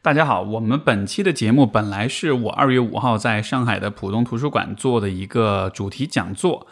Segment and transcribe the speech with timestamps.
[0.00, 6.68] 大家好，我们本期的节目本来是我二月五号在上海的浦东图书馆做的一个主题讲座，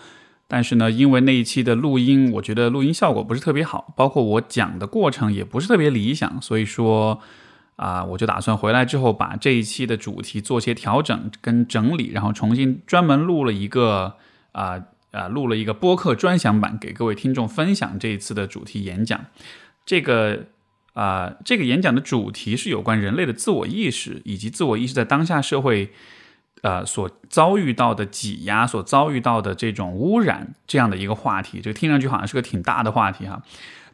[0.47, 7.21] 但是呢，因为那一期的录音，我觉得录音效果不是特别好，包括我讲的过程也不是特别理想，所以说
[7.75, 14.15] 啊，我就打算回来之后把这一期的主题做些调整跟整理，然后重新专门录了一个
[14.53, 14.81] 啊
[15.11, 19.21] 啊录了一个播客专享版，给各位听众分享这一次的主题演讲。
[19.85, 20.45] 这个。
[20.97, 25.91] 啊，这个演讲的主题是有关人类的自我意识，以及自我意识在当下社会，
[26.63, 31.61] 呃，所遭遇到的挤压，所遭遇到的这种污染这样的一个话题。
[31.61, 33.43] 这听上去好像是个挺大的话题哈。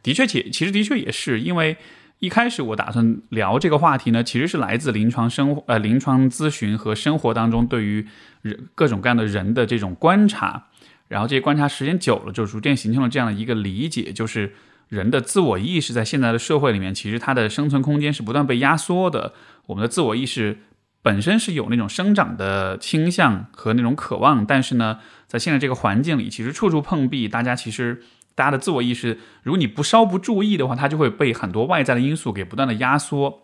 [0.01, 1.75] 的确，且其实的确也是，因为
[2.19, 8.07] 一开始我打算聊这个话题呢，其实是来自临床生呃临床咨询和生活当中对于
[8.41, 10.67] 人各种各样的人的这种观察，
[11.09, 14.53] 然后这些观察时间久了，就逐渐形成了这样的一个理解，就是。
[14.93, 19.33] 人的自我意识在现在的社会里面，其实它的生存空间是不断被压缩的。
[19.65, 20.59] 我们的自我意识
[21.01, 27.27] 本身是有那种生长的倾向和那种渴望，但是呢，在现在这个环境里，其实处处碰壁。
[27.27, 28.03] 大家其实
[28.35, 33.41] 大家的自我意识，如果你不稍不注意的话，它就会被很多外在的因素给不断的压缩。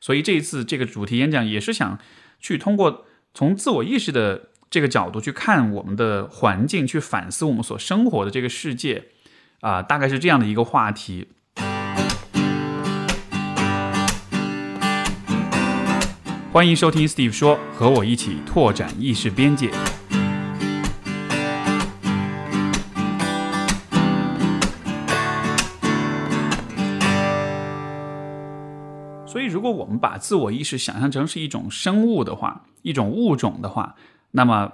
[0.00, 1.98] 所以这一次这个主题演讲也是想
[2.38, 9.08] 去通过从自我意识的这个角度去看我们的环境，去反思我们所生活的这个世界。
[9.64, 11.26] 啊，大概是这样的一个话题。
[16.52, 19.70] 欢迎收听 Steve 说，和我一起拓展意识边界。
[29.26, 33.94] 所以，如果我们把自我意识想象成是一种生物的话，一种物种的话，
[34.32, 34.70] 那么。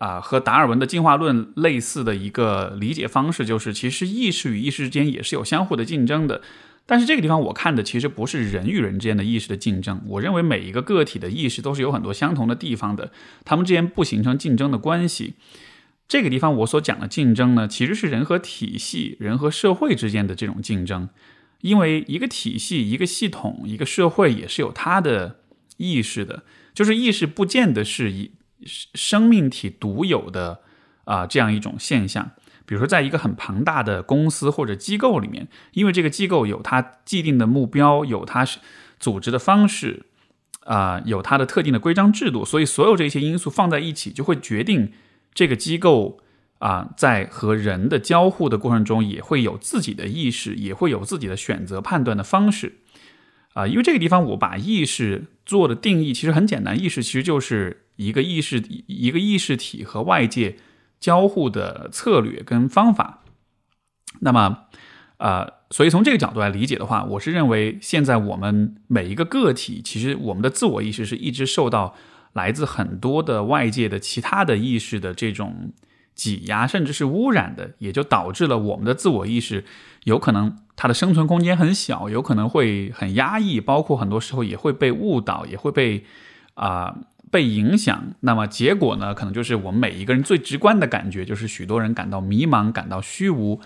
[0.00, 6.40] 啊，和达尔文的进化论类似的一个理解方式，就是其实意识与意识之间也是有相互的竞争的。
[6.86, 13.12] 但是这个地方我看的其实不是人与人之间的意识的竞争，我认为每一个个体的意识都是有很多相同的地方的，
[13.44, 15.34] 他们之间不形成竞争的关系。
[16.08, 21.10] 这个地方我所讲的竞争呢，其实是人和体系、人和社会之间的这种竞争，
[21.60, 25.40] 因为一个体系、一个系统、一个社会也是有它的
[25.76, 28.30] 意识的，就是意识不见得是一。
[28.66, 30.60] 生命体独有的
[31.04, 32.30] 啊这样一种现象，
[32.66, 38.46] 比如说，在一个很庞大的公司或者机构里面，因为这个机构有它既定的目标，有它
[38.98, 40.06] 组织的方式，
[40.64, 44.92] 啊，有它的特定的规章制度，所以所有这些因素放在一起，就会决定
[45.34, 46.20] 这个机构
[46.58, 52.76] 啊在和人的交互的过程中，也会有自己的意识，也会有自己的选择判断的方式。
[53.54, 60.56] 啊，因为这个地方我把意识做的定义其实很简单，意识其实就是一个意识一个意识体和外界
[60.98, 63.22] 交互的策略跟方法。
[64.20, 64.64] 那么，
[65.18, 71.94] 呃，所以从这个角度来理解的话，我是认为现在我们每一个个体，其实我们的自我意识是一直受到
[72.32, 75.72] 来自很多的外界的其他的意识的这种
[76.14, 79.64] 挤压，甚至是污染的，也就导致了我们的自我意识
[80.04, 80.56] 有可能。
[80.76, 86.06] 它的生存空间很小，有可能会很压抑，包括很多时候也会被误导，也会被
[86.54, 86.96] 啊
[87.30, 88.14] 被影响。
[88.20, 93.60] 那么结果呢，可能就是我们每一个人最直观的感觉，就是许多人感到迷茫，感到虚无，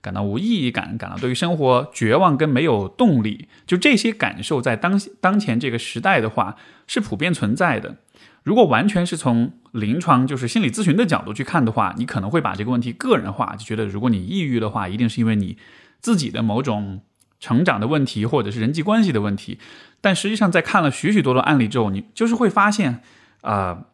[0.00, 3.48] 感到无意义感，感到对于生活绝望跟没有动力。
[3.66, 6.56] 就这些感受，在当当前这个时代的话，
[6.86, 7.96] 是普遍存在的。
[8.42, 15.56] 如果完全是从临床就是心理咨询的角度去看的话，你可能会把这个问题个人化，就觉得如果你抑郁的话，一定是因为你。
[15.98, 17.00] 自己的某种
[17.38, 19.58] 成长的问题，或者是人际关系的问题，
[20.00, 23.02] 但实际上在看了许许多多案例之后，你就是会发现，
[23.42, 23.84] 啊，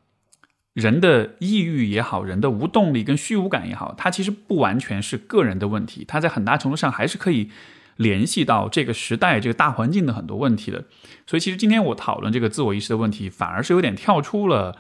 [0.72, 7.50] 人的抑郁也好，人的无动力跟虚无感也好，它其实不完全是个人的问题，它在很大程度上还是可以
[7.97, 10.84] 联系到这个时代、这个大环境的很多问题的。
[11.26, 14.78] 所以，其实今天我讨论这个自我意识的问题，反而是有点跳出了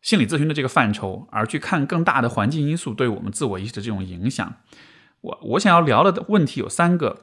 [0.00, 4.54] 心理咨询的这个范畴，而去看更大的环境因素对我们自我意识的这种影响。
[5.20, 7.22] 我我想要聊的问题有三个，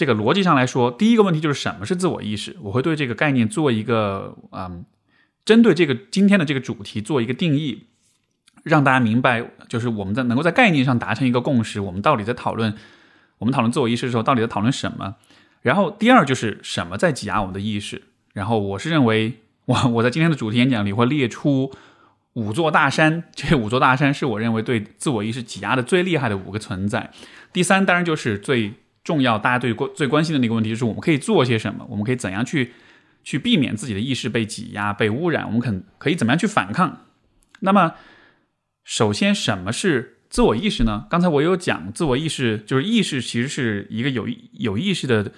[0.00, 2.56] 这个逻辑上来说，第一个问题就是什么是自我意识？
[2.62, 4.86] 我会对这个概念做一个嗯，
[5.44, 7.84] 针对这个今天的这个主题做一个定义，
[8.62, 12.74] 让大家明白，就是我们在能够在概念上达成一个共识，我们到底在讨论
[13.36, 15.16] 我们讨论自我意识的时候，到底在讨论什么？
[15.60, 18.00] 然后第二就是什么在挤压我们的意识？
[18.32, 19.34] 然后我是认为，
[19.66, 21.70] 我我在今天的主题演讲里会列出。
[22.34, 27.10] 五座大山，这五座大山是我认为对自我意识挤压的最厉害的五个存在。
[27.52, 28.72] 第三，当然就是最
[29.02, 31.86] 重要，大家对关最关心的那个问题，就是我们可以做些什么？
[31.88, 32.72] 我们可以怎样去
[33.24, 35.46] 去避免自己的意识被挤压、被污染？
[35.46, 37.06] 我们可可以怎么样去反抗？
[37.60, 37.94] 那么，
[38.84, 41.06] 首先，什么是自我意识呢？
[41.08, 45.32] 刚才我有讲，自我意识就是意识，其实是一个有有意识的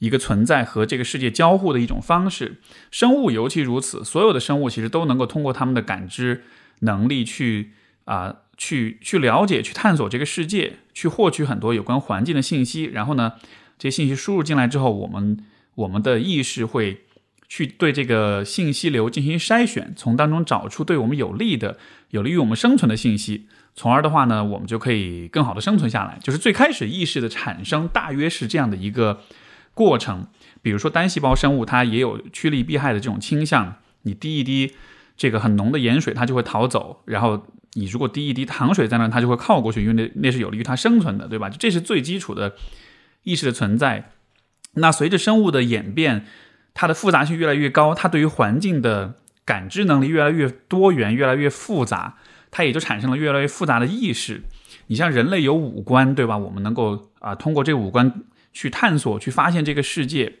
[0.00, 2.56] 一个存在和这个世界交互的一种方式。
[2.90, 6.42] 生物尤其如此，所有的生物其实都能够通过他们的感知
[6.80, 7.72] 能力去
[8.04, 8.36] 啊。
[8.56, 12.84] 去去了解、去探索这个世界，去获取很多有关环境的信息。
[12.84, 13.32] 然后呢，
[13.78, 15.38] 这些信息输入进来之后，我们
[15.74, 17.02] 我们的意识会
[17.48, 21.78] 去对这个信息流进行筛选，从当中找出对我们有利的、
[22.10, 23.46] 有利于我们生存的信息。
[23.76, 26.18] 从而的话呢，我们就可以更好的生存下来。
[26.22, 29.20] 就是最开始意识的产生，大约是这样的一个
[29.74, 30.28] 过程。
[30.62, 33.76] 比如说单细胞生物，它也有趋利避害的这种倾向。
[34.02, 34.74] 你滴一滴
[35.16, 37.02] 这个很浓的盐水，它就会逃走。
[37.04, 37.44] 然后
[37.76, 41.50] 你如果滴一滴糖水在那，它就会靠过去，因为那那是有利于它生存的，对吧？
[41.50, 42.54] 这是最基础的
[43.24, 44.12] 意识的存在。
[44.74, 46.24] 那随着生物的演变，
[46.72, 52.16] 它的复杂性越来越高，它对于环境的感知能力越来越多元、越来越复杂，
[52.50, 54.42] 它也就产生了越来越复杂的意识。
[54.86, 56.38] 你像人类有五官，对吧？
[56.38, 58.22] 我们能够啊通过这五官
[58.52, 60.34] 去探索、去发现这个世界，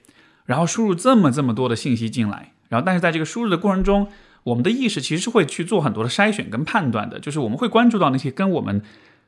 [0.46, 4.08] 然后输入这么这么多的信息进来，然后但是在这个输入的过程中。
[4.44, 8.82] 我们的意识其实是会去做很多的筛选跟判断的，就是我们会关注到那些跟我们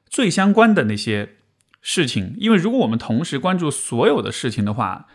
[0.09, 1.37] 最相关的那些
[1.81, 5.07] 事情，因为如果我们同时关注所有的事情的话，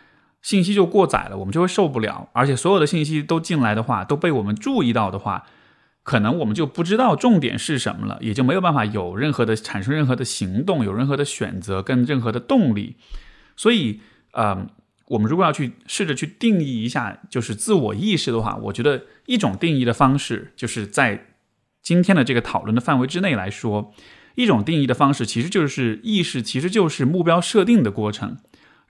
[0.41, 2.29] 信息就过载了，我们就会受不了。
[2.33, 5.45] 而且所有的信息都进来的话，都被我们注意到的话，
[6.03, 12.95] 可能我们就不知道重点是什么了，也就没有办法有任何的产生任何的行动，有任何的选择跟任何的动力。
[13.55, 14.01] 所以，
[14.31, 14.67] 呃。
[15.07, 21.27] 我们如果要去试着去定义一下，就是自我意识的话，我觉得一种定义的方式，就是在
[21.81, 23.93] 今天的这个讨论的范围之内来说，
[24.35, 28.37] 一种定义的方式其实就是意识，其实就是目标设定的过程。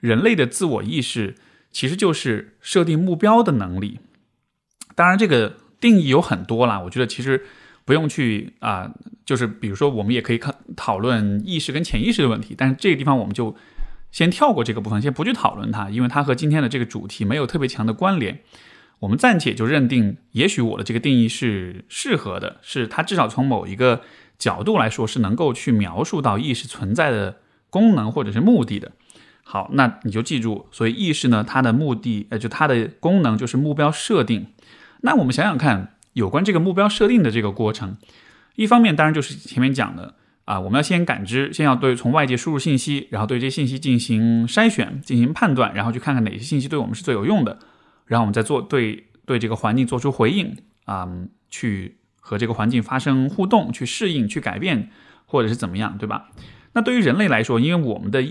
[0.00, 1.36] 人类的自我意识
[1.70, 4.00] 其实就是设定目标的能力。
[4.96, 7.44] 当然，这个定义有很多啦，我觉得其实
[7.84, 8.92] 不用去啊，
[9.24, 13.56] 就是比如说，我们也可以看讨论意识跟潜意识的问题，但是这个地方我们就。
[14.12, 18.40] 先跳过这个部分，先不去讨论它，因为它和今天的这个主题没有特别强的关联。
[19.02, 24.02] 我们暂且就认定，也许我的这个定义是适合的，是它至少从某一个
[24.38, 27.38] 角度来说是能够去描述到意识存在的
[27.68, 28.92] 功能或者是目的的。
[29.42, 34.46] 好，那你就记住，所以意识呢，它的目的，呃，就它的功能就是目标设定。
[35.00, 37.96] 那我们想想看，有关这个目标设定的这个过程，
[38.54, 40.14] 一方面当然就是前面讲的。
[40.44, 47.60] 啊，我们要先感知，先要对从外界输入信息，然后对这些信息进行筛选、进行判断，然后去看看哪些信息对我们是最有用的，
[48.12, 51.08] 然后我们再做对对这个环境做出回应啊，
[51.48, 54.90] 去和这个环境发生互动，去适应、去改变，
[55.24, 56.28] 或者是怎么样，对吧？
[56.74, 58.22] 那对于人类来说，因为我们的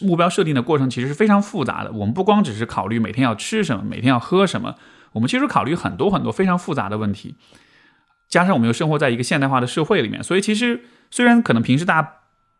[0.00, 4.76] 目标设定的过程其实是非常复杂的，我们不光只是考虑每天要吃什么、每天要喝什么，
[5.12, 7.34] 我们其实考虑很多很多非常复杂的问题，
[8.28, 10.82] 加上我们又生活在一个现代化的社会里面，所以其实。
[11.12, 12.12] 虽然可能平时大家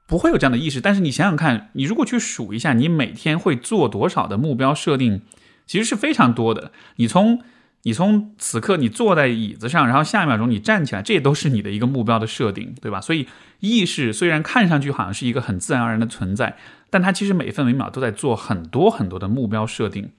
[0.09, 5.23] 不会有这样的意识，但是你想想看，你如果去数一下，你每天会做多少的目标设定，
[5.71, 6.73] 其实是非常多的。
[6.97, 7.45] 你从
[7.83, 13.01] 你从此刻你坐在椅子上，然后下一秒钟你站起来，这都是你的一个目标的设定，对吧？
[13.01, 13.29] 所以
[13.61, 16.57] 意识虽然看上去好像是一个很自然而然的存在，
[16.91, 20.11] 但它其实每分每秒都在做很多很多的目标设定。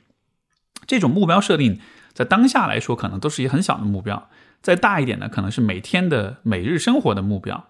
[0.88, 1.81] 这种目标设定
[2.13, 4.30] 在当下来说，可能都是一个很小的目标；
[4.62, 7.68] 再大一点呢，可能是每天的每日生活的目标。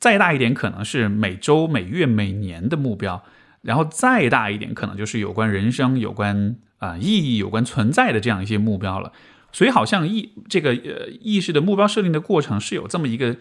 [0.00, 3.22] 再大一点，可能是每周、每月、每年的目标；
[3.62, 9.12] 然后再大一点，可能就是有关人生、有关啊意义、有关存在的这样一些目标了。
[9.52, 13.36] 所以，好像意这个呃意识的目标设定的过程是有这么一个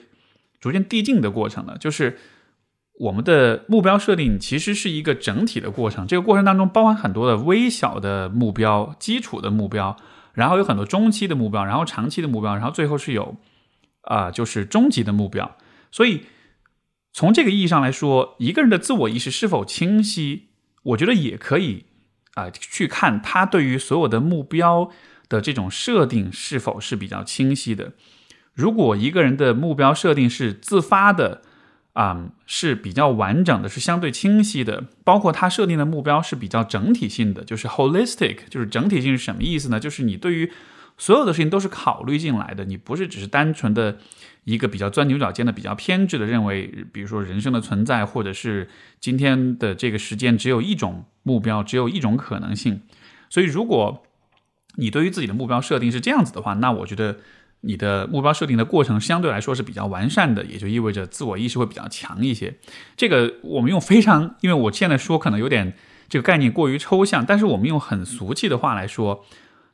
[0.60, 1.78] 逐渐递进的过程的。
[1.78, 2.20] 就是
[3.00, 9.98] 我们的目标设定其实是一个整体的过程，这个过程当中包含很多的微小的目标、基础的目标，
[10.34, 13.36] 然后有很多中期的目标，然后长期的目标，然后最后是有
[14.02, 15.58] 啊就是终极的目标。
[15.92, 16.22] 所以。
[17.12, 20.50] 从这个意义上来说，一个人的自我意识是否清晰，
[20.84, 21.86] 我觉得也可以
[22.40, 24.90] 啊去看他对于所有的目标
[25.28, 27.92] 的这种设定是否是比较清晰的。
[28.54, 31.42] 如果一个人的目标设定是自发的，
[31.94, 39.80] 啊是比较完整的，是相对清晰的，包括他设定的目标是比较整体性的，就是 holistic，就是整体性是什么意思呢？
[39.80, 40.52] 就是你对于
[40.98, 43.98] 所有的事情都是考虑进来的，你不是只是单纯的。
[44.44, 48.68] 一个比较钻牛角尖的、比较偏执的认为，比如说人生的存在，或者是
[49.00, 52.82] 今天的这个时间只有一种目标，只有一种可能性。
[53.30, 54.04] 所以，如果
[54.76, 57.18] 你对于自己的目标设定是这样子的话，那我觉得
[57.62, 62.56] 你的目标设定的过程相对来说是比较完善的，也就意味着自我意识会比较强一些。
[62.96, 65.74] 这个我们用非常，因为我现在说可能有点
[66.08, 69.26] 这个概念过于抽象，但是我们用很俗气的话来说，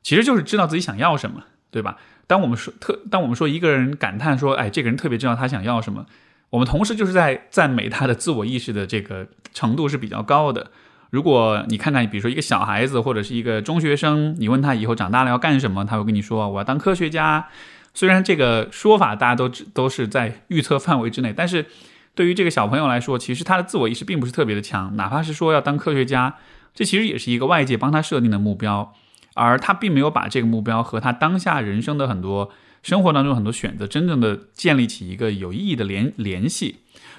[0.01, 1.97] 其实就是知道自己想要什么，对吧？
[2.27, 6.05] 当我们说特，当我们说一个人感叹说，哎，这个人特别知道他想要什么，
[6.49, 10.71] 我们同时就是在赞美他的自我意识的这个程度是比较高的。
[11.11, 17.47] 如果你看看，比如说一个小孩子或者是一个中学生，你问他以后长大了要干什么，他会跟你说我要当科学家。
[17.93, 21.65] 虽然这个说法大家都都是在预测范围之内，但是
[22.13, 24.97] 对于这个小朋友来说，其实他的自我意识并不是特别的强。
[24.97, 26.35] 哪怕是说要当科学家，
[26.73, 28.93] 这其实也是一个外界帮他设定的目标，
[29.35, 32.49] 而他并没有把这个目标和他当下人生的很多
[32.81, 36.77] 生活当中很多选择真正的建立起一个有意义的联联系。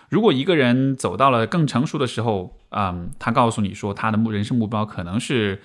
[0.09, 5.61] 如果一个人走到了更成熟的时候，嗯，他告诉你说他的目人生目标可能是，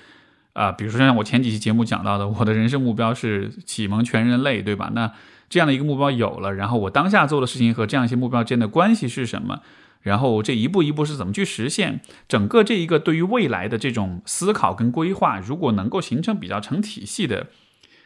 [0.53, 4.91] 啊，比如说像我前几期节目讲到的，我的人生目标是启蒙全人类，对吧？
[4.93, 5.11] 那
[5.47, 9.59] 这样的一个目标有了，然后我当下做的事情和这样一些目标之间的关系是什么？
[10.01, 12.01] 然后这一步一步是怎么去实现？
[12.27, 17.47] 整个这一个对于未来的这种思考跟规划，如果能够形成比较成体系的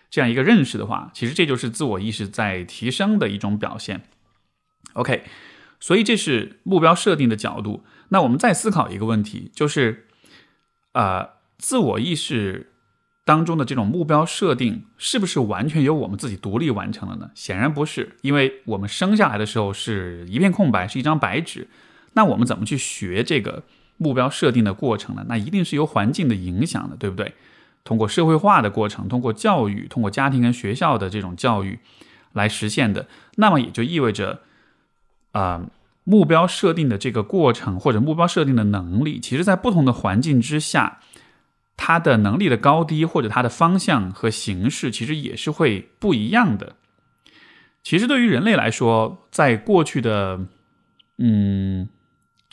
[0.09, 4.03] 这样一个认识的话，其实这就是自我意识在提升的一种表现。
[4.93, 5.23] OK。
[5.77, 7.83] 所以这是目标设定的角度。
[8.09, 10.07] 那我们再思考一个问题，就是，
[10.93, 12.71] 呃，自我意识
[13.23, 17.29] 当中的这种目标设定，是不是完全由我们自己独立完成了呢？
[17.35, 21.67] 显然不是，因为我们生下来的时候是一片空白，是一张白纸。
[22.15, 23.63] 那我们怎么去学这个
[23.95, 25.23] 目标设定的过程呢？
[25.29, 27.33] 那一定是由环境的影响的，对不对？
[27.85, 31.79] 通过社会化的过程，通过教育，通过家庭跟学校的这种教育
[32.33, 33.07] 来实现的。
[33.35, 34.41] 那么也就意味着。
[35.31, 35.69] 啊，
[36.05, 41.01] 目标设定的这个过程或者目标设定的能力，其实在不同的环境之下，
[41.75, 46.77] 它的能力的高低或者它的方向和形式，其实也是会不一样的。
[47.83, 50.39] 其实对于人类来说，在过去的，
[51.17, 51.89] 嗯，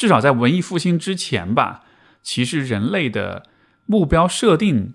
[0.03, 1.85] 至少在文艺复兴之前吧，
[2.25, 3.45] 其实人类的
[3.87, 4.95] 目标设定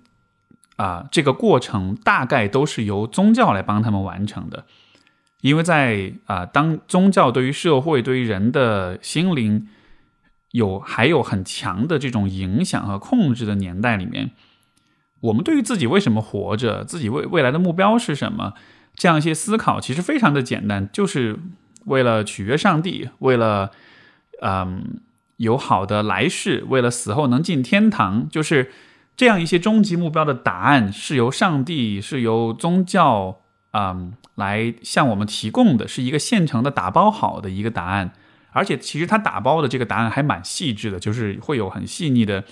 [0.76, 4.66] 啊，这个过程大概都是由宗教来帮他们完成的。
[5.40, 9.70] 因为在啊，当宗教对于社会、对于人的心灵
[10.52, 14.32] 有还有很强的这种影响和控制的年代里面，
[15.22, 18.56] 我们对于自己为什么活着、自己未未来的目标是什么，
[18.94, 21.40] 这样一些思考其实非常的简单，就是
[21.86, 23.72] 为了取悦上帝，为了
[24.42, 25.00] 嗯
[25.38, 28.72] 有好的来世，为了死后能进天堂，就是
[29.16, 33.42] 这样一些终极目标的答案是由上帝、是由宗教。
[33.72, 38.12] 嗯，来向我们提供的是一个现成的打包好的一个答案，
[38.52, 42.44] 而且其实它打包的这个答案还蛮细致的，就是会有很细腻的，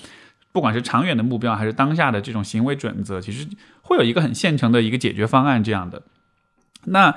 [0.52, 3.48] 不管是长远的目标还是当下的这种行为准则，其实
[3.82, 6.04] 会有一个很现成的一个解决方案这样的。
[6.84, 7.16] 那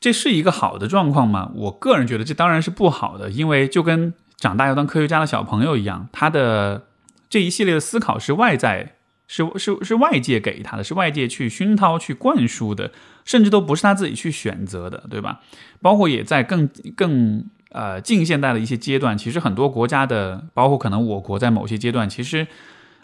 [0.00, 1.50] 这是一个好的状况吗？
[1.54, 6.86] 我个人觉得这当然是不好的，因为就跟长大要当科学家的小朋友一样，他的
[7.28, 8.92] 这一系列的思考是外在。
[9.28, 12.92] 是是是外界给他的，是外界去熏陶、去灌输的，
[13.24, 15.40] 甚至都不是他自己去选择的，对吧？
[15.82, 22.46] 包括也在更更呃近现代的一些阶段，其实很多国家的，包括可能我国在某些阶段，其实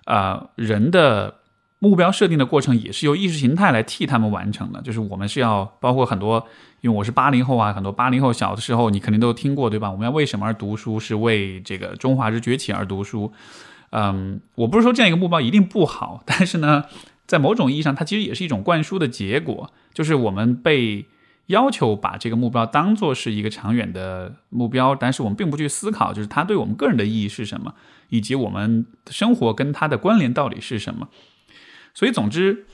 [0.04, 1.38] 啊人的
[1.82, 4.80] 目标设定的过程也是由意识形态来替他们完成的。
[4.82, 6.46] 就是我们是要包括很多，
[6.80, 9.90] 因为我是八零后啊，很多八零后小的时候你肯定都听过，对吧？
[9.90, 11.00] 我们要为什么而读书？
[11.00, 13.32] 是为这个中华之崛起而读书。
[13.90, 16.84] 嗯，我不是说这样一个目标一定不好， 但是呢，
[17.26, 21.06] 在某种意义上，它其实也是一种灌输的结果，就是我们被
[21.46, 27.74] 要求把这个目标当做是一个长远的目标，但是我们并不去思考，就是它对我们个人的意义是什么，
[28.10, 31.08] 以及我们生活跟它的关联到底是什么。
[31.94, 32.66] 所以，总之，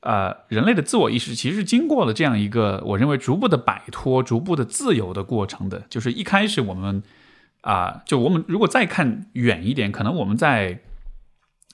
[0.00, 7.02] 呃，人类的自我意识其实是经过了这样一个我认为逐步的摆脱、逐步的自由的过程的，就是一开始我们。
[7.62, 10.82] 啊，就我们如果再看远一点，可能我们在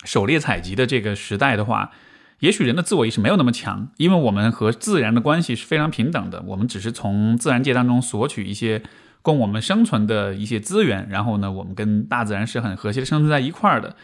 [0.05, 1.91] 狩猎采集的这个时代的话，
[2.39, 8.83] 也许人的自我意识没有那么强，因为我们和自然的关系是非常平等的，我们只是从自然界当中索取一些
[9.21, 13.95] 供我们生存的一些资源，然后呢，我们跟大自然是很和谐的生存在一块儿的。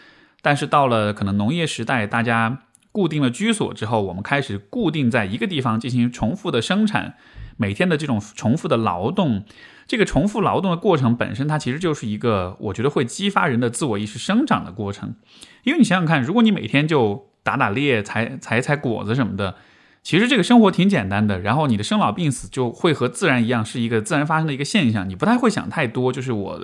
[0.43, 2.64] 但是到了可能农业时代，大家
[2.99, 7.14] 固定了居所之后，我们开始固定在一个地方进行重复的生产，
[7.57, 9.45] 每天的这种重复的劳动。
[9.87, 15.14] 这个重复劳动的过程本身，它其实就是一个我觉得会激发人的自我意识生长的过程。
[15.62, 19.55] 因为你想想看，如果你每天就打打猎、采采采果子什么的，
[20.02, 21.38] 其实这个生活挺简单的。
[21.38, 26.61] 然后你的生老病死就会和自然一样，是一个自然发生的一个现象，你不太会想太多，就是我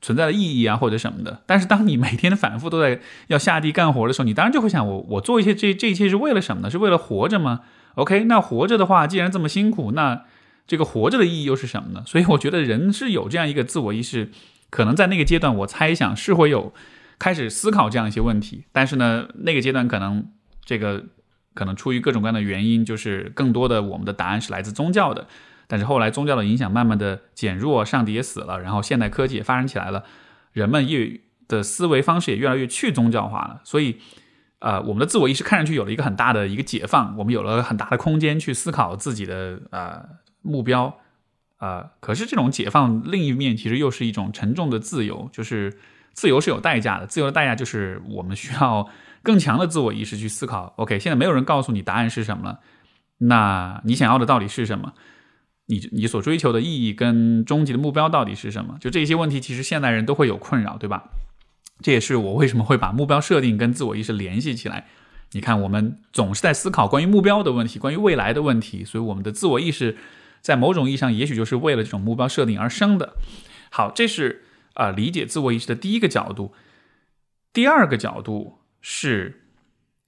[0.00, 1.42] 存在的意义啊或者什么的。
[1.46, 6.70] 但是当你每天的反复都在要下地干活的时候，你当然就会想，我我做一些这这一切是为了什么呢？
[6.70, 7.60] 是为了活着吗
[7.94, 10.24] ？OK，那活着的话，既然这么辛苦，那。
[10.66, 12.04] 这个活着的意义又是什么呢？
[12.06, 14.30] 所以我觉得人是有这样一个自我意识，
[14.70, 16.72] 可能在那个阶段，我猜想是会有
[17.18, 18.66] 开始思考这样一些问题。
[18.70, 20.28] 但是呢，那个阶段可能
[20.64, 21.06] 这个
[21.54, 25.26] 可能出于各种各样的原因，就是更多的我们的答案是来自宗教的。
[25.70, 30.02] 但是后来宗教的影响慢慢的减弱，上帝也死了，然后现代科技也发展起来了，
[30.52, 34.00] 人们也的思维方式也越来越去宗教化了，所以，
[34.58, 40.04] 呃，我们的自我意识看上去有了一个很大的一个解放，我们有了很大的空间去思考自己的呃
[40.42, 40.98] 目标，
[41.58, 45.78] 呃，可是这种解放另一面其实又是一种沉重的自由，就是
[46.12, 48.88] 自由是有代价的，自由的代价就是我们需要
[49.22, 50.74] 更强的自我意识去思考。
[50.78, 52.60] OK，现在没有人告诉你答案是什么了，
[53.18, 54.94] 那你想要的到底是什么？
[55.70, 58.76] 你你所追求的意义跟终极的目标到底是什么？
[58.80, 61.10] 就这些问题，其实现代人都会有困扰，对吧？
[61.80, 64.88] 这也是我为什么会把目标设定跟自我意识联系起来。
[65.30, 69.96] 你看，我们总是在思考关于目标的问题，关于未来的问题，所以我们的自我意识
[70.40, 73.14] 在某种意义上，也许就是为了这种目标设定而生的。
[73.70, 74.42] 好，这是
[74.74, 76.52] 啊，理解自我意识的第一个角度。
[77.52, 79.44] 第二个角度是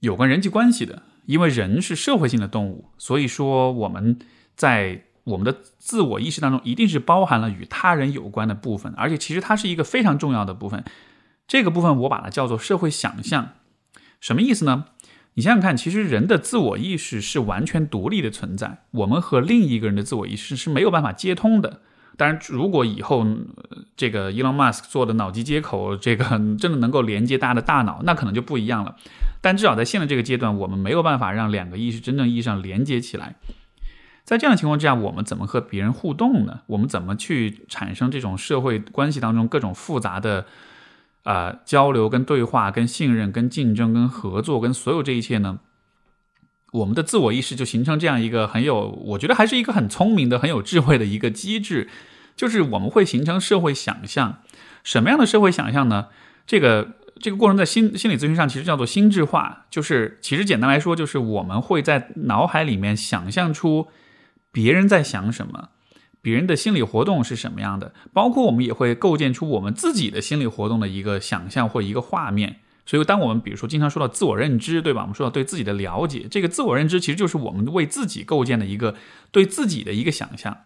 [0.01, 4.19] 有关人际关系的，因为人是社会性的动物，所以说我们
[4.57, 5.05] 在。
[5.23, 10.83] 我们的自我意识当中一定是包含了与他人有关的部分，而且其实它是一个非常重要的部分。
[11.47, 13.49] 这个部分我把它叫做社会想象，
[14.19, 14.85] 什么意思呢？
[15.35, 21.81] 你想想看，其实人的自我意识是完全独立的存在，我们和另一个人的自我意识是没有办法接通的。
[22.15, 23.25] 当然，如果以后
[23.97, 26.25] 这个 Elon Musk 做的脑机接口，这个
[26.59, 28.95] 真的能够连接大家的大脑，那可能就不一样了。
[29.41, 33.35] 但至少在现在这个阶段，我们没有办法让两个意识真正意义上连接起来。
[34.25, 36.61] 在这样的情况之下，我们怎么和别人互动呢？
[36.67, 40.45] 我们怎么去产生这种社会关系当中各种复杂的
[41.23, 45.59] 啊交流、跟对话、跟信任、跟竞争、跟合作、跟所有这一切呢？
[46.71, 51.89] 我们的自我意识就形成这样一个很有，我觉得还是一个很聪明的、很有智慧的一个机制，
[52.37, 54.39] 就是我们会形成社会想象。
[54.85, 56.07] 什么样的社会想象呢？
[56.47, 63.89] 这个这个过程在心心理咨询上其实叫做心智化，就是其实简单来说，就是我们会在脑海里面想象出。
[64.53, 65.71] 别人在想什么，
[66.21, 72.57] 别人的心理活动是什么样的，包括我们也会构建出我们自己的心理活动的一个想象或一个画面。
[72.85, 75.01] 所以，当我们比如说经常说到自我认知，对吧？
[75.01, 78.95] 我们说到对自己的了解，这个自我认知其实就是我们为自己构建的一个
[79.31, 80.57] 对自己的一个想象。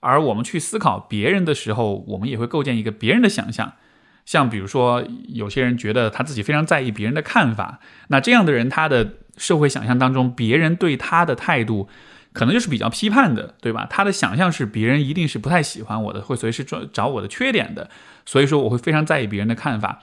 [0.00, 3.72] 而我们去思考别人的时候，我们也会构建一个别人的想象。
[4.24, 11.88] 像比如说，有些人觉得他自己非常在意别人的看法，那这样的人他的社会想象当中，别人对他的态度。
[12.32, 13.86] 可能就是比较批判的，对吧？
[13.90, 17.90] 他的想象是别人一定是不太喜欢我的，会随时找找我的缺点的，
[18.24, 20.02] 所以说我会非常在意别人的看法。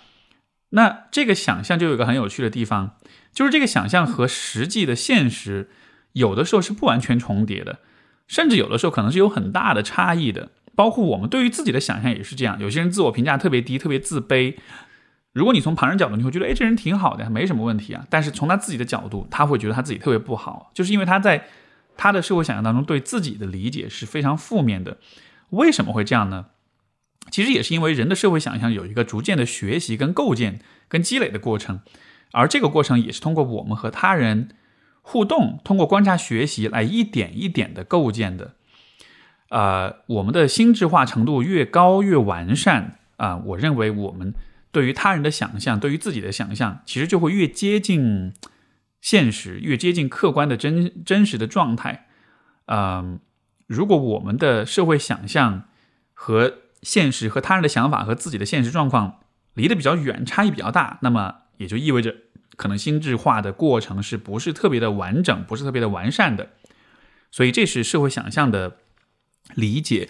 [0.72, 2.98] 那这个想象就有个很有趣的地方，
[3.34, 5.70] 就是这个想象和实际的现实
[6.14, 7.80] 有的时候是不完全重叠的，
[8.28, 10.50] 甚至有的时候可能是有很大的差异的。
[10.76, 14.56] 包括我们对于自己的想象也是这样，有些人自我评价特别低，特别自卑。
[15.34, 18.06] 如果你从旁人角度，你会觉得，哎，这人挺好的，没什么问题啊。
[18.10, 21.48] 但是从他自己的角度，他会觉得他自己特别不好，就是因为他在。
[22.02, 25.00] 他的社会想象当中对自己的理解是非常负面的，
[25.50, 26.46] 为什么会这样呢？
[27.30, 31.82] 其实也是因为人的社会想象有一个逐渐的学习、跟构建、跟积累的过程，
[32.32, 34.52] 而这个过程也是通过我们和他人
[35.02, 38.54] 互动，通过观察、学习来一点一点的构建的。
[39.50, 44.34] 呃，我们的心智化程度越高越完善啊，我认为我们
[44.72, 48.32] 对于他人的想象、对于自己的想象，其实就会越接近。
[49.02, 52.08] 现实越接近客观的真真实的状态，
[52.66, 53.20] 嗯，
[53.68, 55.70] 如果我们的社会想象
[56.14, 59.20] 和现实和他人的想法和自己的现实状况
[59.54, 62.16] 离得比较远，差异比较大，那么也就意味着
[62.56, 66.50] 可能心智化的过程是不是特别的完整，不是特别的完善的，
[67.32, 68.78] 所以这是社会想象的
[69.56, 70.10] 理解。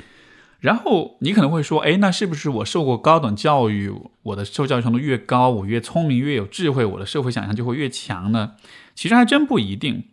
[0.60, 3.92] 然后你可能会说，哎，那是不是我受过高等教育，
[4.24, 8.54] 我的受教育程度越高，我越聪明，越有智慧，我的社会想象就会越强呢？
[8.94, 10.06] 其实还真不一定。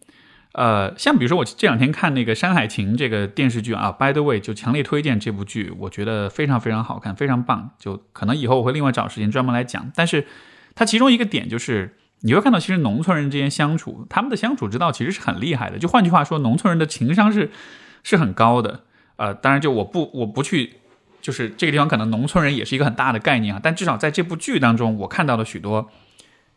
[0.52, 7.72] 呃，像比如说我这两天看那个《山海情》这个电视剧啊，By the way，就强烈推荐这部剧，我觉得非常非常好看，非常棒。
[7.78, 9.92] 就可能以后我会另外找时间专门来讲。
[9.94, 10.26] 但是
[10.74, 15.78] 它其中一个点就是，你会看到其实农村人之间相处，他们的相处之道其实是很厉害的。
[15.78, 17.50] 就换句话说，农村人的情商是
[18.02, 18.84] 是很高的。
[19.16, 20.74] 呃，当然，就我不我不去，
[21.20, 23.60] 就是这个地方可能农村人也是一个很大的概念啊。
[23.62, 25.90] 但至少在这部剧当中，我看到了许多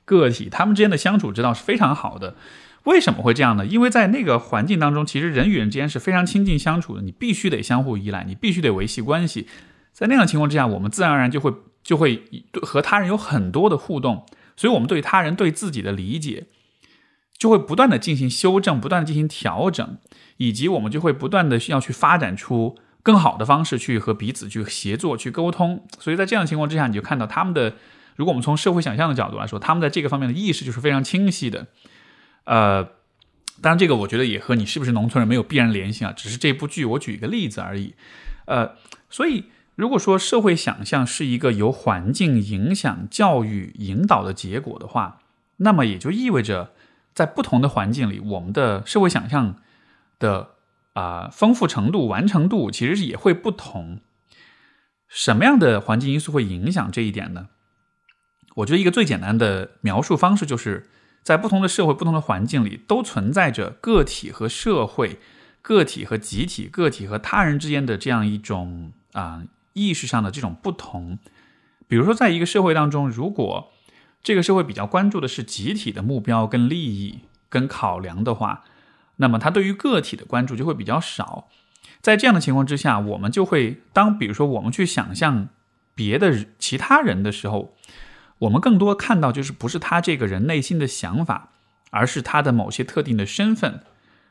[0.05, 2.35] 个体，他们之间的相处之道是非常好的。
[2.83, 3.65] 为什么会这样呢？
[3.65, 9.47] 因为在那个环境当中，其实人与人之间是非常亲近相处的，你必须得相互依赖，你必须得维系关系。
[9.91, 12.23] 在那样的情况之下，我们自然而然就会就会
[12.61, 16.45] 和他人有很多的互动，所以我们对他人对自己的理解
[17.37, 19.97] 就会不断的进行修正，不断的进行调整。
[20.39, 27.73] 以及我们就会不断的要去发展出更好的方式去和彼此去协作去沟通，所以在这样的情况之下，你就看到他们的，
[28.15, 31.67] 如果我们从社会想象的角度来说，他们在这个方面的意识就是非常清晰的。
[32.45, 32.83] 呃，
[33.61, 37.93] 当然这个我觉得也和你是不是农村人没有必然联系啊，只是这部剧我举一个例子而已。
[38.45, 38.71] 呃，
[39.09, 45.19] 所以如果说社会想象是一个由环境影响、教育引导的结果的话，
[45.57, 46.71] 那么也就意味着，
[47.13, 49.55] 在不同的环境里，我们的社会想象
[50.19, 50.51] 的
[50.93, 54.01] 啊丰富程度、完成度其实也会不同。
[55.07, 57.47] 什么样的环境因素会影响这一点呢？
[58.57, 60.89] 我觉得一个最简单的描述方式就是。
[61.21, 65.19] 在不同的社会、不同的环境里，都存在着个体和社会、
[65.61, 71.19] 个体和集体、个体和他人之间的这样一种啊意识上的这种不同。
[71.89, 73.71] 比如说，在一个社会当中，如果
[74.23, 78.63] 这个社会比较关注的是集体的目标、跟利益、跟考量的话，
[79.19, 81.47] 那么他对于个体的关注就会比较少。
[82.01, 85.47] 在这样的情况之下，我们就会当比如说我们去想象
[85.95, 87.75] 别的其他人的时候。
[88.39, 91.49] 我们更多看到就是不是他这个人内心的想法，
[91.91, 93.81] 而是他的某些特定的身份。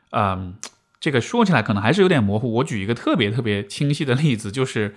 [0.09, 0.55] 嗯，
[0.99, 2.51] 这个说起来可能还是有点模糊。
[2.53, 4.95] 我举一个特别特别清晰的例子，就是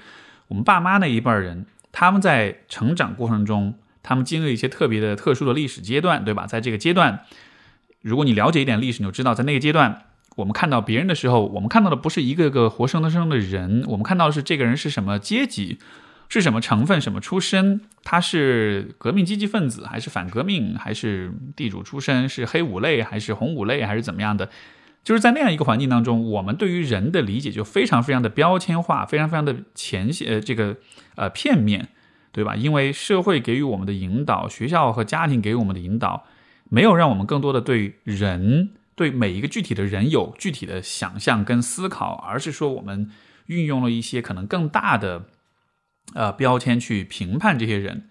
[0.48, 6.46] 我们爸妈那一辈人，他们在成长过程中，他们经历一些特别的特殊的历史阶段，对吧？
[6.46, 7.26] 在这个阶段，
[8.02, 10.02] 如果你了解一点历史，你就知道，在那个阶段，
[10.36, 15.78] 我们看到别人的时候，我们看到的不是一个个活生生的人，我们看到的是这个人是什么阶级。
[16.28, 16.98] 是什么成分？
[16.98, 17.82] 什么出身？
[18.04, 20.74] 他是革命积极分子，还是反革命？
[20.78, 22.26] 还是地主出身？
[22.26, 24.48] 是黑五类，还是红五类，还是怎么样的？
[25.04, 30.74] 就是在那样一个环境当中，我们对于人的理解就非常非常的标签化，非常非常的浅显，呃，这个
[31.16, 31.88] 呃片面，
[32.32, 32.56] 对吧？
[32.56, 36.24] 因为社会给予我们的引导，学校和家庭给予我们的引导，
[36.72, 43.10] 没有让我们更多的对人，对每一个具体的人有具体的想象跟思考，而是说我们
[43.46, 45.26] 运用了一些可能更大的。
[46.14, 48.08] 呃，标签去评判这些人，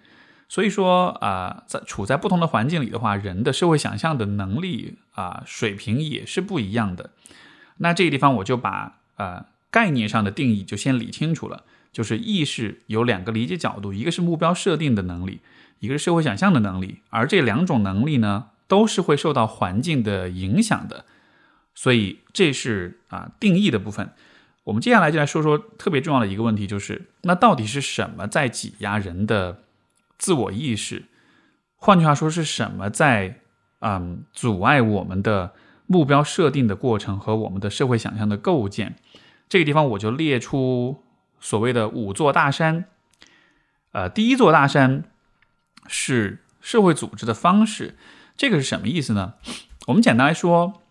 [0.48, 7.12] 所以说啊，在处在不同的环境里的话，人的社会想象的能力啊水平也是不一样的。
[7.78, 15.42] 那这个地方我就把呃概念上的定义就先理清楚了，就是意识有两个理解角度，一个是目标设定的能力，
[15.82, 21.06] 一个是社会想象的能力，而这两种能力呢，都是会受到环境的影响的。
[21.74, 24.12] 所以这是啊定义的部分。
[24.66, 29.64] 我们接下来就来说说特别重要的一个问题，就是那到底是什么在挤压人的
[30.20, 31.06] 自我意识？
[31.78, 33.40] 换句话说，是什么在
[33.80, 35.54] 嗯阻碍我们的
[35.88, 38.96] 目标设定的过程和我们的社会想象的构建？
[39.50, 41.04] 这个地方我就列出
[41.40, 42.86] 所谓的五座大山。
[43.94, 45.04] 呃，第一座大山
[45.92, 47.96] 是社会组织的方式，
[48.36, 49.34] 这个是什么意思呢？
[49.86, 50.82] 我们简单来说。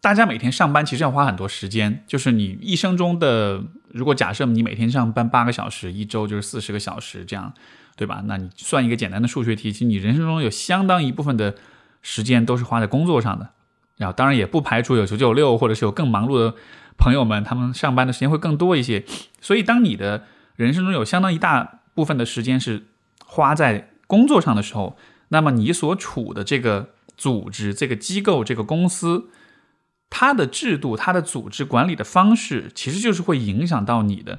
[0.00, 7.54] 大家每天上班其实要花很多时间，就是你一生中的，如果假设你每天上班八个小时，一周就是四十个小时，这样，
[7.96, 8.22] 对吧？
[8.26, 11.54] 那你算一个简单的数学题，其实你人生中有相当一部分的
[12.02, 13.48] 时间都是花在工作上的。
[13.96, 16.54] 然后当然也不排除有九九六或者是有更忙碌的
[16.98, 19.06] 朋友们，他们上班的时间会更多一些。
[19.40, 20.24] 所以当你的
[20.56, 22.88] 人生中有相当一大部分的时间是
[23.24, 24.96] 花在工作上的时候，
[25.28, 29.30] 那么你所处的这个组织、这个机构、这个公司。
[30.16, 34.38] 它的制度、它的组织管理的方式，其实就是会影响到你的。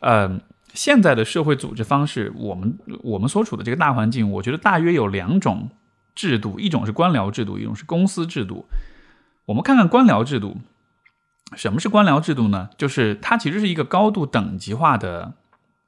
[0.00, 0.40] 呃，
[0.72, 5.68] 现在的社会组织方式，我们我们所处的这个大环境，我觉得大约有两种
[6.14, 8.64] 制度，一种是官僚制度，一种是公司制度。
[9.44, 10.56] 我们看看官僚制度，
[11.54, 12.70] 什么是官僚制度呢？
[12.78, 15.34] 就是它其实是一个高度等级化的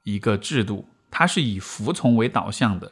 [0.03, 2.91] 一个制度，它是以服从为导向的，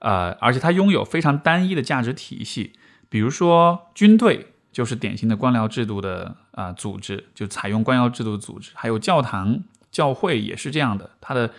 [0.00, 2.72] 呃，而且它拥有非常单一的价值体系，
[3.08, 4.54] 比如说军队。
[4.70, 11.50] 就是典型的官僚制度的啊组织，就采用官僚制度组织，还有教堂、教会也是这样的，它的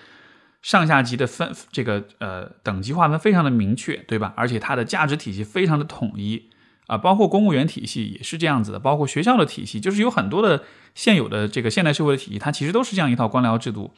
[0.62, 4.32] 上下级的分这个呃等级划分非常的明确，对吧？
[4.38, 6.50] 而且它的价值体系非常的统一
[6.88, 10.64] 啊，包括公务员体系也是这样子的，包括学校的体系，就是有很多的
[10.96, 13.94] 现有的这个现代社会的体系，它其实都是这样一套官僚制度。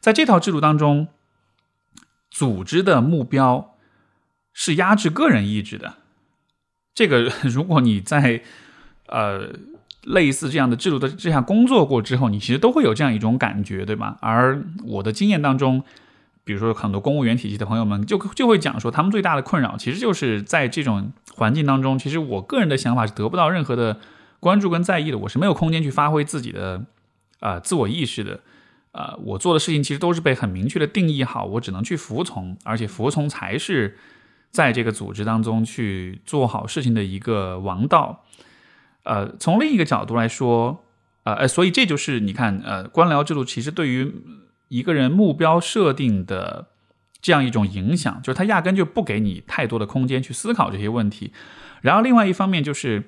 [0.00, 1.08] 在这套制度当中，
[2.30, 3.69] 组织的目标
[4.60, 5.94] 是压制个人意志的。
[6.94, 8.42] 这个，如果你在
[9.06, 9.48] 呃
[10.04, 14.18] 类似这样的制度的之下工作过之后，你其实都会有这样一种感觉，对吧？
[14.20, 15.82] 而我的经验当中，
[16.44, 23.98] 比如说很多公务员体系的朋友们，就就会讲说，他们最大的困扰其实就是在这种环境当中，其实我个人的想法是得不到任何的
[24.40, 26.84] 关注跟在意的，我是没有空间去发挥自己的
[27.38, 28.40] 啊自我意识的，
[28.92, 33.96] 啊，我做的事情其实都是被很明确的定义好，我只能去服从，而且服从才是。
[34.50, 38.24] 在这个组织当中去做好事情的一个王道，
[39.04, 40.84] 呃，从另一个角度来说，
[41.22, 44.12] 呃，所以这就是你看，呃，官僚制度其实对于
[44.68, 46.68] 一个人目标设定的
[47.22, 51.32] 这样一种影响，就是他压根就不给你太多的空间去思考这些问题。
[51.80, 53.04] 然后另外一方面就是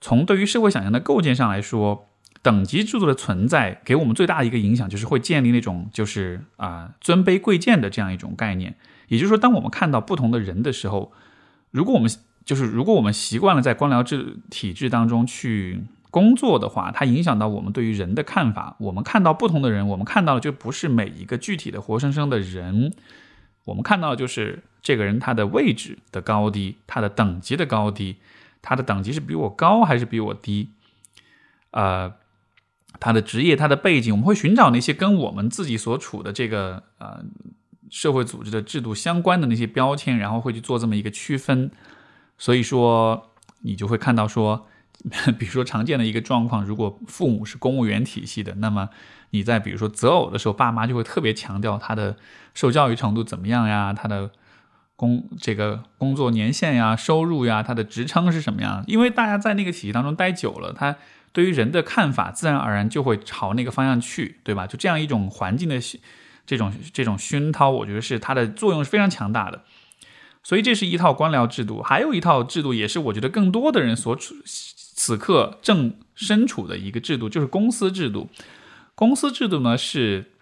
[0.00, 2.08] 从对于社会想象的构建上来说，
[2.42, 8.76] 等级制度的存在给我们最大的一个影响，就是会建立那种就是啊尊卑贵贱的这样一种概念。
[9.10, 11.10] 也就是说，当我们看到不同的人的时候，
[11.72, 12.08] 如果我们
[12.44, 18.76] 就是如果我们习惯了在官僚制体制当中去工作的话，它影响到我们对于人的看法。
[18.78, 22.92] 我们看到不同的人，我们看到的就不是每一个具体的活生生的人，
[23.64, 28.16] 我们看到就是这个人他的位置的高低，他的等级的高低，
[28.62, 30.70] 他的等级是比我高还是比我低？
[31.72, 32.12] 呃，
[32.98, 37.24] 他的职业、他的背景，我们会寻找那些跟我们自己所处的这个呃
[37.90, 41.70] 社会组织的制度相关的那些标签，然后会去做这么一个区分。
[42.38, 44.66] 所以说，你就会看到说，
[45.38, 48.88] 比如说常见的一个状况，如果父母是公务员体系的，那么
[49.30, 52.16] 你在比如说择偶的时候，爸妈就会特别强调他的
[52.54, 54.30] 受教育程度怎么样呀，他的
[54.96, 58.84] 工这个工作年限呀、收入呀、他的职称是什么样？
[58.86, 60.96] 因为大家在那个体系当中待久了，他
[61.32, 64.66] 对于人的看法自然而然就会朝那个方向去，对吧？
[64.66, 65.80] 就这样一种环境的
[66.50, 69.62] 这种这种熏陶，我觉得是它的作用是非常强大的。
[70.42, 78.28] 所以这是一套官僚制度，还有一套制度，也是我觉得更多的人所处此刻正身处的一个制度，就是公司制度。
[78.96, 80.32] 公司制度呢是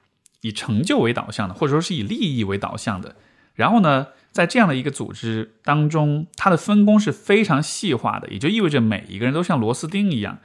[0.40, 3.14] 以成就为导向的，或者说是以利益为导向的。
[3.52, 10.38] 然后呢，在这样的一个组织当中，它的分工是非常细化的，也就意味着每一个人都像螺丝钉一样，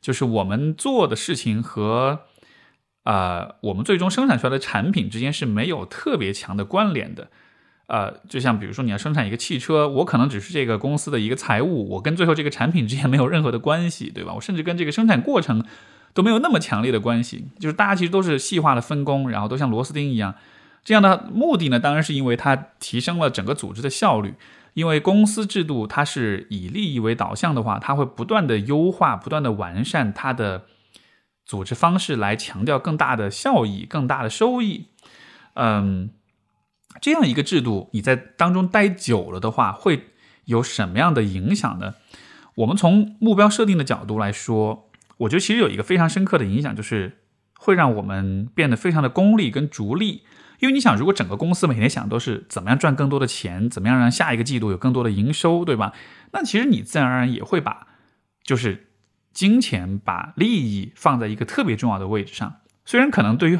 [0.00, 2.20] 就是我们做的事情和
[3.04, 7.28] 呃我们最终生产出来的产品之间是没有特别强的关联的。
[7.86, 14.32] 呃，就像比如说你要生产一个汽车，我可能只是这个公司的一个财务，我跟最后这个产品之间没有任何的关系，对吧？
[14.34, 15.64] 我甚至跟这个生产过程
[16.14, 17.48] 都没有那么强烈的关系。
[17.58, 20.36] 就是大家其实都是细化的分工，然后都像螺丝钉一样。
[20.84, 24.34] 这样的目的呢，当然是因为它提升了整个组织的效率。
[24.74, 30.66] 因为公司制度它是以利益为导向的话，它会不断的优化、不断的完善它的
[31.50, 34.86] 组织方式，来强调更大的效益、更大的收益。
[35.54, 36.10] 嗯。
[37.00, 40.10] 这样一个制度，你在当中待久了的话，会
[40.46, 41.94] 有什么样的影响呢？
[42.56, 47.18] 我们从目标设定的角度来说，我觉得其实有一个非常深刻的影响，就是
[47.54, 50.22] 会让我们变得非常的功利跟逐利。
[50.58, 55.92] 因为你想，如果整个公司每天想都是怎么样赚更多的钱，怎么样让下一个季度有更多的营收，对吧？
[56.32, 57.86] 那其实你自然而然也会把
[58.42, 58.89] 就是
[59.32, 62.56] 金钱、把利益放在一个特别重要的位置上。
[62.84, 63.58] 虽然可能对于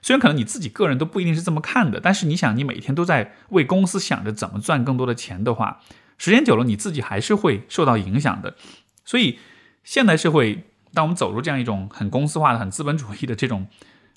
[0.00, 5.80] 虽然可能你自己个人都不一定是这么看的，但是你想，你每天都在为公司想着怎么赚更多的钱的话，
[6.18, 8.56] 时间久了，你自己还是会受到影响的。
[9.04, 9.38] 所以，
[9.84, 13.68] 现代社会，当我们走入这样一种很公司化的、很资本主义的这种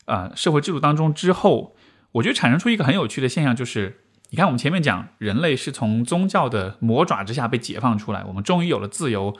[0.05, 1.75] 呃社会制度当中之后，
[2.13, 9.37] 我觉得产生出一个很有趣的现象，就是你看，我们前面讲人类是从宗教的魔爪之下被解放出来，我们终于有了自由，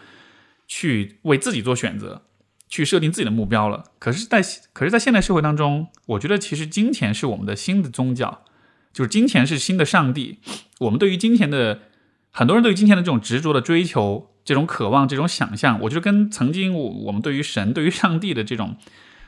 [0.67, 2.23] 去为自己做选择。
[2.67, 3.83] 去设定自己的目标了。
[3.99, 4.41] 可是，在
[4.73, 8.43] 可是，在现代社会当中，我觉得其实金钱是我们的新的宗教，
[8.91, 10.39] 就是金钱是新的上帝。
[10.79, 11.83] 我们对于金钱的
[12.31, 18.75] 很多人对于金钱的这种执着的追求、这种渴望、这种想象，我觉得跟曾经我我们对于神、对于上帝的这种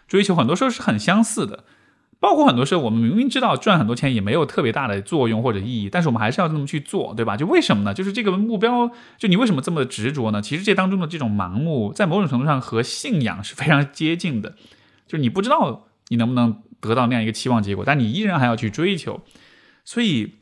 [0.08, 1.64] 追求，很多时候是很相似的。
[2.20, 7.38] 包括很多时候，我们明明知道赚很多钱也没有特别大的作用或者意义，但是我们还是要这么去做，对吧？
[7.38, 7.94] 就为什么呢？
[7.94, 10.42] 就是这个目标，就你为什么这么执着呢？
[10.42, 14.56] 其实这当中的这种盲目，在某种程度上和信仰是非常接近的。
[15.06, 19.22] 就是你不知道你能不能得到那样一个期望结果，但你依然还要去追求。
[19.86, 20.34] 所以，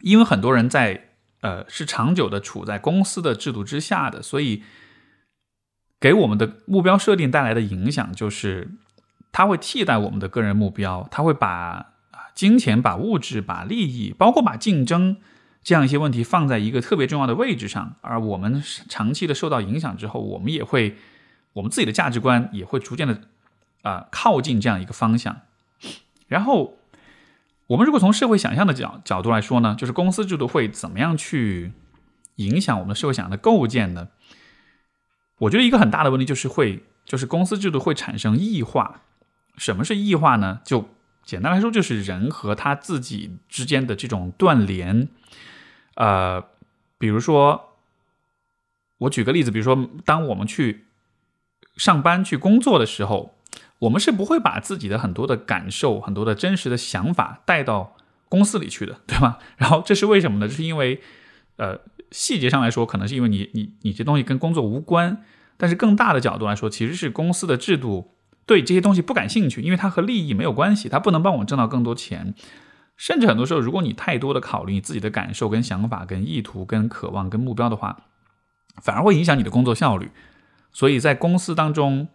[0.00, 1.10] 因为很多人在
[1.42, 4.62] 呃是长久的处在公司的制度之下的，所以
[6.00, 8.70] 给我们的目标设定带来的影响就是。
[9.36, 11.92] 它会替代我们的个人目标，它会把
[12.34, 15.18] 金钱、把物质、把利益，包括把竞争
[15.62, 17.96] 这样一些问题放在一个特别重要的位置上。
[18.00, 20.96] 而我们长期的受到影响之后，我们也会，
[21.52, 23.20] 我们自己的价值观也会逐渐的
[23.82, 25.42] 啊靠近这样一个方向。
[26.28, 26.78] 然后，
[27.66, 31.72] 我们如果从社会想象的角角度来说呢，就是公司制度会怎么样去
[32.36, 34.08] 影响我们社会想象的构建呢？
[35.40, 39.02] 我觉得一个很大的问题就是会，就是公司制度会产生异化。
[39.56, 40.60] 什么是异化呢？
[40.64, 40.88] 就
[41.24, 45.08] 简单来说，就是人和他自己之间的这种断联。
[45.94, 46.44] 呃，
[46.98, 47.74] 比如说，
[48.98, 50.84] 我举个例子，比如说，当我们去
[51.76, 53.34] 上班去工作的时候，
[53.80, 57.96] 我们是不会把自己的很多的感受、很多的真实的想法带到
[58.28, 59.38] 公司里去的，对吧？
[59.56, 60.46] 然后这是为什么呢？
[60.46, 61.00] 就是因为，
[61.56, 65.24] 呃，细节上来说，可能是因为你你你这东西跟工作无关，
[65.56, 68.12] 但是更大的角度来说，其实是公司的制度。
[68.46, 72.34] 对这些东西不感兴趣，因为它和利益没有关系，它不能帮我挣到更多钱。
[72.96, 78.04] 甚至很多时候，如果你太多的考虑你自己的感受、跟想法、跟意图、跟渴望、跟目标的话，
[78.80, 80.10] 反而会影响你的工作效率。
[80.72, 82.08] 所以在公司当中，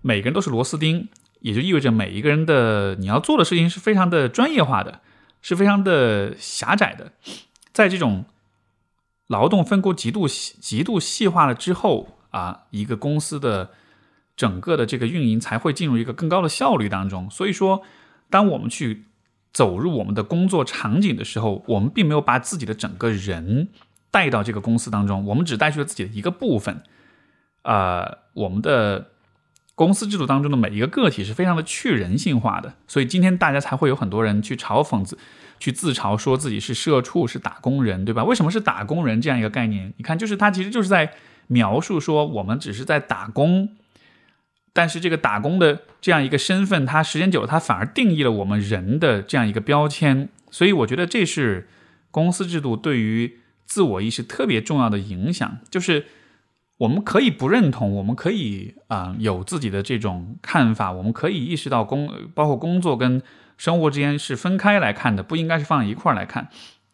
[0.00, 1.08] 每个人都是螺丝钉，
[1.40, 5.00] 也就意味着每一个人的你要做的事情是非常的专业化的，
[5.42, 7.10] 是非常的狭窄的。
[7.72, 8.24] 在这种
[9.26, 13.70] 劳动分工极度极度细化了之后啊，一个公司的
[14.38, 17.28] 整个的这个运营才会进入一个更高的效率当中。
[17.28, 17.82] 所以说，
[18.30, 19.04] 当我们去
[19.52, 23.68] 走入我们的工作场景的时候，我们并没有把自己的整个人
[24.10, 26.82] 带到这个公司当中，我们只带去了自己的一个部分。
[27.64, 29.08] 呃，我们的。
[29.78, 35.16] 公司制度当中的每一个个体是非常的去人性化的，所以今天大家才会有很多人去嘲讽自、
[35.60, 38.24] 去自嘲，说自己是社畜，是打工人，对吧？
[38.24, 39.94] 为什么是打工人这样一个概念？
[39.96, 41.12] 你看，就是他其实就是在
[41.46, 43.68] 描述说，我们只是在打工，
[44.78, 50.28] 但是这个打工的这样一个身份，它时间久了，它反而定义了我们人的这样一个标签。
[50.52, 51.66] 所以我觉得这是
[52.12, 56.06] 公司制度对于自我意识特别重要的影响，就是。
[56.78, 63.20] 我们可以不认同，我们可以啊有自己的这种看法，我们可以意识到工包括工作跟
[63.56, 66.50] 生活之间是分开来看的，不应该是放在一块儿来看。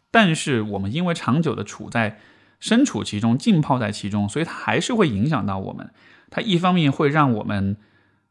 [0.09, 2.17] 但是我们因为长久的处在
[2.65, 5.91] 身处其中，浸泡在其中，所以它还是会影响到我们。
[6.31, 7.77] 它一方面会让我们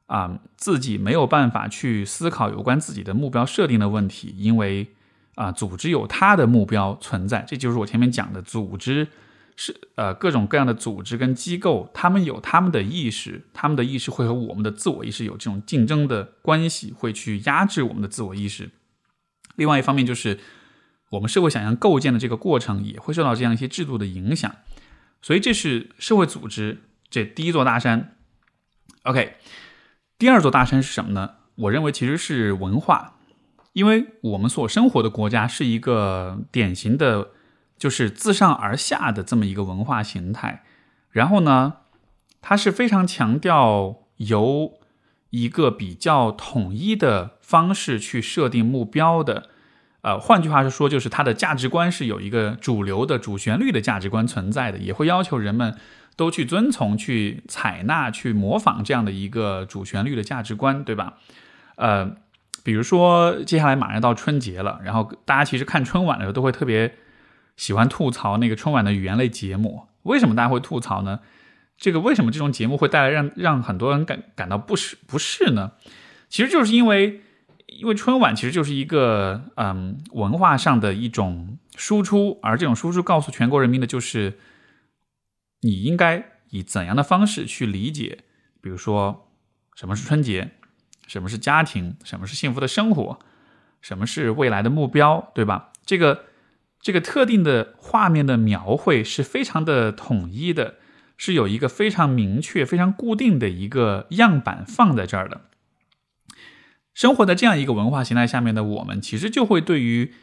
[0.07, 4.89] 啊自己没有办法去思考有关自己的目标设定的问题，因为
[5.37, 9.07] 啊组织有它的目标存在，这就是我前面讲的组织。
[9.57, 18.71] 是呃，各种各样的组织跟机构，他们有他们的意识，他们的意识会和我们的自我意识有这种竞争的关系，会去压制我们的自我意识。
[19.55, 20.41] 另外一方面，就是
[21.15, 24.55] 我们社会想象构建的这个过程也会受到这样一些制度的影响。
[25.23, 28.17] 所以，这是社会组织这第一座大山。
[29.03, 29.37] OK，
[30.19, 31.37] 第二座大山是什么呢？
[31.57, 33.17] 我认为其实是文化，
[33.73, 37.31] 因为我们所生活的国家是一个典型的。
[37.77, 40.63] 就是自上而下的这么一个文化形态，
[41.11, 41.79] 然后呢，
[42.41, 44.75] 它是非常强调由
[45.31, 49.51] 一个比较统一的方式去设定目标的，
[50.05, 55.75] 呃，换句话是说，就是它的价值观是有一个主流的主旋律的价值观存在的，也会要求人们
[56.15, 61.15] 都去遵从、去采纳、去模仿这样的一个主旋律的价值观，对吧？
[61.77, 62.17] 呃，
[62.63, 66.95] 比如说接下来马上到春节了，然后大家其实看春晚的时候都会特别。
[67.57, 71.21] 喜欢吐槽那个春晚的语言类节目，为什么大家会吐槽呢？
[71.79, 75.71] 这个为什么这种节目会带来让让很多人感感到不适不适呢？
[76.29, 77.21] 其实就是因为，
[77.79, 84.39] 因为春晚其实就是一个嗯文化上的一种输出，而这种输出告诉全国人民的就是，
[85.61, 88.19] 你应该以怎样的方式去理解，
[88.61, 89.31] 比如说
[89.75, 90.53] 什么是春节，
[91.07, 93.19] 什么是家庭，什么是幸福的生活，
[93.81, 95.73] 什么是未来的目标，对吧？
[95.85, 96.25] 这个。
[96.85, 100.75] 这个特定的画面的描绘是非常的统一的，
[101.17, 105.41] 是有一个非常明确、非常固定的一个样板放在这儿的。
[106.95, 110.15] 生活在这样一个文化形态下面的我们，其实就会对于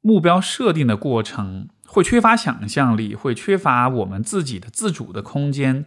[0.00, 5.86] 目标设定的过程会缺乏想象力，会缺乏我们自己的自主的空间，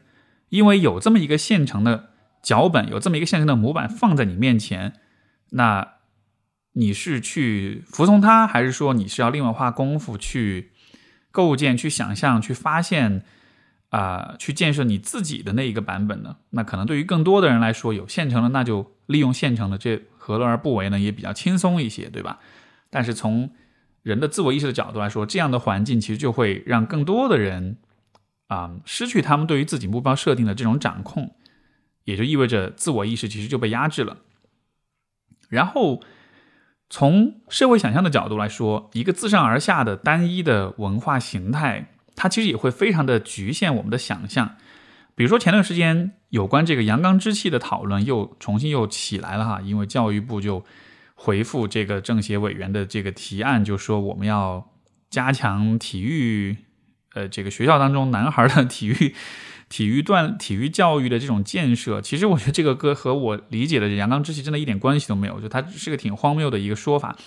[0.49, 2.09] 因为有这么一个现成的
[2.43, 4.93] 脚本，有这么一个现成的模板放在你面前，
[5.51, 5.93] 那。
[6.73, 10.71] 你是去服从它，还是说你是要另外花功夫去
[11.31, 13.23] 构建、去想象、去发现
[13.89, 16.37] 啊，去建设你自己的那一个版本呢？
[16.51, 20.97] 那可能对于更多的人来说，有现成的，那就利用现成的，这何乐而不为呢？
[20.97, 22.39] 也比较轻松一些，对吧？
[22.89, 23.49] 但是从
[24.03, 27.77] 人的自我意识的角度来说，这样的环境其实就会让更多的人
[28.47, 31.35] 啊失去他们对于自己目标设定的这种掌控，
[32.05, 34.19] 也就意味着自我意识其实就被压制了，
[35.49, 36.01] 然后。
[36.91, 44.55] 从社会想象的角度来说，一个自上而下的单一的文化形态，它其实也会非常的局限我们的想象。
[45.19, 50.63] 比如说前段时间有关这个阳刚之气的讨论又重新又起来了哈，因为教育部就
[51.13, 54.71] 回复这个政协委员的这个提案，就说我们要
[55.09, 56.55] 加强体育，
[57.15, 59.13] 呃，这个学校当中男孩的体育。
[59.67, 67.17] 体育锻体育教育的这种建设，其实我觉得这个歌和我理解的阳刚之气真的一点关系都没有，就它是个挺荒谬的一个说法。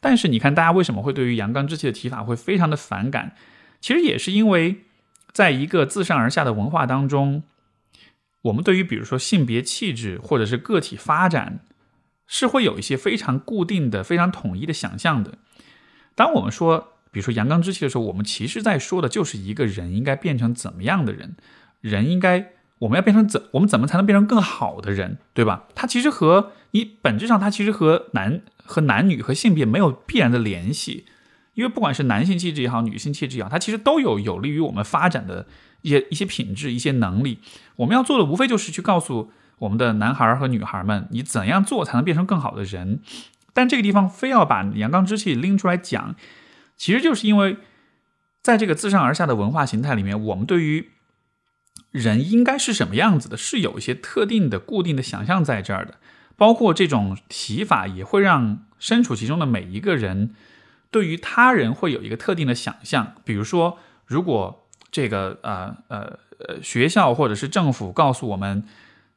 [0.00, 3.34] 但是你看，大家为什么会对于阳刚之气的提法会非常的反感？
[3.82, 4.86] 其实也是因为，
[5.38, 7.44] 在一个自上而下的文化当中，
[8.42, 11.60] 我们对于比如说性别气质或者是个体发展，
[12.26, 15.38] 是会有一些非常固定的、非常统一的想象的。
[16.16, 21.36] 当我们说，比如说阳刚之气的时候，我们其实在说的就是一个人应该变成怎么样的人。
[21.80, 25.68] 人应该，我们要变成怎，我们怎么才能变成更好的人，对吧？
[25.76, 31.06] 它其实和你本质上，它其实和男和男女和性别没有必然的联系，
[31.58, 35.44] 因为不管是男性气质也好，女性气质也好，它其实都有有利于我们发展的
[35.82, 37.40] 一些一些品质、一些能力。
[37.74, 43.00] 我们要做的无非就是去告诉我们的男孩和女孩们，你怎样做才能变成更好的人？
[43.52, 46.14] 但这个地方非要把阳刚之气拎出来讲，
[46.76, 47.56] 其实就是因为
[48.40, 50.90] 在这个自上而下的文化形态里面，我们对于
[51.90, 55.94] 人应该是什么样子的，是有一些特定的、固定的想象在这儿的。
[56.36, 60.36] 包括这种提法，也会让身处其中的每一个人
[60.90, 63.14] 对于他人会有一个特定的想象。
[63.24, 68.64] 比如说，如果这个呃呃呃学校或者是政府告诉我们，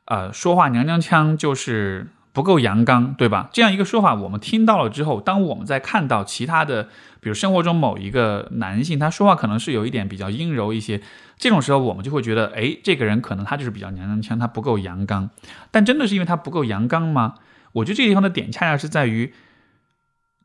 [0.06, 3.50] 呃说话娘娘腔就是不够阳刚，对吧？
[3.54, 6.84] 这样一个说法，我们听到了之后，当我们在看到其他的，
[7.20, 11.02] 比如生活中某一个男性，他说话可能是有一点比较阴柔一些。
[11.38, 15.30] 这种时候，我们就会觉得，哎，这个人可能他就是比较娘娘腔，他不够阳刚。
[15.72, 17.36] 但真的是因为他不够阳刚吗？
[17.74, 19.34] 我觉得这个地方的点恰恰是在于，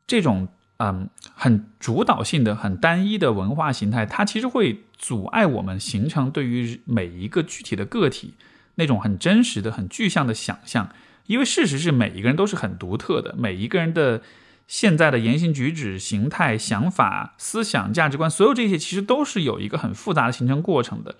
[0.07, 0.47] 这种
[0.77, 8.33] 嗯很主导性的、很单一的文化形态，它其实会阻碍我们形成对于每一个具体的个体
[8.75, 10.89] 那种很真实的、很具象的想象。
[11.25, 14.21] 因为事实是，每一个人都是很独特的，每一个人的。
[14.69, 21.15] 现在的言行举止、形态、想法、思想、价值观，所有这些其实都是有一个很复杂的形成过程的。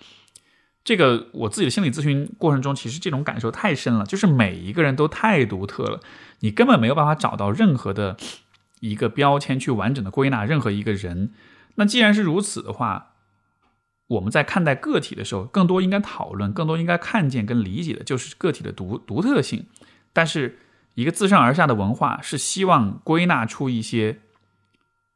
[0.83, 6.01] 这个我自己的心理咨询过程中，其实这种感受太深了，就是每一个人都太独特了，
[6.41, 8.17] 你根本没有办法找到任何的
[8.79, 11.31] 一个标签去完整的归纳任何一个人。
[11.75, 13.13] 那既然是如此的话，
[14.07, 19.65] 我们在看待个体的时候，更多应该讨论，更多应该看见跟理解的就是个体的独独特性，
[20.13, 20.59] 但是。
[20.97, 24.17] 一个自上而下的文化是希望归纳出一些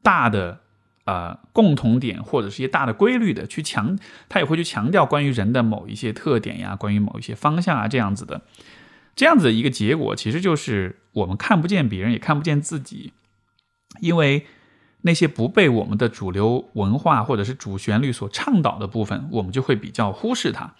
[0.03, 0.59] 大的
[1.05, 3.97] 呃共同点或者是一些大的规律的，去强，
[4.29, 8.43] 他也会去强调关于人的某一些特点呀，关于某一些方向啊这样子的，
[9.15, 13.11] 这样子的一个结果，其实就是我们看不见别人，也看不见自己，
[13.99, 14.45] 因为
[15.01, 20.73] 那些不被我们的主流文化或者是主旋律所倡导的部分，我们就会比较忽视它。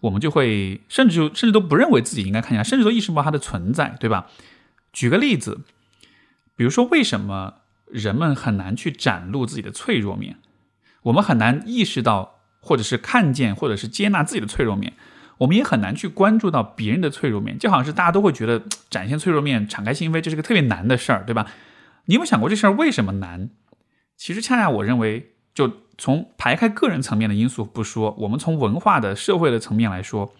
[0.00, 4.26] 我们就会甚至就甚至都不认为自己应该看见，甚至都意识不到它的存在，对吧？
[4.92, 5.60] 举个例子，
[6.56, 7.54] 比如说为什么
[7.86, 10.38] 人们很难去展露自己的脆弱面？
[11.04, 14.94] 我们很难意识到，或者是看见，或者是接纳自己的脆弱面。
[15.38, 21.46] 我们也很难去关注到别人的脆弱面，就好像是大家都会觉得展现脆弱面、敞开心扉，这是个特别难的事儿，对吧？
[22.06, 23.50] 你有没有想过这事儿为什么难？
[24.16, 25.82] 其实恰恰我认为就。
[25.98, 30.34] 从排开个人层面的因素不说，我们从文化的社会的层面来说，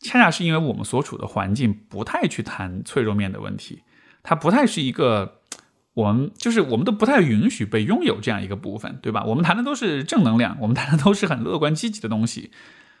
[0.00, 3.82] 恰恰是因为我们所处的环境不太去谈脆弱面的问题，
[4.24, 5.42] 它不太是一个
[5.92, 9.22] 我们就是我们都不太允许被拥有这样一个部分，对吧？
[9.24, 12.50] 我们谈的都是正能量，我们谈的都是很乐观积极的东西，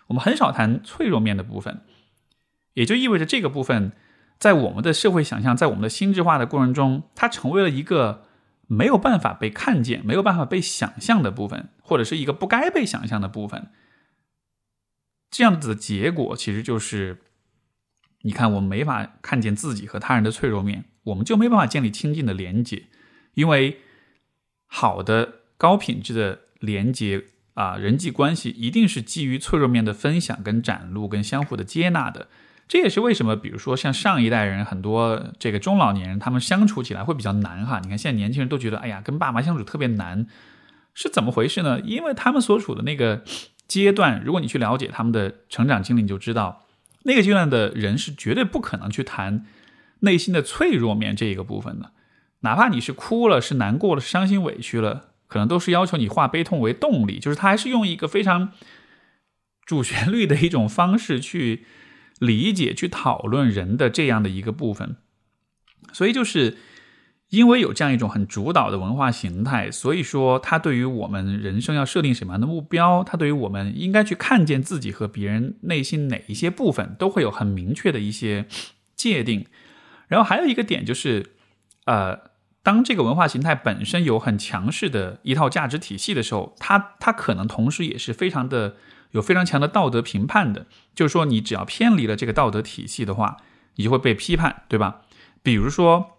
[0.08, 1.80] 我们很少谈脆弱面的部分，
[2.74, 3.92] 也就意味着这个部分
[4.38, 8.24] 在我们的社会想象，在我们的心智化的过程中，它成为了一个。
[8.66, 13.68] 没有办法被看见、没有办法被想象的部分，或者是一个不该被想象的部分，
[15.30, 17.18] 这样子的结果其实就是：
[18.22, 22.84] 你看，我们没法看见自己和他人的脆弱面，我们就没办法建立亲近的连接。
[23.34, 23.80] 因为
[24.66, 32.28] 好的、高品质的连接啊，人际关系一定是基于脆弱面的分享、跟展露、跟相互的接纳的。
[32.66, 37.78] 这也是为什么，比如说像上一代人很多这个中老年人，他们相处起来会比较难哈。
[37.82, 40.26] 你看现在年轻人都觉得，哎呀，跟爸妈相处特别难，
[40.94, 41.78] 是怎么回事呢？
[41.80, 43.22] 因为他们所处的那个
[43.68, 46.64] 阶段，如果你去了解他们的成长经历，你就知道，
[47.02, 49.44] 那个阶段的人是绝对不可能去谈
[50.00, 51.92] 内心的脆弱面这一个部分的。
[52.40, 58.52] 哪怕你是哭了，是难过了，伤心委屈了，可能都是要求你化悲痛为动力，就是他还是用一个非常
[59.66, 61.66] 主旋律的一种方式去。
[62.20, 64.96] 理解去讨论人的这样的一个部分，
[65.92, 66.56] 所以就是
[67.30, 78.46] 因为有这样一种很主导的文化形态，所以说他对于我们人生要设定什么样的目标，他对于我们应该去看见自己和别人内心哪一些部分，都会有很明确的一些
[78.94, 79.46] 界定。
[80.06, 81.32] 然后还有一个点就是，
[81.86, 82.30] 呃，
[82.62, 88.76] 当这个文化形态本身有很强势的一套价值体系的时候，它它可能同时也是非常的。
[89.14, 93.36] 有非常强的道德评判的，就是说，你只要偏离了这个道德体系的话，
[93.76, 95.02] 你就会被批判，对吧？
[95.40, 96.18] 比如说，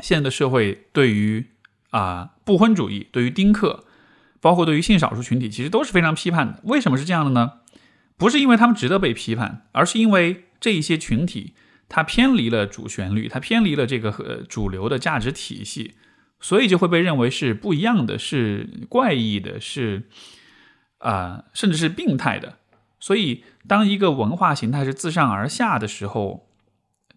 [0.00, 1.44] 现在的社会对于
[1.90, 3.84] 啊不婚主义、对于丁克，
[4.40, 6.60] 包括对于性少数群体，其实都是非常批判的。
[6.64, 7.60] 为什么是这样的呢？
[8.16, 11.52] 不是因为他们值得被批判，而是因为这一些群体
[11.90, 15.92] 它偏离了主旋律，它偏离了这个和主流的价值体系，
[16.40, 20.04] 所以就会被认为是不一样的，是怪异的，是。
[21.04, 22.56] 啊，甚至是病态的，
[22.98, 26.48] 所以当一个文化形态是自上而下的时候，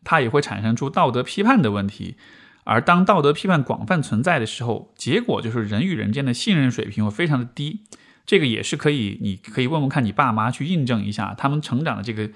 [0.03, 2.17] 它也会产生出道德批判的问题。
[2.65, 7.85] 而当道德批判广泛存在的时候，结果就是人与人间的信任水平会非常的低。
[8.25, 12.29] 这个也是可以，你可以问问看你爸妈去印证一下，他们成长的这个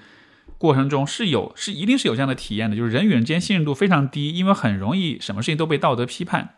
[0.56, 6.54] 过程中是有是一定是有这样的体验的，就是人与人间信任度非常低，因为很容易什么事情都被道德批判。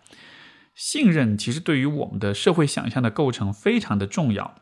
[0.77, 4.55] 信任其实对于我们的社会想象的构成非常的重要，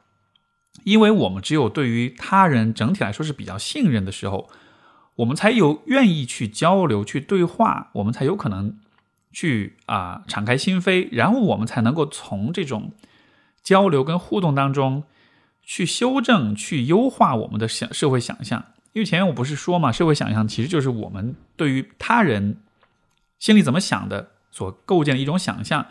[0.85, 4.49] 因为我们只有对于他人整体来说是比较信任的时候，
[5.17, 8.79] 我们才有愿意去交流、去对话，我们才有可能
[9.33, 12.93] 去啊敞开心扉，然后我们才能够从这种
[13.63, 15.05] 交流跟互动当中
[15.63, 18.65] 去修正、去优化我们的想社会想象。
[18.93, 22.57] 因为前面我不是说嘛，社会想象其实就是我们对于他人
[23.39, 25.87] 心里怎么想的所构建的一种想象。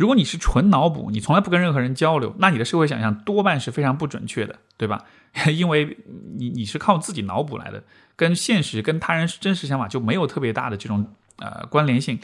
[0.00, 5.04] 如果你是纯脑补，你从来不跟任何人交流，那你的社会想象多半是非常不准确的，对吧？
[5.54, 5.98] 因为
[6.38, 7.84] 你你是靠自己脑补来的，
[8.16, 12.18] 跟现实、跟他人真实想法就没有特别大的这种呃关联性，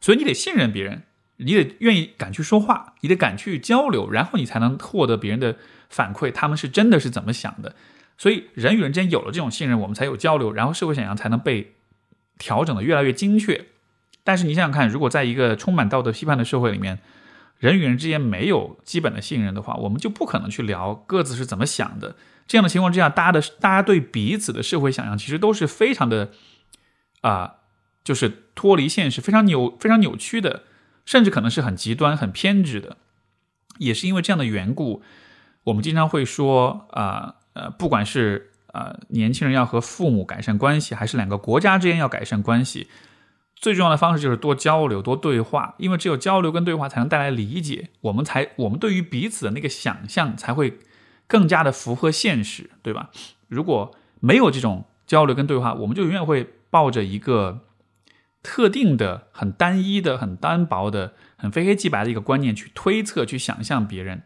[0.00, 1.02] 所以你得信任别人，
[1.36, 5.56] 你得愿意敢去说话，你得敢去交流，然后你才能获得别人的
[5.90, 7.74] 反馈，他们是真的是怎么想的。
[8.16, 11.74] 所以人与人之间有了这种信任，我们才有交流，然后社会想象才能被
[12.38, 13.66] 调整的越来越精确。
[14.24, 16.98] 但是你想想看，如果在一个充满道德批判的社会里面，
[17.58, 22.16] 人与人之间没有基本的信任的话，我们就不可能去聊各自是怎么想的。
[22.46, 26.30] 这样的情况之下，大家的大家对彼此的社会想象其实都是非常的
[27.20, 27.56] 啊，
[28.02, 30.62] 就是脱离现实，非常扭非常扭曲的，
[31.04, 32.96] 甚至可能是很极端、很偏执的。
[33.78, 35.02] 也是因为这样的缘故，
[35.64, 42.88] 我们经常会说啊呃，不管是呃年轻人要和父母改善关系，还是两个国家之间要改善关系。
[43.60, 50.78] 最重要的方式就是多交流、多对话，因为只有交流跟对话才能带来理解，我们才我们对于彼此的那个想象才会
[51.26, 53.10] 更加的符合现实，对吧？
[53.48, 57.66] 如果没有这种交流跟对话，我们就永远会抱着一个
[58.44, 64.22] 特定的、很单一的、很单薄的、很非黑即白的一个观念去推测、去想象别人。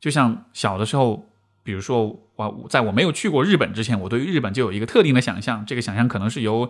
[0.00, 1.30] 就像小的时候，
[1.62, 6.68] 比如说我在我没有去过日本之前，我对于日本就有一个特定的想象，这个想象可能是由。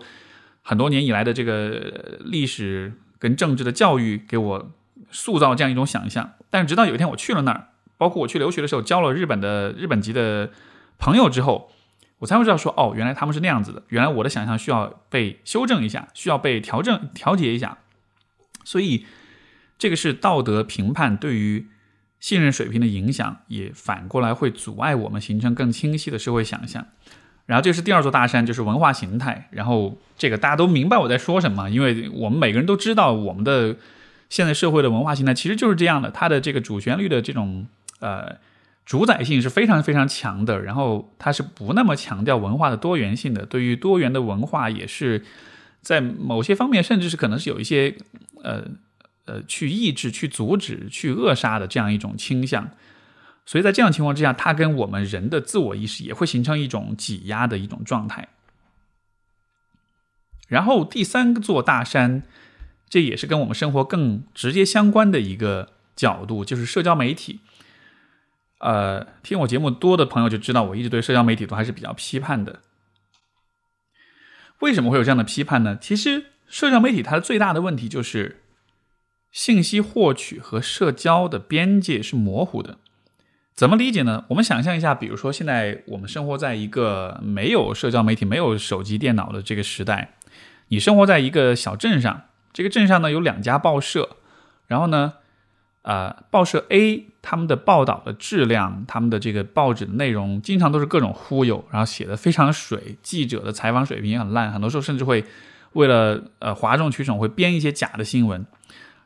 [0.61, 4.71] 很多年以来的这个历史跟政治的教育给我
[5.11, 10.51] 塑造这样一种想象，但是直到有一天我去了那儿，包括我去留学的时候交了日本的日本籍的
[10.97, 11.71] 朋友之后，
[12.19, 17.79] 我才会知道说哦，原来他们是那样子的，原来我的想象需要被修正一下，需要被调整调节一下，
[18.63, 19.05] 所以
[19.77, 21.67] 这个是道德评判对于
[22.19, 26.85] 信任水平的影响，也反过来会阻碍我们形成更清晰的社会想象。
[27.49, 29.47] 然后这是第二座大山，就是文化形态。
[29.49, 33.75] 然后这个大家都明白我在说什么，因为我们每个人都知道，我们的
[34.29, 36.11] 现在社会的文化形态其实就是这样的。
[36.11, 37.65] 它的这个主旋律的这种
[38.01, 38.35] 呃
[38.85, 43.43] 主宰性是非常非常强的，然后它是不那么强调文化的多元性的。
[43.47, 45.23] 对于多元的文化，也是
[45.81, 47.95] 在某些方面，甚至是可能是有一些
[48.43, 48.63] 呃
[49.25, 52.69] 呃去抑制、去阻止、去扼杀的这样一种倾向。
[53.49, 58.27] 所以在这样情况之下，它跟我们人的自我意识也会形成一种挤压的一种状态。
[60.47, 62.21] 然后第三座大山，
[62.87, 67.39] 这也是跟我们生活更直接相关的一个角度，就是社交媒体。
[68.59, 72.59] 呃，听我节目多的朋友就知道，我一直对社交媒体都还是比较批判的。
[74.59, 75.75] 为什么会有这样的批判呢？
[75.75, 78.43] 其实社交媒体它的最大的问题就是
[79.31, 82.77] 信息获取和社交的边界是模糊的。
[83.59, 84.23] 怎么理解呢？
[84.29, 90.13] 我们想象一下，比如说现在我们生活在一个没有社交媒体、没有手机、电脑的这个时代，
[90.69, 92.21] 你生活在一个小镇上，
[92.53, 94.11] 这个镇上呢有两家报社，
[94.67, 95.15] 然后呢，
[95.81, 105.25] 呃，报社 A 他们的报道的质量、他们的这个报纸的内容，经常都是各种忽悠，然后写的非常水，记者的采访水平也很烂，很多时候甚至会
[105.73, 108.45] 为了呃哗众取宠，会编一些假的新闻，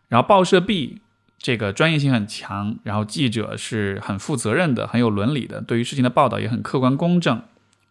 [0.09, 1.01] 然后报社 B。
[1.43, 7.43] 这个专业性很强，然后记者是很负责任的，很有伦理的，对于事情的报道也很客观公正，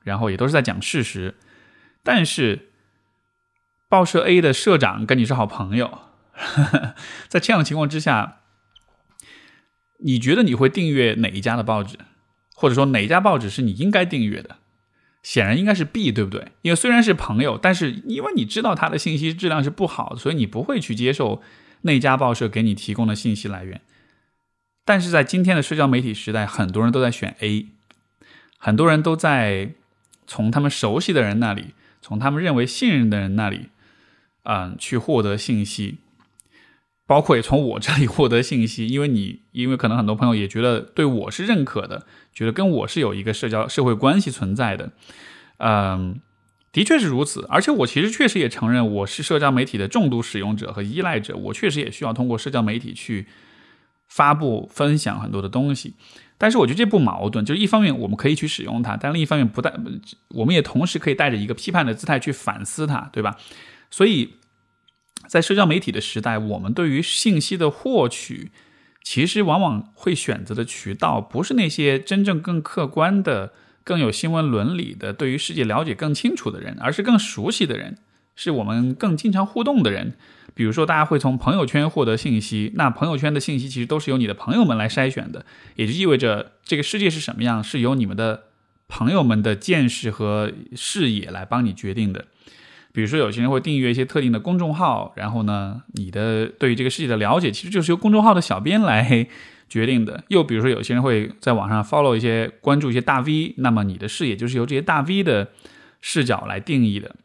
[0.05, 1.35] 然后也都是在讲事实。
[2.03, 2.71] 但是，
[3.91, 5.99] 报社 A 的社长跟你是好朋友，
[7.29, 8.39] 在这样的情况之下，
[9.99, 11.99] 你觉得你会订阅哪一家的报纸，
[12.55, 14.57] 或者说哪家报纸是你应该订阅的？
[15.23, 16.53] 显然应该是 B，对不对？
[16.63, 21.43] 因为虽然是朋友，但是因为你知道他的信息质量是不好，所以你不会去接受。
[21.83, 23.81] 那家报社给你提供的信息来源，
[24.85, 27.67] 但是在今天的社交媒体时代，很多人都在选 A，
[28.59, 29.73] 很多人都在
[30.27, 33.69] 从他们熟悉的人那里，从他们认为信任的人那里，
[34.45, 35.99] 嗯，去获得信息，
[37.07, 44.93] 包括也从我这里获得信息，因为你，因为可能很多朋友也觉得对我是认可的，觉得跟我是有一个社交社会关系存在的，
[45.59, 46.21] 嗯。
[46.73, 53.27] 的确是如此，而且我其实确实也承认我是社交媒体的重度使用者和依赖者，我确实也需要通过社交媒体去
[54.09, 55.95] 发布、分享很多的东西。
[56.39, 59.73] 但是我觉得这不矛盾，就是一方面我们可以去使用它，但另一方面不带，
[60.29, 63.37] 我们也同时可以带着一个批判的姿态去反思它，对吧？
[63.91, 64.37] 所以
[65.29, 68.51] 在社交媒体的时代，我们对于信息的获取，
[69.05, 73.53] 其实往往会选择的渠道不是那些真正更客观的、
[73.85, 77.99] 更有新闻伦理的、对于世界了解更清楚的人，而是更熟悉的人，
[78.37, 80.15] 是我们更经常互动的人。
[80.55, 88.45] 比如说，大家会从朋友圈获得信息，那朋友圈的信息其实都是由你的朋友们来筛选的，也就意味着这个世界是什么样，是由你们的
[88.87, 92.27] 朋友们的见识和视野来帮你决定的。
[92.93, 99.27] 比如说，有些人会订阅一些特定的公众号，然后呢，你的对于这个世界的了解其实就是由公众号的小编来
[99.73, 100.25] 决定的。
[100.29, 105.51] 又比如说，有些人会在网上 follow 一些关注一些大 V，那么你的视野就是由这些大 V 的
[106.01, 107.17] 视角来定义的。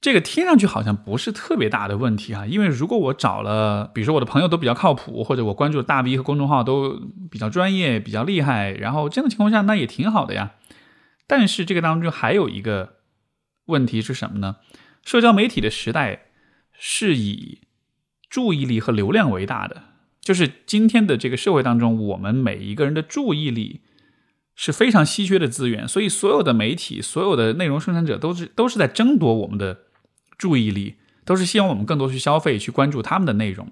[0.00, 6.98] 这个听上去好像不是特别大的问题哈，因为如果我找了，比如说我的朋友都比较靠谱，或者我关注的大 V 和公众号都
[7.30, 10.52] 比较专业、比较厉害，然后这样的情况下，那也挺好的呀。
[11.26, 12.94] 但是这个当中还有一个
[13.66, 14.56] 问题是什么呢？
[15.04, 16.28] 社交媒体的时代
[16.72, 17.60] 是以
[18.30, 19.82] 注意力和流量为大的，
[20.20, 23.80] 就是今天的这个社会当中，我们每一个人的注意力
[24.54, 29.82] 是非常稀缺的资源，所以所有的媒体、所有的内容生产者都是都是在争夺我们的。
[30.40, 30.94] 注意力
[31.26, 33.70] 都是希望我们更多去消费、去关注他们的内容，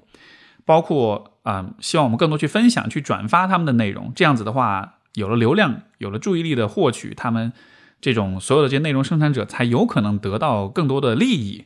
[0.67, 4.13] 包括啊，希望我们更多去分享、去转发他们的内容。
[4.15, 7.55] 这样子的话，有了流量，有了注意力的获取，他们
[8.03, 11.65] 这种所有的这些内容生产者才有可能得到更多的利益。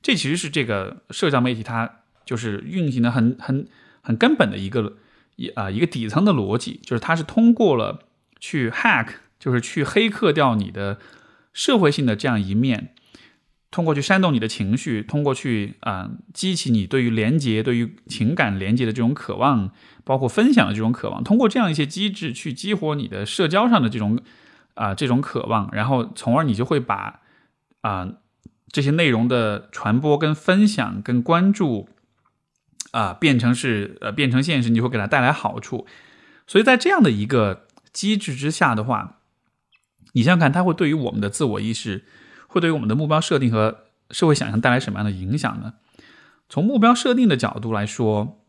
[0.00, 1.90] 这其实是这个社交媒体它
[2.24, 3.66] 就是运行的很很
[4.04, 4.98] 很根本的一个
[5.34, 8.04] 一啊一个底层的逻辑，就是它是通过了
[8.38, 9.08] 去 hack，
[9.40, 10.98] 就是去黑客掉你的
[11.52, 12.94] 社会性的这样一面。
[13.70, 19.72] 通过去煽动你的情绪，通过去啊激起你对于连接、对于情感连接的这种渴望，
[20.04, 24.20] 包括分享的这种渴望，通过这样一些机制去激活你的社交上的这种
[24.74, 27.22] 啊这种渴望，然后从而你就会把
[27.80, 28.08] 啊
[28.70, 31.88] 这些内容的传播、跟分享、跟关注
[32.94, 35.86] 啊变成是呃变成现实，你会给它带来好处。
[36.46, 39.18] 所以在这样的一个机制之下的话，
[40.12, 42.04] 你想想看，它会对于我们的自我意识。
[42.46, 45.74] 会对于我们的目标设定和社会想象带来什么样的影响呢？
[46.48, 48.44] 从目标设定的角度来说，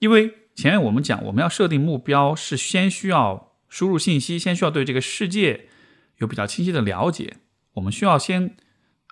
[0.00, 5.68] 因为前面我们讲，我们要设定目标是先需要输入信息，先需要对这个世界
[6.16, 7.36] 有比较清晰的了解。
[7.74, 8.56] 我们需要先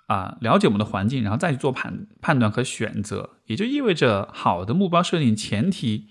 [0.07, 3.29] 啊了解我们的环境，然后再去做判判断和选择。
[3.45, 6.07] 也就意味着，好的目标设定前提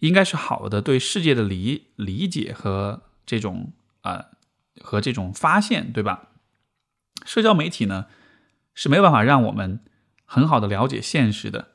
[0.00, 3.72] 应该是好的对世界的理理解和这种
[4.02, 4.26] 啊
[4.80, 6.28] 和这种发现，对吧？
[7.24, 8.06] 社交媒体呢
[8.74, 9.80] 是没有办法让我们
[10.24, 11.68] 很好的了解现实的。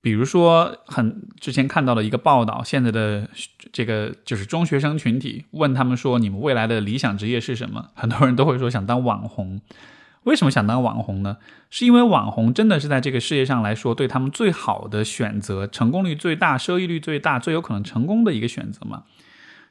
[0.00, 3.28] 比如说，很之前看到了一个报道，现在的
[3.72, 9.60] 这个就是中学生群体问他们说：“你们未来的理想职业是什么？”很多人都会说想当网红。
[10.26, 11.38] 为什么想当网红呢？
[11.70, 19.04] 是因为网红真的是在这个世界上来说对他们最好的选择，成功率最大、收益率最大、最有可能成功的一个选择吗？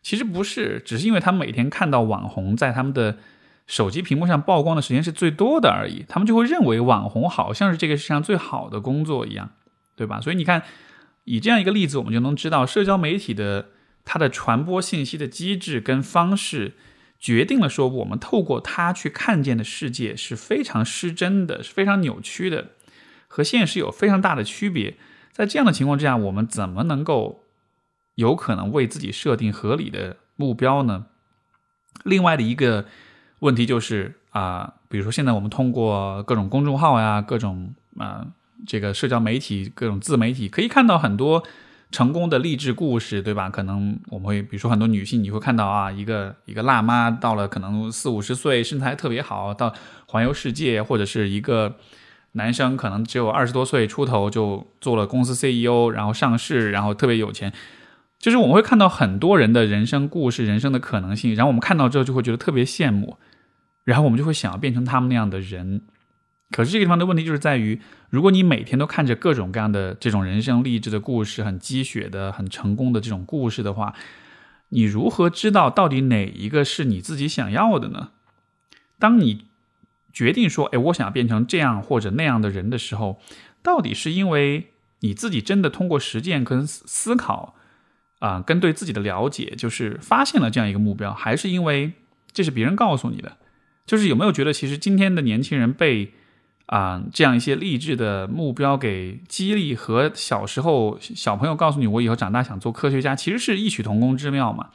[0.02, 3.18] 其实不是，只是因为他们每天看到网红在他们的。
[3.68, 9.50] 手机屏幕上曝光的时间是最多的而已，他们就会认为网红好像是这个世界上最好的工作一样，
[9.96, 10.22] 对吧？
[10.22, 10.62] 所以你看，
[11.24, 13.70] 以这样一个例子，我们就能知道，社交媒体的
[14.04, 16.74] 它的传播信息的机制跟方式，
[17.26, 22.70] 决定了说我们透过它去看见的世界是非常失真的，是非常扭曲的，
[23.28, 24.98] 和现实有非常大的区别。
[25.32, 27.44] 在这样的情况之下，我们怎么能够
[28.14, 31.08] 有可能为自己设定合理的目标呢？
[32.04, 32.86] 另外的一个。
[33.40, 38.26] 问题就是啊，比如说现在我们通过各种公众号呀、各种啊
[38.66, 41.44] 这个社交媒体、各种自媒体，可以看到很多
[41.96, 43.50] 成功的励志故事，对吧？
[43.50, 49.74] 可能我们会比如说很多女性，你会看到啊，一个一个辣妈到了可能四五十岁，身材特别好，到
[50.06, 51.78] 环游世界，或者是一个
[52.34, 57.54] 男生可能只有二十多岁出头就做了公司 CEO，然后上市，然后特别有钱。
[58.20, 63.16] 就是我们会看到很多人的人生故事、人生的可能性，然后我们看到之后就会觉得特别羡慕。
[63.86, 65.84] 然后我们就会想要变成他们那样的人，
[66.52, 73.96] 可是这个地方的问题就是在于，如果你每天都看着各种各样的这种人生励志的故事、很鸡血的、很成功的这种故事的话，
[74.70, 78.12] 你如何知道到底哪一个是你自己想要的呢？
[79.00, 79.48] 当你
[80.14, 83.20] 决定说“哎，我想要变成这样或者那样的人”的时候，
[83.62, 84.72] 到底是因为
[85.02, 87.56] 你自己真的通过实践跟思考
[88.20, 91.94] 啊，跟对自己的了解，就是发现了这样一个目标，还是因为
[92.32, 93.38] 这是别人告诉你的？
[93.86, 96.14] 就是有没有觉得，其实今天的年轻人被
[96.66, 104.70] 啊这样一些励志的目标给激励，和小时候小朋友告诉你我以后长大想做科学家，其实是异曲同工之妙嘛。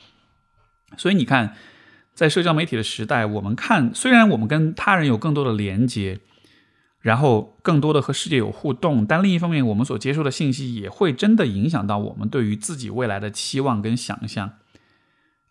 [0.97, 1.55] 所以你看，
[2.15, 6.21] 在社交媒体的时代，我们看虽然我们跟他人有更多的连接。
[7.03, 14.51] 然后更多的和世界有互动，但另一方面，我们所接收的信息也会真的影响到我们对于自己未来的期望跟想象。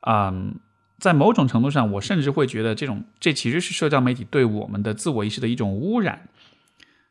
[0.02, 0.60] 嗯，
[1.00, 6.28] 在某种程度上，我甚至会觉得这种这其实是社交媒体对我们的自我意识的一种污染。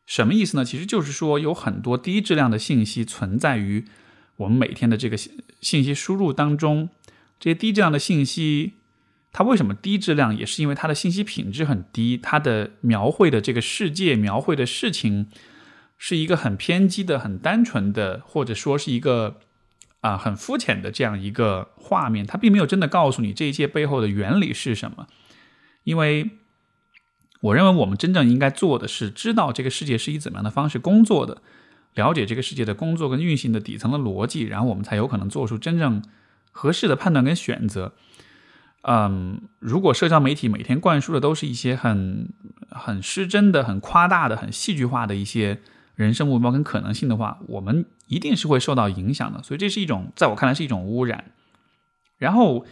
[0.07, 0.64] 什么意思呢？
[0.64, 3.84] 其实就是说，有很多低质量的信息存在于
[4.36, 6.89] 我们每天的这个信息输入当中，
[7.41, 8.74] 这些低质量的信息。
[9.30, 10.36] 它为什么低质量？
[10.36, 15.26] 也是因为它的信息品质很低，它的描绘的这个世界、描绘的事情，
[15.99, 19.39] 是一个很偏激的、很单纯的，或者说是一个
[20.01, 22.26] 啊很肤浅的这样一个画面。
[22.26, 25.07] 它并没有真的告诉你这一切背后的原理是什么。
[25.84, 26.30] 因为
[27.40, 31.40] 我认为我们真正应该做的是知道这个世界是以怎么样的方式工作的，
[31.94, 36.03] 了解这个世界的工作跟运行的底层的逻辑，然后我们才有可能做出真正
[36.51, 37.94] 合适的判断跟选择。
[38.82, 42.32] 嗯，如果社交媒体每天灌输的都是一些很
[42.70, 45.61] 很失真的、很夸大的、很戏剧化的一些
[45.99, 49.42] 人生目标跟可能性的话，我们一定是会受到影响的。
[49.42, 51.32] 所以这是一种，在我看来是一种污染。
[52.16, 52.64] 然后，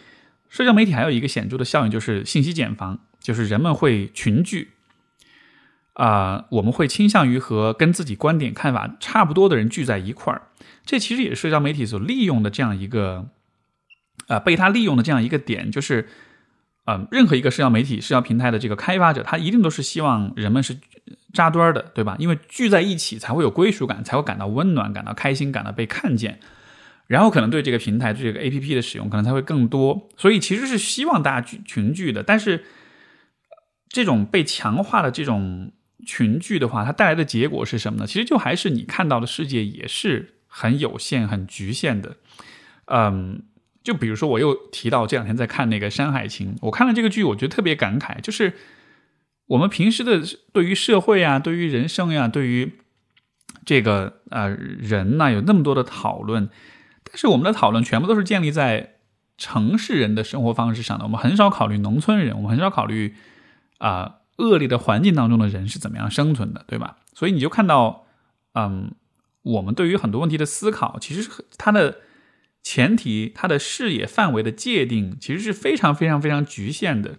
[0.49, 4.71] 社交媒体还有一个显著的效应就是信息茧房，就是人们会群聚，
[5.93, 10.47] 啊，我们会倾向于和跟自己观点看法差不多的人聚在一块儿。
[10.85, 13.29] 这其实也是社交媒体所利用的这样一个。
[14.27, 16.09] 啊，被他利用的这样一个点就是，
[16.89, 20.77] 嗯，任何一个社交媒体、社交平台的这个开发者，他一定都是希望人们是
[21.33, 22.15] 扎堆儿的，对吧？
[22.17, 26.39] 因为聚在一起才会有归属感，才会感到温暖、感到开心、感到被看见，
[27.07, 30.07] 然后可能对这个平台、对这个 A P P 的使用可能才会更多。
[30.15, 32.23] 所以其实是希望大家聚群聚的。
[32.23, 32.63] 但是
[33.89, 35.73] 这种被强化的这种
[36.05, 38.07] 群聚的话，它带来的结果是什么呢？
[38.07, 42.15] 其实就还是你看到的世界也是很有限、很局限的，
[42.85, 43.41] 嗯。
[43.87, 48.19] 就比如说，我又提到这两天在看那个《山海情》，我看了这个剧，我觉得特别感慨。
[48.19, 48.51] 就是
[49.45, 50.21] 我们平时的
[50.51, 52.73] 对于社会啊，对于人生呀，对于
[53.63, 56.49] 这个呃人呐，有那么多的讨论，
[57.05, 58.95] 但是我们的讨论全部都是建立在
[59.37, 61.05] 城市人的生活方式上的。
[61.05, 63.15] 我们很少考虑农村人，我们很少考虑
[63.77, 66.97] 啊恶劣的环境当中的人是怎么样生存的，对吧？
[67.13, 68.05] 所以你就看到，
[68.53, 68.91] 嗯，
[69.43, 71.99] 我们对于很多问题的思考，其实是它的。
[72.69, 77.15] 前提，它的视野范围的界定其实是非常非常非常局限的。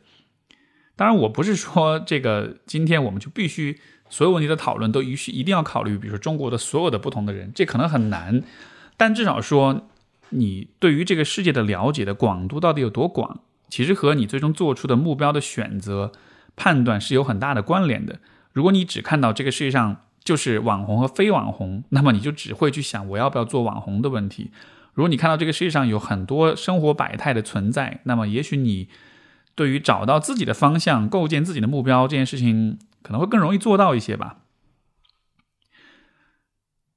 [0.94, 3.80] 当然，我不是说这个今天我们就必须
[4.11, 8.42] 所有问题的讨论都必须一定要考虑，比如说中国的所有的不同的人，这可能很难。
[8.99, 9.88] 但至少说，
[10.28, 13.40] 你对于这个世界的了解的广度到底有多广，
[13.70, 16.12] 其实和你最终做出的目标的选择
[16.57, 18.20] 判断是有很大的关联的。
[18.53, 24.51] 如果你只看到这个世界上就是网红和非网红，那么你就只会去想我要不要做网红的问题。
[24.99, 28.88] 如果你看到这个世界上有很多生活百态的存在，那么也许你
[29.55, 34.38] 对于找到自己的方向、构建自己的目标这件事情可能会更容易做到一些吧。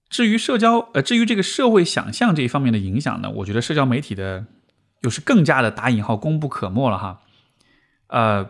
[0.09, 4.47] 至于社交，呃，至于这个社会想象这一方面的影响呢，我觉得社交媒体的
[5.01, 7.21] 又是更加的打引号功不可没了哈。
[8.07, 8.45] 呃，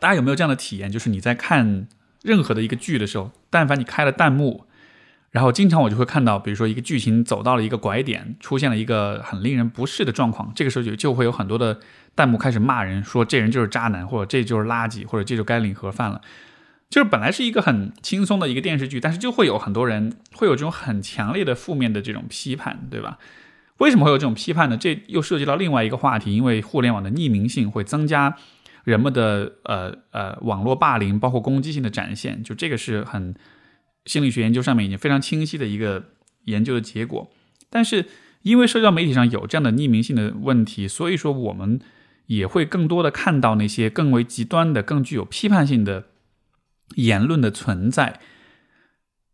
[0.00, 0.90] 大家有没有这样的体验？
[0.90, 1.86] 就是你在看
[2.20, 4.66] 任何的一个剧的时候，但凡你开了弹幕。
[5.30, 11.78] 然后经常我就会看到，比如说一个剧情走到了一个拐点，出现了一个很令人不适的状况，这个时候就就会有很多的
[12.16, 16.20] 弹幕开始骂人，说这人就是渣男，或者这就是垃圾，或者这就该领盒饭了。
[16.88, 23.16] 就是本来是一个很轻松的一个电视剧，但是就会有很多人会有这种很强烈的负面的这种批判，对吧？
[23.78, 24.76] 为什么会有这种批判呢？
[24.76, 28.34] 这又涉及到另外一个话题，因为互联网的匿名性会增加
[28.82, 33.32] 人们的呃呃网络霸凌，包括攻击性的展现，就这个是很。
[34.06, 36.04] 心理学研究上面已经非常清晰的一个
[36.44, 37.30] 研究的结果，
[37.68, 38.06] 但是
[38.42, 41.78] 因为社交媒体上有这样的匿名性的问题，所以说我们
[42.26, 46.06] 也会更多的看到那些更为极端的、更具有批判性的
[46.96, 48.18] 言论的存在。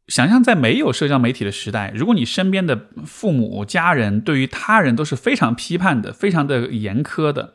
[0.08, 7.54] 想象在没有社交媒体的时代，如果你身边的父母、家人对于他人都是非常批判的、非常的严苛的，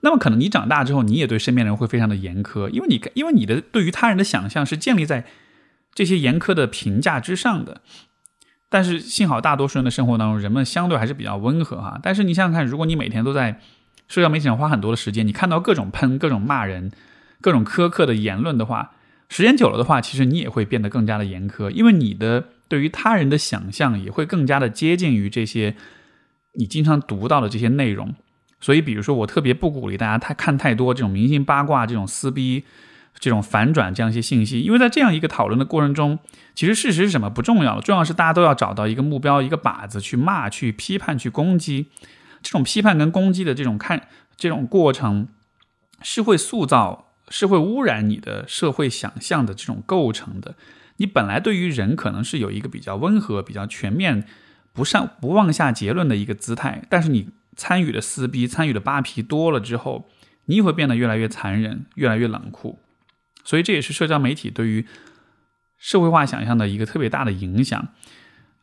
[0.00, 5.26] 那么可能你长大之后，你也对身边人会非常的严苛，因为你因为你的对于他人的想象是建立在。
[5.94, 7.80] 这些严苛的评价之上的，
[8.68, 11.98] 但是幸好大多数人的生活当中，人们相对还是比较温和哈。
[12.02, 13.60] 但是你想想看，如果你每天都在
[14.06, 16.92] 社交媒体上花很多的时间，你看到各种喷、各种骂人、
[17.40, 18.92] 各种苛刻的言论的话，
[19.28, 25.74] 时间久了的话，其实你也会变得更加的严苛，因为你的对于他人的想象也会更加的接近于这些
[26.54, 28.14] 你经常读到的这些内容。
[28.60, 32.64] 所以，比如说，我特别不鼓励大家太看太多这种明星八卦、这种撕逼。
[33.18, 34.60] 这种反转这样一些信息。
[34.60, 36.18] 因为在这样一个讨论的过程中，
[36.54, 41.86] 其实事实是什么不重要了，重要是大家都要找到一个目标、一个靶子去骂、去批判、去攻击。
[42.42, 44.06] 这种批判跟攻击的这种看
[44.36, 45.28] 这种过程，
[46.02, 50.54] 是会塑造、是会污染你的社会想象的这种构成的。
[50.98, 54.24] 你本来对于人可能是有一个比较温和、比较全面、
[54.72, 60.08] 不上不妄下结论的一个姿态，但是你参与的撕逼、参与的扒皮多了之后，
[60.46, 62.78] 你也会变得越来越残忍、越来越冷酷。
[63.48, 64.84] 所以这也是社交媒体对于
[65.78, 67.88] 社会化想象的一个特别大的影响。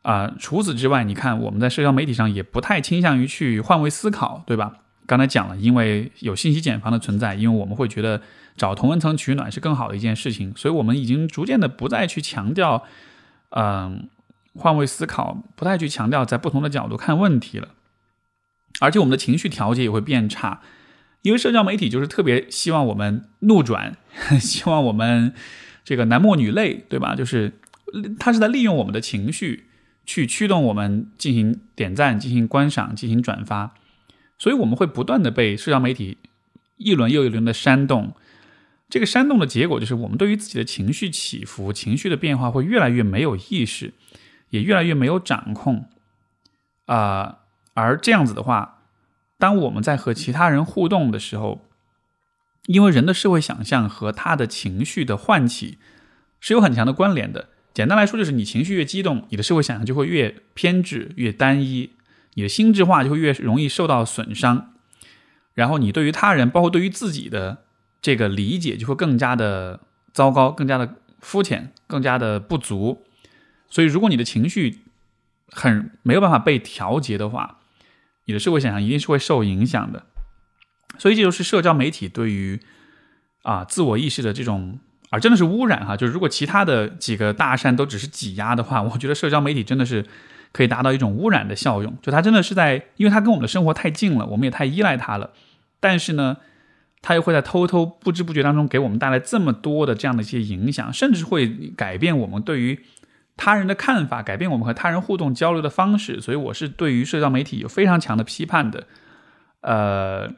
[0.03, 4.73] 啊，除此之外，你看我们在社交媒体上也不太倾向于去换位思考，对吧？
[5.07, 8.21] 刚才讲了，因为有信息茧房的存在，因为我们会觉得
[8.55, 12.83] 找同温层取暖是更好的一件事情，所以我们已经逐渐的不再去强调，
[13.49, 14.07] 嗯，
[14.53, 17.69] 换位思考，不太去强调在不同的角度看问题了。
[18.79, 20.61] 而且我们的情绪调节也会变差，
[21.26, 23.97] 因为社交媒体就是特别希望我们怒转，
[24.39, 25.34] 希望我们
[25.84, 27.15] 这个男默女泪，对吧？
[27.15, 27.53] 就是
[28.19, 29.65] 他是在利用我们的情绪。
[30.07, 33.73] 去驱动我们进行点赞、进行观赏、进行转发，
[34.38, 36.19] 所以我们会不断的被社交媒体
[36.78, 38.13] 一轮又一轮的煽动。
[38.88, 43.95] 这个煽动的结果就是，我们对于自己的情绪起伏、情绪的变化会越来越没有意识，
[44.51, 45.89] 也越来越没有掌控。
[46.86, 47.39] 啊，
[47.73, 48.74] 而这样子的话，
[49.38, 51.65] 当我们在和其他人互动的时候，
[52.67, 55.77] 因为人的社会想象和他的情绪的唤起
[56.39, 57.49] 是有很强的关联的。
[57.73, 61.91] 简单来说，就是你情绪越激动，你的社会想象就会越偏执、越单一，
[62.36, 64.73] 你的心智化就会越容易受到损伤，
[65.53, 67.65] 然后你对于他人，包括对于自己的
[68.01, 69.81] 这个理解就会更加的
[70.13, 73.03] 糟糕、更加的肤浅、更加的不足。
[73.69, 74.79] 所以，如果你的情绪
[75.49, 77.59] 很没有办法被调节的话，
[78.26, 80.03] 你的社会想象一定是会受影响的。
[80.97, 82.59] 所以，这就是社交媒体对于
[83.43, 84.80] 啊自我意识的这种。
[85.11, 90.03] 啊真的是污染哈，就是如果其他的几个大山都只是挤压的话，我觉得社交媒体真的是
[90.51, 91.95] 可以达到一种污染的效用。
[92.01, 95.30] 就它真的是在，因为它跟我们的生活太近了，我们也太依赖它了。
[95.80, 96.38] 但是呢，
[97.03, 101.47] 它又会在偷偷不知不觉当中给我们带来这么多的这样的一些影响，甚至会
[101.78, 102.84] 改变我们对于
[103.38, 106.19] 他人的看法，改变我们和他人互动交流的方式。
[106.21, 108.88] 所以我是对于社交媒体有非常强的批判的。
[109.61, 110.33] 呃，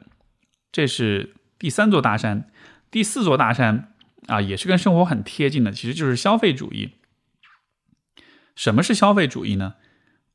[0.70, 2.50] 这是第三座大山，
[2.90, 3.92] 第四座大山。
[4.26, 6.90] 啊，也是跟生活很贴近的，其实就是消费主义。
[8.54, 9.76] 什么是消费主义呢？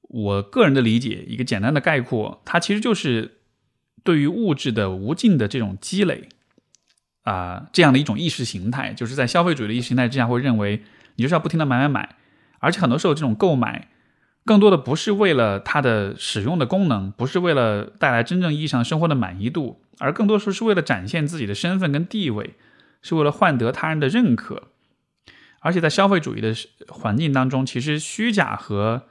[0.02, 3.42] 我个人的理解，一个简单的概括，它其实就是
[4.04, 6.28] 对于物质的无尽的这种积累
[7.22, 8.94] 啊，这样的一种意识形态。
[8.94, 10.82] 就是在消费主义的意识形态之下，会认为
[11.18, 12.16] 你就是要不停的买买买，
[12.64, 13.90] 而且很多时候这种购买
[14.44, 22.56] 更多的不是为了它的使用的功能，不是为了带来真正意义上生活的满意度，而更多时候是为了展现自己的身份跟地位。
[23.06, 24.70] 是为了换得他人的认可，
[25.60, 26.56] 而且在消费主义的
[26.88, 29.04] 环境当中，其实虚假和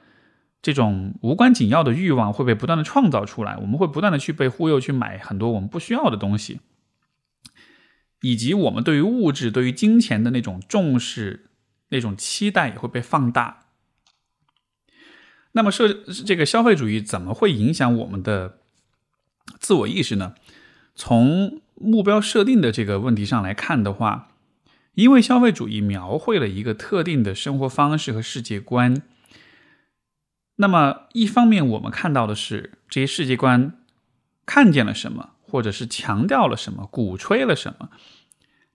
[0.63, 3.55] 这种无关紧要的欲望会被不断的创造出来。
[3.57, 6.59] 我们会不断的去被忽悠去买很多我们不需要的东西，
[8.21, 11.51] 以及我们对于物质、对于金钱的那种重视、
[11.93, 13.67] 那种期待也会被放大。
[15.53, 15.87] 那么，社
[16.25, 18.57] 这个消费主义怎么会影响我们的
[19.59, 20.33] 自我意识呢？
[20.95, 24.29] 从目标设定的这个问题上来看的话，
[24.93, 29.03] 因为消费主义描绘了一个特定的生活方式和世界观，
[30.57, 33.79] 那么一方面我们看到的是这些世界观
[34.45, 37.89] 看见了什么，或者是强调了什么，鼓吹了什么，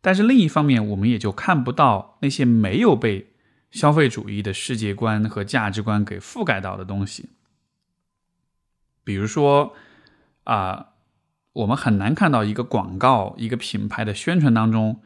[0.01, 3.33] 但是另一方面我们也就看不到那些没有被
[3.71, 7.31] 消费主义的世界观和价值观给覆盖到的东西，
[9.05, 9.75] 比如说
[10.45, 10.87] 啊。
[11.55, 15.01] 我们很难看到一个广告、一个品牌的宣传当中，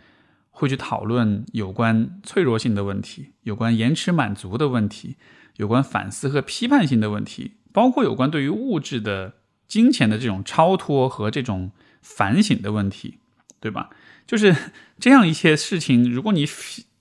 [0.51, 5.16] 会去讨论有关脆弱性的问题、有关延迟满足的问题、
[5.57, 9.36] 有关反思和批判性的问题，包括有关对于物质的、
[9.66, 11.70] 金钱的这种超脱和这种
[12.03, 13.20] 反省的问题，
[13.59, 13.88] 对吧？
[14.33, 14.57] 就是
[14.99, 16.47] 这样一些事情，如果你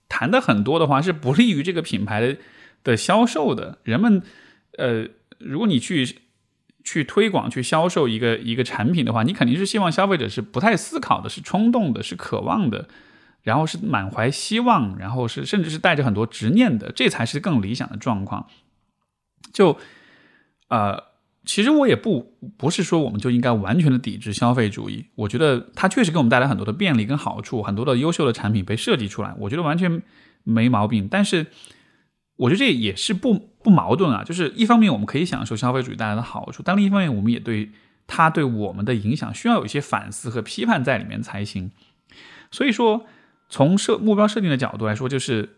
[0.06, 2.36] 谈的很多的话，是不利于这个品牌
[2.84, 3.78] 的销售的。
[3.84, 4.22] 人们，
[4.76, 5.08] 呃，
[5.38, 6.18] 如果你去。
[6.84, 12.88] 去推广、去销售一个一个产品的话，你肯定是希望消费者是不太思考的，是冲动的，是渴望的，
[13.42, 18.48] 然后是满怀希望，然后是甚至是带着很多执念的，这才是更理想的状况。
[19.52, 19.78] 就，
[20.66, 21.04] 呃，
[21.44, 30.02] 其实我也不不是说我们就应该完全的抵制消费主义，我觉得它确实给我们带来很多的便利跟好处，很多的优秀的产品被设计出来，我觉得完全
[30.44, 31.08] 没毛病。
[31.10, 31.46] 但是，
[32.36, 33.50] 我觉得这也是不。
[33.62, 37.70] 不矛盾啊，就是一方面我们可以享受消费主义带来的好处，但另一方面我们也对
[38.08, 41.70] 它对我们的影响需要有一些反思和批判在里面才行。
[42.50, 43.06] 所以说，
[43.48, 45.50] 从设目标设定的角度来说，就是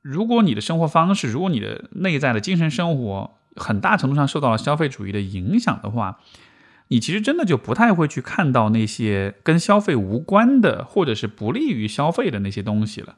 [0.00, 6.18] 如果你的生活方式，如果你的内在的精神生活很大程度上受到了消费主义的影响的话，
[6.88, 13.16] 你其实真的就不太会去看到那些跟消费无关的，或者是不利于消费的那些东西了。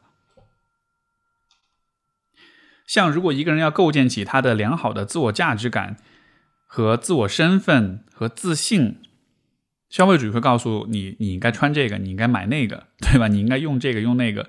[2.86, 5.96] 像如果一个人要构建起他的良好的自我价值感
[6.66, 8.98] 和自我身份和自信。
[9.88, 13.28] 消费主义会告诉你，你应该穿这个，你应该买那个，对吧？
[13.28, 14.48] 你应该用这个，用那个。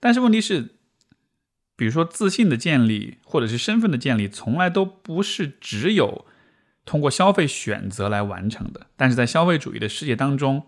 [0.00, 0.79] 但是问题是，
[1.80, 6.26] 比如说自信的建立，或者是身份的建立，从来都不是只有
[6.84, 8.88] 通过消费选择来完成的。
[8.98, 10.66] 但是在消费主义的世界当中，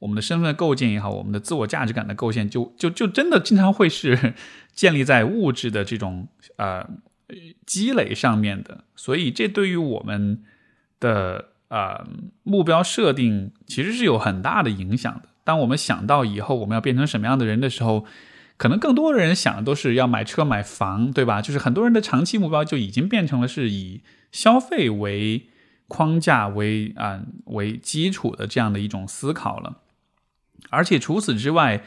[0.00, 4.34] 我们的身份构建也好，我们的自我价值感的构建，就就就真的经常会是
[4.74, 6.84] 建立在物质的这种呃
[7.64, 8.82] 积累上面的。
[8.96, 10.42] 所以这对于我们
[10.98, 11.50] 的。
[11.68, 12.08] 啊，
[12.44, 15.28] 目标设定其实是有很大的影响的。
[15.44, 18.06] 当我们想到以后我们要变成什么样的人的时候，
[18.58, 21.40] 可能更多的人想的都是要买车买房，对吧？
[21.40, 25.48] 就是很多人的长期目标就已经变成了是以消费为
[25.86, 29.78] 框架为啊为基础的这样的一种思考了。
[30.70, 31.82] 而且除此之外，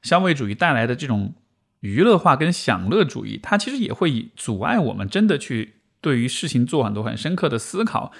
[0.00, 1.34] 消费主义带来的这种
[1.80, 8.12] 娱乐化跟享乐主义，它其实也会阻碍我们真的去对于事情做很多很深刻的思考。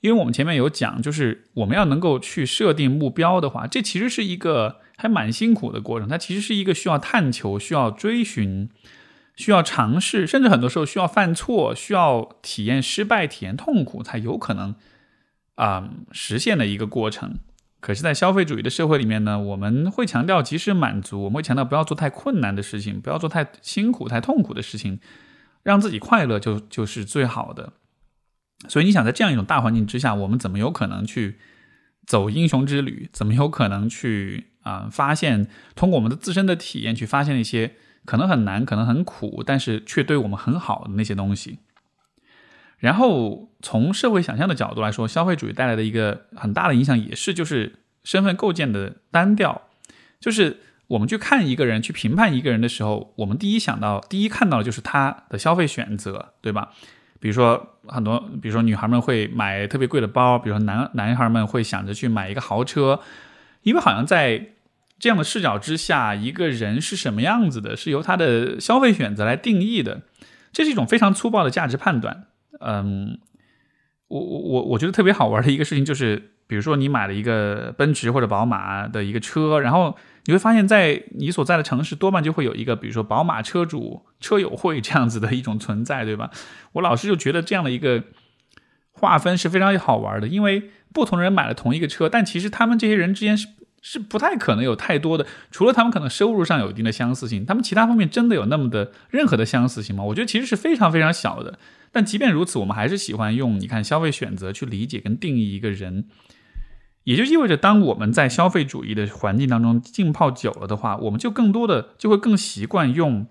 [0.00, 6.08] 因为我们前面有讲，就是我们要能够去设定目标的话，这其实是一个还蛮辛苦的过程。
[6.08, 8.68] 它其实是一个需要探求、需要追寻、
[9.36, 14.74] 需要尝试，甚至很多时候需要犯错、需要体验失败、体验痛苦，才有可能
[15.56, 17.36] 啊实现的一个过程。
[17.80, 25.00] 可是，在消费主义的社会里面呢，我们会强调及时满足，我们会强调不要做太困难的事情，不要做太辛苦、太痛苦的事情，
[25.62, 27.74] 让自己快乐就就是最好的。
[28.70, 31.36] 所以你想在这样一种大环境之下，我们怎么有可能去
[32.06, 33.10] 走英雄之旅？
[33.12, 35.46] 怎么有可能去啊发现
[35.76, 41.60] 通过我们的自身的体验去发现那些可能很难、可能很苦，但是却对我们很好的那些东西？
[42.78, 49.62] 然后从社会想象的角度来说，消费主义带来的一个很大的影响也是就是身份构建的单调。
[50.20, 50.58] 就是
[50.88, 56.72] 我们去看一个人、去评判一个人的时候，我们第一想到、第一看到的就是他的消费选择，对吧？
[57.20, 63.00] 比如说很多，比如说女孩们会买特别贵的包，比如说男男孩们会想着去买一个豪车，
[63.64, 64.50] 因为好像在
[64.98, 70.02] 这样的视角之下，一个人是什么样子的，是由他的消费选择来定义的，
[70.52, 72.26] 这是一种非常粗暴的价值判断。
[72.60, 73.18] 嗯，
[74.06, 79.96] 我我我我觉得特别好玩的一个事情就是，比如说你买了一个奔驰或者宝马的一个车，然后。
[80.26, 86.30] 你会发现在你所在的城市，多半就会有一个，比如说宝马车主车友会这样子的一种存在，对吧？
[86.72, 88.02] 我老是就觉得这样的一个
[88.92, 93.46] 划分是非常好玩的，因为不同人买了同一个车，但其实他们这些人之间是
[93.82, 100.02] 是不太可能有太多的，除了他们可能收入上有一定的相似性，他们其他方面真的有那么的任何的相似性吗？
[100.04, 101.58] 我觉得其实是非常非常小的。
[101.92, 106.06] 但即便如此，我们还是喜欢用你看消费选择去理解跟定义一个人。
[107.04, 113.26] 也就意味着，当我们在消费主义的环境当中浸泡久了的话，我们就更多的就会更习惯用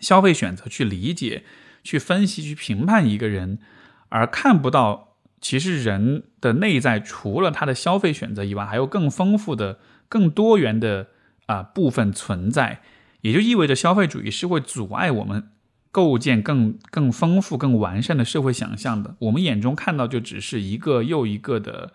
[0.00, 1.44] 消费选择去理解、
[1.84, 3.60] 去分析、去评判一个人，
[4.08, 5.07] 而看不到
[5.40, 9.78] 其实人的内在除了他的消费选择以外，还有更丰富的、
[10.08, 11.08] 更多元的
[11.46, 12.82] 啊部分存在。
[13.20, 15.50] 也就意味着，消费主义是会阻碍我们
[15.90, 19.16] 构建更更丰富、更完善的社会想象的。
[19.20, 21.92] 我们眼中看到就只是一个又一个的。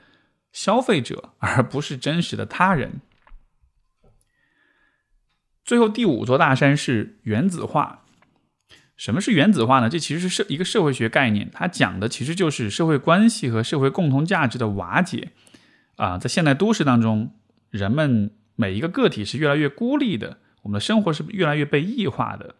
[0.51, 3.01] 消费者，而不是真实的他人。
[5.65, 8.02] 最后第五座大山是原子化。
[8.95, 9.89] 什么是原子化呢？
[9.89, 15.29] 这其实是社一个社会学概念，它讲的其实就是社会关系和社会共同价值的瓦解。
[15.95, 17.31] 啊，在现代都市当中，
[17.69, 22.55] 人们每一个个体是越来越孤立的，我们的生活是越来越被异化的。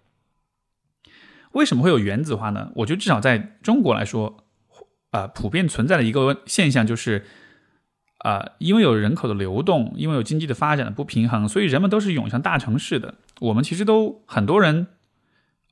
[1.52, 2.72] 为什么会有原子化呢？
[2.76, 4.46] 我觉得至少在中国来说，
[5.12, 7.26] 啊，普遍存在的一个现象就是。
[8.20, 13.16] 啊，因为有人口的流动，因为有经济的发展的不平衡，所以人们都是涌向大城市的。
[13.42, 14.88] 我们其实都很多人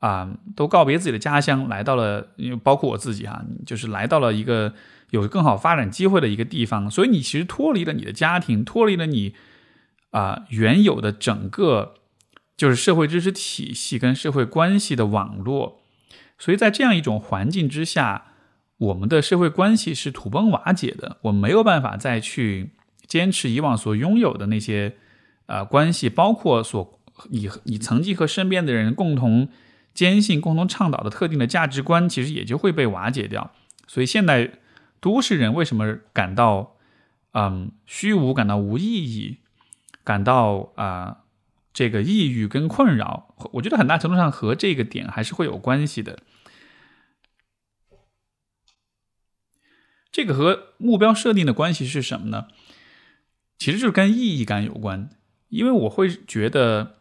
[0.02, 2.28] 啊，都告别自己的家乡，来到了，
[2.62, 4.74] 包括我自己哈，就是来到了一个
[5.12, 6.92] 有更好发展机会的一个地方。
[6.92, 9.34] 所以你其实脱离了你的家庭，脱离了你
[10.10, 11.94] 啊原有的整个
[12.58, 15.82] 就是社会知识体系跟社会关系的网络。
[16.38, 18.26] 所以在这样一种环境之下。
[18.82, 22.72] 我们的社会关系是土崩瓦解的，我们没有办法再去
[23.06, 24.96] 坚持以往所拥有的那些
[25.46, 27.00] 呃关系，包括所
[27.30, 29.50] 你你曾经和身边的人共同
[29.94, 33.52] 坚信、共同倡导的特定的价值观，其实也就会被瓦解掉。
[33.88, 34.60] 所以现代
[35.00, 36.78] 都市人为什么感到
[37.34, 39.38] 嗯虚无、感到无意义、
[40.04, 41.24] 感到啊
[41.74, 46.20] 这个抑郁跟困扰，我觉得很大程度上和这个点还是会有关系的。
[50.12, 52.48] 这个和目标设定的关系是什么呢？
[53.58, 55.10] 其实就是跟意义感有关，
[55.48, 56.98] 因为我会觉得，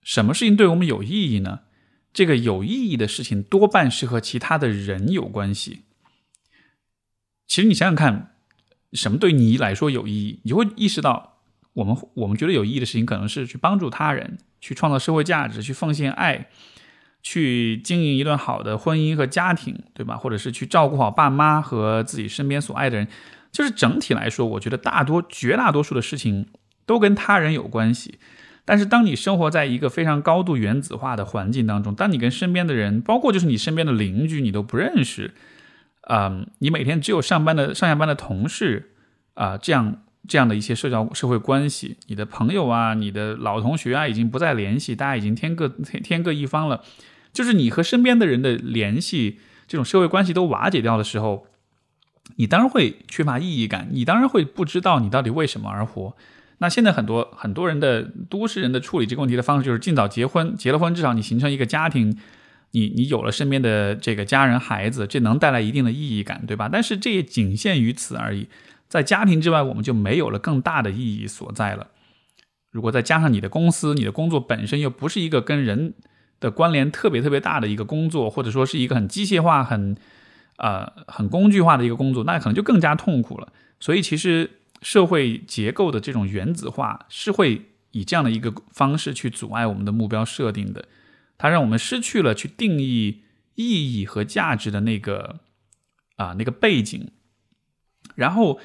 [0.00, 1.60] 什么事情对我们有意义呢？
[2.16, 5.82] 这个有意义的事情多半是和其他的人有关系。
[7.46, 8.34] 其实你想想看，
[8.94, 10.40] 什么对你来说有意义？
[10.44, 11.40] 你会意识到，
[11.74, 16.48] 我们我们觉得有意义的事情，可能是去帮助他人，去创造社会价值，去奉献爱，
[17.22, 20.16] 去经营一段好的婚姻和家庭，对吧？
[20.16, 23.06] 或者是去照顾好爸妈和自己身边所爱的人。
[23.52, 26.46] 就是整体来说，我觉得大多绝大多数的事情
[26.86, 28.18] 都跟他人有关系。
[28.68, 35.32] 但是，当你生活在一个非常高度原子化的环境当中，当你跟身边的人，包括就是你身边的邻居，你都不认识，
[36.08, 38.90] 嗯，你每天只有上班的上下班的同事
[39.34, 46.82] 啊，这样这样的一些社交社会关系，你的朋友啊，你的老同学啊，已经不再联系，大家已经天各天各一方了，
[47.32, 49.38] 就是你和身边的人的联系，
[49.68, 51.46] 这种社会关系都瓦解掉的时候，
[52.34, 56.16] 你当然会缺乏意义感，你当然会不知道你到底为什么而活。
[56.58, 62.16] 那现在很多很多人的都市人的处理这个问题的方式就是尽早结婚，结了婚至少你形成一个家庭，
[62.70, 66.70] 你你有了身边的这个家人孩子，这能带来一定的意义感，对吧？
[66.72, 68.48] 但是这也仅限于此而已，
[68.88, 71.88] 在家庭之外，我们就没有了更大的意义所在了。
[72.70, 75.92] 如果再加上你的公司，你的工作本身又不是一个跟人
[76.40, 79.94] 的关联特别特别大的一个工作，或者说是一个很机械化、很
[80.56, 83.52] 呃很工具化的一个工作，那可能就更加痛苦了。
[83.78, 84.52] 所以其实。
[84.82, 87.62] 社会结构的这种原子化是会
[87.92, 90.86] 以这样的一个方式去阻碍我们的目标设定的，
[91.38, 93.22] 它让我们失去了去定义
[93.54, 95.40] 意义和价值的那个
[96.16, 97.10] 啊那个背景。
[98.14, 98.60] 然后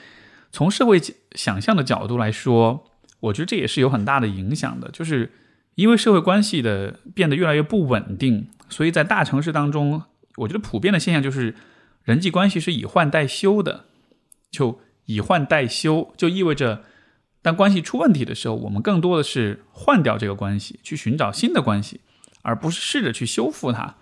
[0.51, 1.01] 从社会
[1.33, 2.91] 想象的角度来说，
[3.21, 5.31] 我觉得这也是有很大的影响的，就是
[5.75, 10.03] 因为社会关系的变得越来越不稳定，所以在大城市当中，
[10.35, 11.55] 我觉得普遍的现象就是
[12.03, 13.85] 人际关系是以换代修的，
[14.51, 14.81] 就。
[15.13, 16.83] 以换代修就意味着，
[17.41, 21.99] 当关系出问题的时候，我们更多的是换掉这个关系，去寻找新的关系，
[22.43, 23.95] 而不是试着去修复它。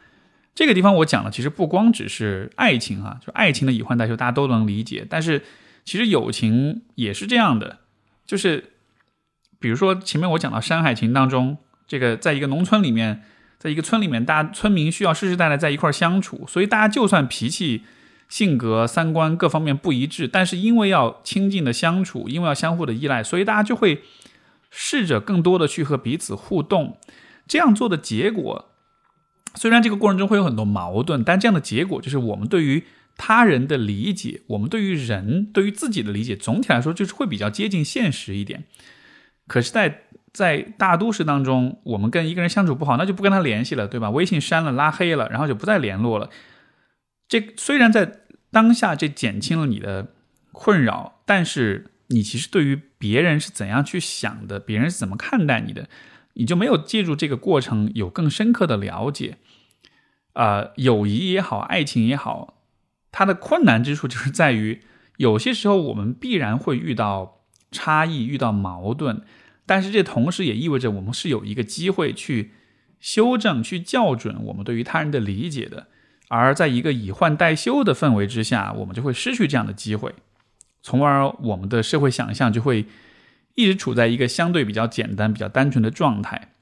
[0.53, 5.05] 这个地方我讲的其实不光只是爱情啊，就爱情的以换代修，大家都能理解。
[5.09, 5.41] 但是
[5.85, 7.79] 其实友情也是这样的，
[8.27, 8.73] 就是
[9.57, 11.57] 比如说前面我讲到《山海情》当中，
[11.87, 13.23] 这个在一个农村里面，
[13.57, 17.83] 在一个村里面，大家村民需要世世代代在一块相处，所以大家就算脾气。
[18.29, 24.03] 性格、三观各方面不一致，但是因为要亲近的相处，因为要相互的依赖，所以大家就会
[24.69, 26.97] 试着更多的去和彼此互动。
[27.47, 28.69] 这样做的结果，
[29.55, 32.83] 虽然这个过程中会有很多矛盾，但这样的结果就是我们对于
[33.17, 38.65] 他人的理解，我们对于人、对于自己的理解，总体来说就是会比较接近现实一点。
[39.47, 44.11] 可是，在在大都市当中，我们跟一个人相处不好，那就不跟他联系了，对吧？
[44.11, 46.29] 微信删了、拉黑了，然后就不再联络了。
[47.29, 50.13] 这虽然在当下这减轻了你的
[50.51, 55.87] 困扰，但是你其实对于别人是怎样去想的，别人是怎么看待你的，
[56.33, 59.37] 你就没有借助这个过程有更深刻的了解。
[60.33, 62.61] 啊，友谊也好，爱情也好，
[63.11, 64.81] 它的困难之处就是在于，
[65.17, 69.21] 有些时候我们必然会遇到差异，遇到矛盾，
[69.67, 72.51] 但是这同时也意味着我们是有一个机会去
[72.99, 75.87] 修正、去校准我们对于他人的理解的。
[76.29, 80.13] 而在一个以换代修的氛围之下，我们就会失去这样的机会，
[80.81, 82.85] 从而我们的社会想象就会
[83.55, 86.53] 一直处在一个相对比较简单、比较单纯的状态。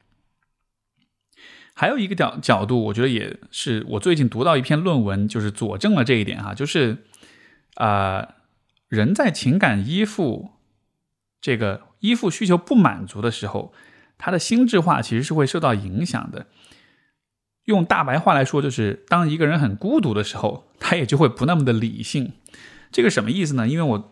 [1.73, 7.05] 还有一个角角度，我觉得也是我最近读到一篇论文，就是佐证了这一点哈，就是
[7.75, 8.35] 啊，
[8.87, 10.51] 人在情感依附
[11.39, 13.73] 这个依附需求不满足的时候，
[14.17, 16.47] 他的心智化其实是会受到影响的。
[17.67, 22.31] 用大白话来说，就是当一个人很孤独的时候，他也就会不那么的理性。
[22.93, 23.67] 这个什么意思呢？
[23.67, 24.11] 因为我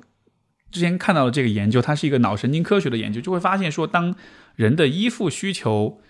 [0.70, 4.14] 之前看到了这个研究，它是一个脑神经科学的研究，就会发现说，当
[4.58, 6.02] 人的依附需求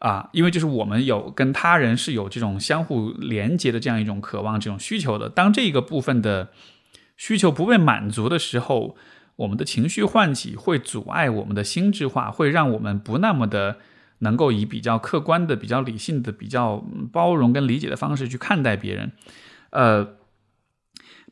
[0.00, 6.50] 啊，因为就是我们有跟他人是有这种相互连接的这样一种渴望、这种需求的，当这个部分的
[7.16, 8.96] 需求不被满足的时候，
[9.36, 13.78] 我们的情绪唤起会阻碍我们的心智化，会让我们不那么的。
[14.22, 19.12] 能够以比较客观的、比较理性的、比较包容跟理解的方式去看待别人，
[19.70, 20.16] 呃，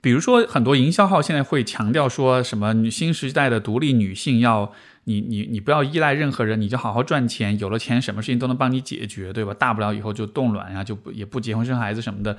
[0.00, 4.72] 比如说很多营销号现在会强调说什么新时代的独立女性要
[5.04, 9.54] 你你你不要依赖任何人，你就好好赚钱，有了钱什么事情都能帮你解决，对吧？
[9.54, 12.36] 大不了以后就冻卵呀，就不也不结婚生孩子什么的，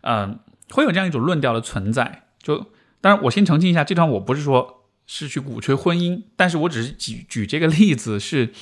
[0.00, 0.38] 嗯，
[0.70, 2.24] 会有这样一种论调的存在。
[2.42, 8.54] 就当然我先澄清一下，这段我不是说是去鼓吹婚姻，但是我只是举举这个例子是。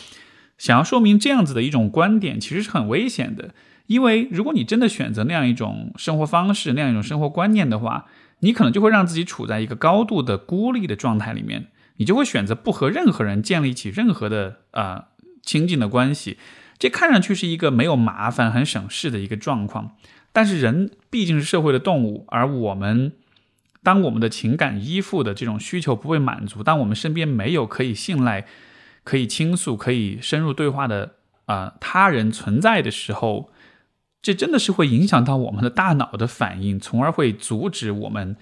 [0.61, 3.55] 想要说明这样子的一种观点，其实是很危险的。
[3.87, 8.05] 因为如果你真的选择那样一种生活方式、那样一种生活观念的话，
[8.41, 15.07] 你可能就会让自己处在一个高度的孤立的状态里面，你就会选择不和任何人建立起任何的啊
[15.43, 16.37] 亲近的关系。
[16.79, 19.97] 这看上去是一个没有麻烦、很省事的一个状况。
[20.33, 23.13] 但是人毕竟是社会的动物，而我们
[23.83, 28.47] 当我们的情感依附的这种需求不被满足，当我们身边没有可以信赖、
[29.05, 31.13] 可以倾诉、可以深入对话的
[31.47, 33.51] 啊他人存在的时候，
[34.23, 38.37] 这真的是会影响到我们的大脑的反应，从而会阻止我们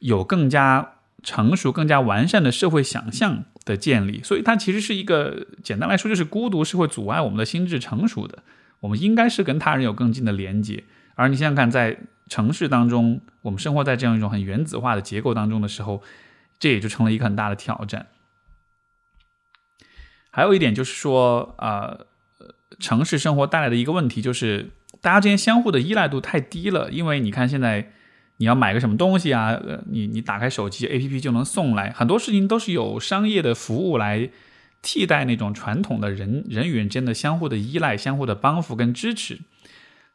[0.00, 4.20] 有更加成熟、更加完善的社会想象的建立。
[4.22, 8.42] 所以，它其实是一个简单来说，就是孤独是会阻碍我们的心智成熟的。
[8.80, 10.84] 我们应该是跟他人有更近的连接。
[11.14, 11.98] 而你想想看，在
[12.28, 16.02] 城市当中，我们生活在这样一种很原子化的结构当中的时候，
[16.58, 18.06] 这也就成了一个很大的挑战。
[20.36, 21.96] 还有一点就是说，啊，
[22.78, 24.68] 城市生活带来的一个问题就是，
[25.00, 26.90] 大家之间相互的依赖度太低了。
[26.90, 27.90] 因为你看，现在
[28.36, 34.28] 你要买个什么东西啊，呃，你你打开手机 APP 就能送来，很多事情都是有商业的服务来
[34.82, 39.38] 替代那种传统的人人与人之间的相互的依赖、相互的帮扶跟支持。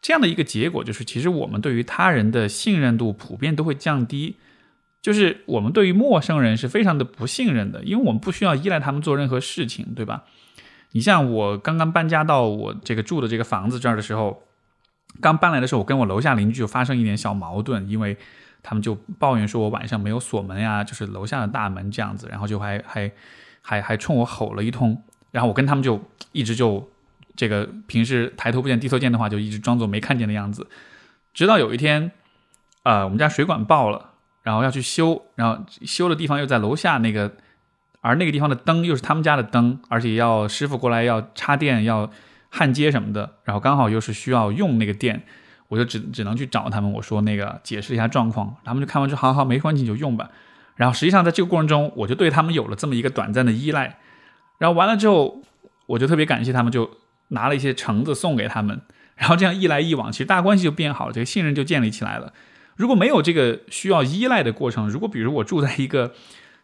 [0.04, 4.36] 这样的一个结果就是，其实我们对于他人的信任度普遍都会降低，
[5.02, 10.24] 就是我们对于陌生人是非常的不信任的，因为我们不需要依赖他们做任何事情，对吧？
[10.92, 14.44] 你像我刚刚搬家到我这个住的这个房子这儿的时候，
[15.20, 18.18] 刚搬来的时候，我跟我楼下邻居就发生一点小矛盾，因为
[18.62, 23.12] 他们就抱怨说我晚上没有锁门呀，就是楼下的大门这样子，然后就还还
[23.62, 25.02] 还还冲我吼了一通，
[25.32, 26.02] 然后我跟他们就
[26.32, 26.90] 一直就。
[27.34, 30.68] 这个平时抬头不见低头见的话，就一直装作没看见的样子，
[31.34, 32.12] 直到有一天，
[32.84, 34.11] 呃，我们家水管爆了，
[34.44, 37.32] 然后要去修，然后修的地方又在楼下那个，
[38.02, 42.10] 而那个地方的灯又是他们家的灯，而且要师傅过来要插电要
[42.50, 45.24] 焊接什么的，然后刚好又是需要用那个电，
[45.68, 50.30] 我就只只能去找他们，我说那个解释一下状况，他们就看完之后，好好没关系你就用吧。
[50.76, 53.98] 然后实际上在这个过程中，我就对他们有了这么一个短暂的依赖，
[54.58, 55.42] 然后完了之后，
[55.88, 56.90] 我就特别感谢他们就。
[57.34, 58.82] 拿了一些橙子送给他们，
[59.16, 62.34] 然后这样一来一往，其实大关系就变好了，这个信任就建立起来了。
[62.82, 66.14] 如果没有这个需要依赖的过程，如果比如我住在一个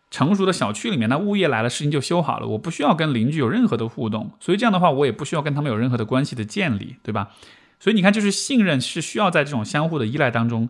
[0.10, 7.30] 成熟的小区里面，那物业来了，事情就修好了，我不需要跟邻居有任何的互动，所以这样的话，我也不需要跟他们有任何的关系的建立，对吧？
[7.80, 10.70] 所以你看，就是信任是需要在这种相互的依赖当中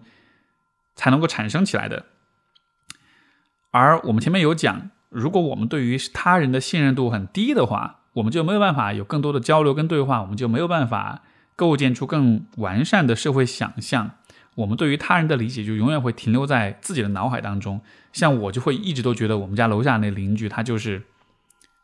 [0.95, 2.07] 才能够产生起来的。
[3.71, 11.21] 而我们前面有讲，如果我们对于他人的信任度很低的话，我们就没有办法有更多的交流跟对话，我们就没有办法
[11.55, 14.11] 构建出更完善的社会想象。
[14.57, 17.79] 我们对于他人的理解就永远会停留在自己的脑海当中。
[18.11, 21.03] 像我就会一直都觉得我们家楼下那邻居他就是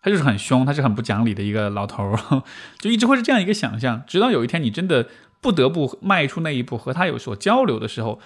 [0.02, 2.44] 他就是很凶，他是很不讲理的一个老头儿，
[2.80, 4.04] 就一直会是这样一个想象。
[4.06, 5.08] 直到有一天你真的
[5.40, 8.20] 不得不迈出那一步和他有所交流的时候，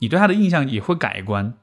[0.00, 1.54] 你对他的印象也会改观。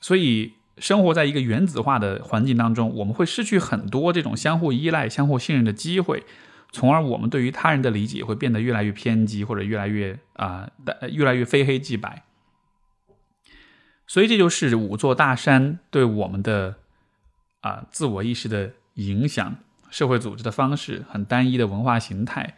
[0.00, 0.54] 所以。
[0.78, 6.24] 生活在一个原子化的环境当中，我们会失去很多这种相互依赖、相互信任的机会，
[6.72, 10.70] 从而我们对于他人的理解会变得越来越偏激，或者越来越啊，
[11.10, 12.24] 越来越非黑即白。
[14.06, 16.76] 所以这就是五座大山对我们的
[17.60, 19.56] 啊自我意识的影响：
[19.90, 22.56] 社会组织的方式、很单一的文化形态、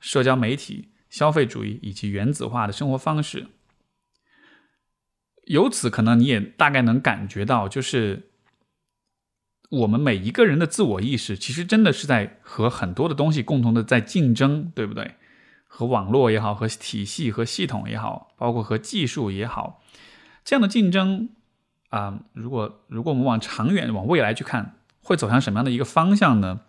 [0.00, 3.46] 社交媒体、消费主义以及原子化的生活方式。
[5.46, 8.31] 由此，可能你也大概能感觉到，就是
[9.72, 15.16] 我们每一个人的自我意识，其实真的是在和很多的东西共同的在竞争，对不对？
[15.66, 19.82] 和网络也好，和体系和系统也好，包括和技术也好，
[20.44, 21.30] 这样的竞争
[21.88, 26.60] 啊，如果如果我们往长远、往未来去看，会走向什么样的一个方向呢？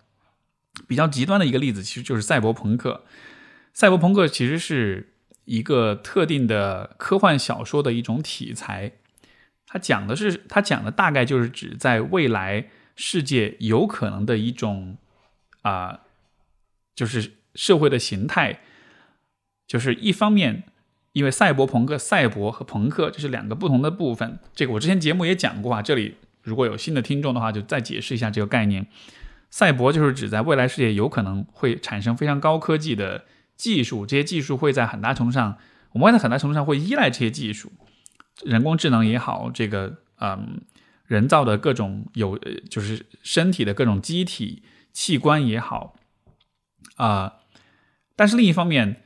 [0.87, 3.03] 比较极端的一个例子，其实就是赛博朋克。
[3.73, 5.09] 赛博朋克其实是。
[5.45, 8.93] 一个特定的科幻小说的一种题材，
[9.67, 14.97] 它讲的是，它讲的大概就是指在未来世界有可能的一种
[15.61, 16.01] 啊，
[16.95, 18.59] 就是社会的形态，
[19.67, 20.63] 就是一方面，
[21.11, 28.87] 因为赛博朋克、赛博和朋克这是两个不同的部分，这个我之前节目也讲过啊，这里如果有新的听众的话，就再解释一下这个概念。
[29.49, 33.25] 赛博就是指在未来世界有可能会产生非常高科技的。
[33.55, 35.57] 技术这些技术会在很大程度上，
[35.91, 37.71] 我们会在很大程度上会依赖这些技术，
[38.43, 40.59] 人工智能也好，这个嗯，
[41.07, 42.37] 人造的各种有
[42.69, 45.95] 就是身体的各种机体器官也好
[46.95, 47.41] 啊，
[48.15, 49.03] 但是另一方面，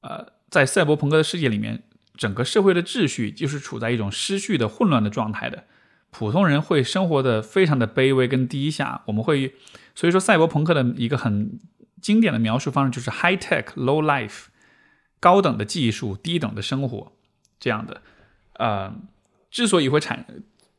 [0.00, 1.82] 呃，在赛博朋克的世界里面，
[2.16, 5.64] 整个社会的秩序就是处在一种失序的混乱的状态的，
[6.10, 9.02] 普通人会生活的非常的卑微跟低下。
[9.06, 9.54] 我们会，
[9.94, 11.58] 所以说赛博朋克的一个很
[12.00, 14.46] 经典的描述方式就是 high tech low life，
[15.18, 17.12] 高等的技术，低等的生活
[17.58, 18.02] 这样的。
[18.54, 18.94] 呃，
[19.50, 20.26] 之所以会产，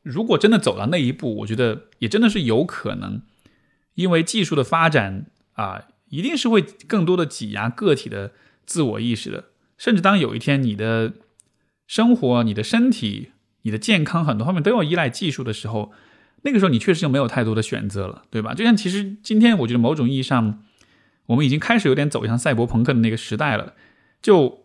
[0.08, 3.22] 如果真的走到那一步，我觉得也真的是有可能，
[3.96, 8.32] 因为技术的发展啊，一定是会更多的挤压个体的
[8.66, 9.46] 自我意识的。
[9.78, 11.14] 甚至当有一天你的
[11.86, 13.32] 生活、你的身体、
[13.64, 15.92] 你的健康很多方面都要依赖技术的时候，
[16.44, 18.54] 那个时候你确实就没有太多的选择了，对吧？
[18.54, 20.64] 就像其实今天我觉得某种意义上，
[21.28, 23.74] 我们已经开始有点走向赛博朋克的那个时代了。
[24.22, 24.64] 就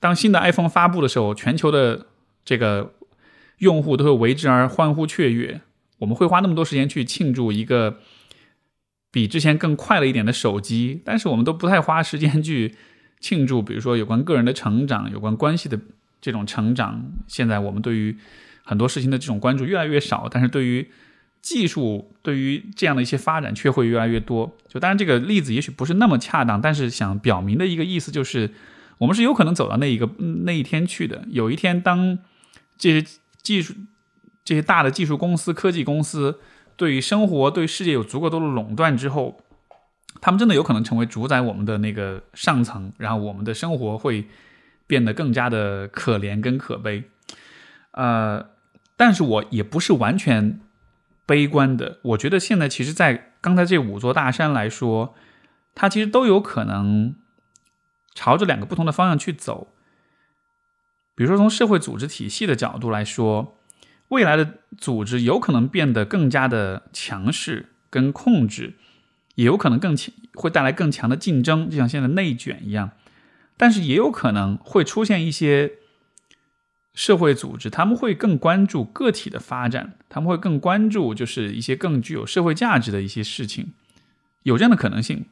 [0.00, 2.06] 当新的 iPhone 发布的时候，全球的
[2.44, 2.94] 这个
[3.58, 5.60] 用户都会为之而欢呼雀跃。
[5.98, 7.98] 我们会花那么多时间去庆祝一个
[9.10, 12.74] 比之前更快了一点的手机，但是我们都不太花时间去。
[13.20, 15.80] 庆祝，比如说有关个人的成长、有关关系的
[16.20, 17.10] 这种成长。
[17.26, 18.14] 现在我们对于
[18.62, 20.86] 很多事情的这种关注越来越少，但是对于
[21.40, 24.54] 技术、对于这样的一些发展却会越来越多。
[24.68, 28.50] 就当然这个例子也许不是那么恰当，但是想表明的一个意思就是，
[28.98, 30.10] 我们是有可能走到那一个
[30.44, 31.24] 那一天去的。
[31.30, 32.18] 有一天，当
[32.76, 33.06] 这些
[33.44, 33.74] 技术、
[34.44, 36.40] 这些大的技术公司、科技公司
[36.76, 39.40] 对于生活、对世界有足够多的垄断之后。
[40.20, 44.26] 他们真的有可能成为主宰我们的那个上层，然后我们的生活会
[44.86, 47.10] 变得更加的可怜跟可悲。
[47.90, 48.48] 呃，
[48.96, 50.60] 但是我也不是完全
[51.26, 51.98] 悲观的。
[52.02, 55.14] 我觉得现在其实，在刚才这五座大山来说，
[55.74, 57.16] 它其实都有可能
[58.14, 59.73] 朝着两个不同的方向去走。
[61.14, 63.56] 比如说，从社会组织体系的角度来说，
[64.08, 68.74] 未来的组织有可能变得更加的强势跟控制。
[69.36, 72.92] 也有可能更强，会带来更强的竞争，就像现在内卷一样。
[73.56, 75.72] 但是也有可能会出现一些
[76.94, 83.72] 社会组织，他们会更关注个体的发展，他们会更关注就是一些更具有社会价值的一些事情，
[84.44, 85.24] 有这样的可能性。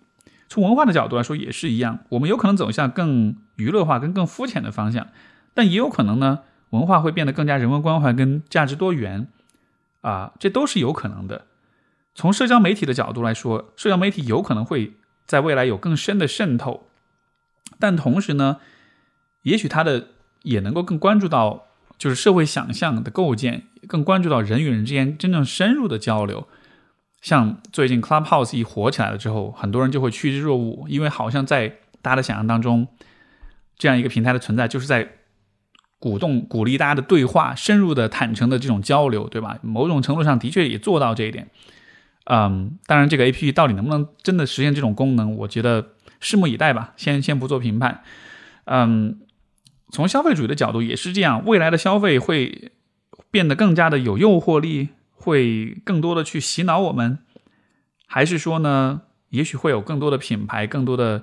[0.48, 5.06] 从文化的角度来说也是一样，我们有可能走向更娱乐化跟更肤浅的方向，
[5.54, 9.28] 但也有可能呢，文化会变得更加人文关怀跟价值多元，
[10.00, 11.46] 啊，这都是有可能的。
[12.14, 14.94] 从社交媒体的角度来说，社交媒体有可能会
[15.26, 16.88] 在未来有更深的渗透，
[17.78, 18.58] 但同时呢，
[19.42, 20.08] 也许它的
[20.42, 26.46] 也能够更关注到就是社会想象的构建，更关注到人与人之间真正深入的交流。
[27.20, 32.88] 像最近 Clubhouse 一火起来了之后，很多人就会趋之若鹜，因为好像在大家的想象当中，
[33.78, 35.08] 这样一个平台的存在就是在
[36.02, 39.56] 鼓动、鼓励大家的对话、深入的、坦诚的这种交流，对吧？
[39.62, 41.48] 某种程度上的确也做到这一点。
[42.24, 46.92] 嗯，当然，这个 A P P 到底能不能真的实现这种功能，我觉得拭目以待吧。
[46.96, 48.02] 先先不做评判。
[48.64, 49.20] 嗯，
[49.92, 52.72] 从消费主义的角度也是这样，未来的消费会
[53.30, 57.18] 变得更加的有诱惑力，会更多的去洗脑我们，
[58.08, 61.22] 还是说呢，也许会有更多的品牌、更多的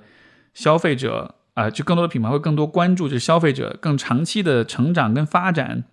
[0.54, 5.84] 消费者啊，就更多的品牌会更多关注，就是消费者更长期的成长跟发展。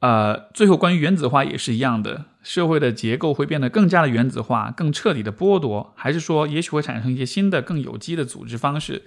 [0.00, 9.02] 呃，最后关于原子化也是一样的，社会的结构会变得更加的原子化，更彻底的剥夺，还是说也许会产生一些新的、更有机的组织方式？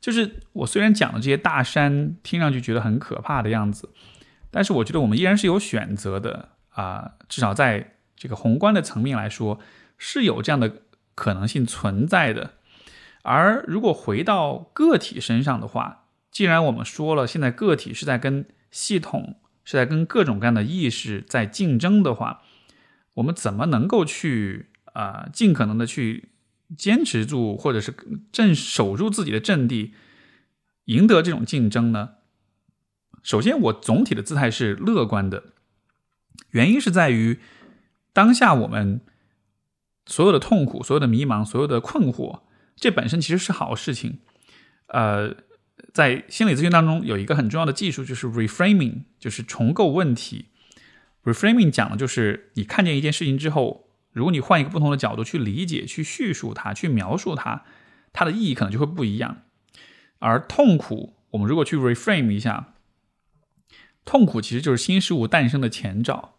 [0.00, 3.90] 就是我虽然讲的这些大山听上去觉得很可怕的样子，
[4.50, 9.58] 但是我觉得我们依然是有选择的啊，至少在这个宏观的层面来说
[9.98, 10.72] 是有这样的
[11.14, 12.52] 可能性存在的。
[13.26, 19.36] 而如果回到个体身上的话，既然我们说了，现在个体是在跟系统。
[19.68, 22.42] 是在跟各种各样的意识在竞争的话，
[23.14, 26.28] 我们怎么能够去啊尽可能的去
[26.78, 27.92] 坚持住，或者是
[28.30, 29.92] 镇守住自己的阵地，
[30.84, 32.10] 赢得这种竞争呢？
[33.24, 35.42] 首先，我总体的姿态是乐观的，
[36.50, 37.40] 原因是在于
[38.12, 39.00] 当下我们
[40.06, 42.42] 所有的痛苦、所有的迷茫、所有的困惑，
[42.76, 44.20] 这本身其实是好事情，
[44.88, 45.36] 呃。
[45.92, 50.46] 在心理咨询当中，有一个很重要的技术，就是 reframing，就是重构问题。
[51.24, 57.64] reframing 讲的就是你看见一件事情之后，如果你换一个不同的角度去理解、去叙述它、去描述它，
[58.12, 59.44] 它的意义可能就会不一样。
[60.18, 62.74] 而痛苦，我们如果去 reframe 一下，
[64.04, 66.34] 痛苦其实就是新事物诞生的前兆。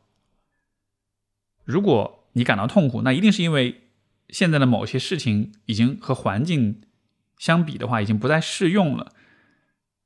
[1.64, 3.87] 如果你感到痛苦，那一定是因为
[4.30, 6.82] 现在的某些事情已经和环境
[7.38, 9.14] 相比的话，已经不再适用了。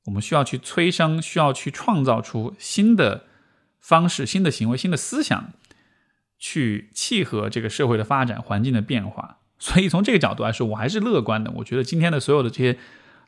[0.05, 3.25] 我们需要去催生，需要去创造出新的
[3.79, 5.53] 方式、新的行为、新的思想，
[6.39, 9.37] 去契合这个社会的发展、环境的变化。
[9.59, 11.51] 所以从这个角度来说，我还是乐观的。
[11.57, 12.79] 我觉得今天的所有的这些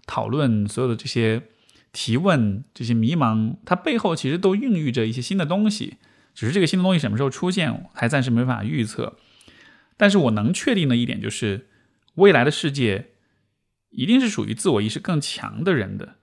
[0.07, 1.44] 讨论，所有的这些
[1.91, 5.98] 提问、这些迷茫，它背后其实都孕育着一些新的东西，
[6.34, 9.15] 只是这个新的东西什么时候出现，还暂时没法预测。
[9.98, 11.68] 但是我能确定的一点就是，
[12.15, 13.11] 未来的世界
[13.90, 16.15] 一定是属于自我意识更强的人的，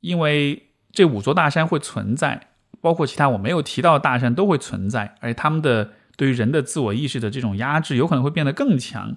[0.00, 2.48] 因为这五座大山会存在，
[2.80, 9.16] 包括其他我没有提到的大山都会存在，而且他们的对于人的自我意识的这种压制，有可能会变得更强。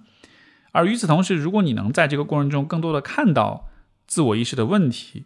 [0.72, 3.70] 而与此同时，如果你能在这个过程中更多的看到
[4.08, 5.26] 自我意识的问题，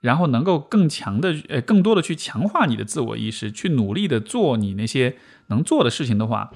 [0.00, 5.16] 然后能够更强的呃更多的去强化你的自我意识，去努力的做你那些
[5.46, 6.52] 能做的事情的话，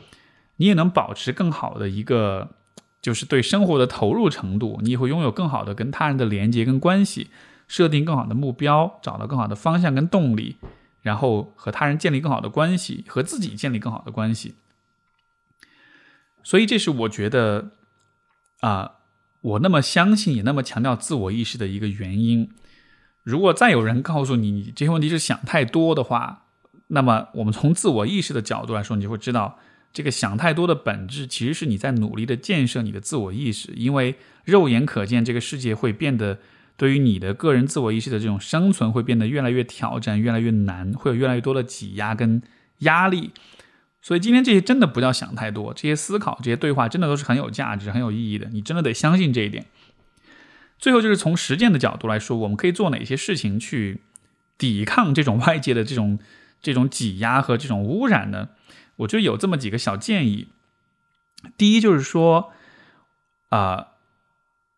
[0.58, 2.50] 你也能保持更好的一个
[3.02, 7.30] 就是对生活的投入程度，你也会拥有更好的跟他人的连接跟关系，
[7.66, 10.58] 设定更好的目标，找到更好的方向跟动力，
[11.00, 14.54] 然后和他人建立更好的关系，和自己建立更好的关系。
[16.44, 17.70] 所以这是我觉得。
[18.60, 18.94] 啊，
[19.40, 22.50] 我那么相信，也那么强调自我意识的一个原因。
[23.22, 26.46] 如果再有人告诉你，你这些问题是想太多的话，
[26.88, 29.60] 那么我们从自我意识的角度来说，你就会知道，
[29.92, 33.72] 这个想太多的本质其实是你在努力的建设你的自我意识。
[33.74, 36.38] 因为肉眼可见，这个世界会变得
[36.76, 42.40] 对于你的个人自我意识的这种生存会变得越来越挑战，越来越难，会有越来越多的挤压跟
[42.78, 43.32] 压力。
[44.00, 48.48] 所以今天这些真的不叫想太多，这些思考、这些对话真的都是很有价值、很有意义的。
[48.52, 49.66] 你真的得相信这一点。
[50.78, 54.02] 最后就是从实践的角度来说，我们可以做哪些事情去
[54.56, 56.20] 抵抗这种外界的这种
[56.62, 58.50] 这种挤压和这种污染呢？
[58.98, 60.48] 我就有这么几个小建议。
[61.56, 62.52] 第一就是说，
[63.48, 63.94] 啊，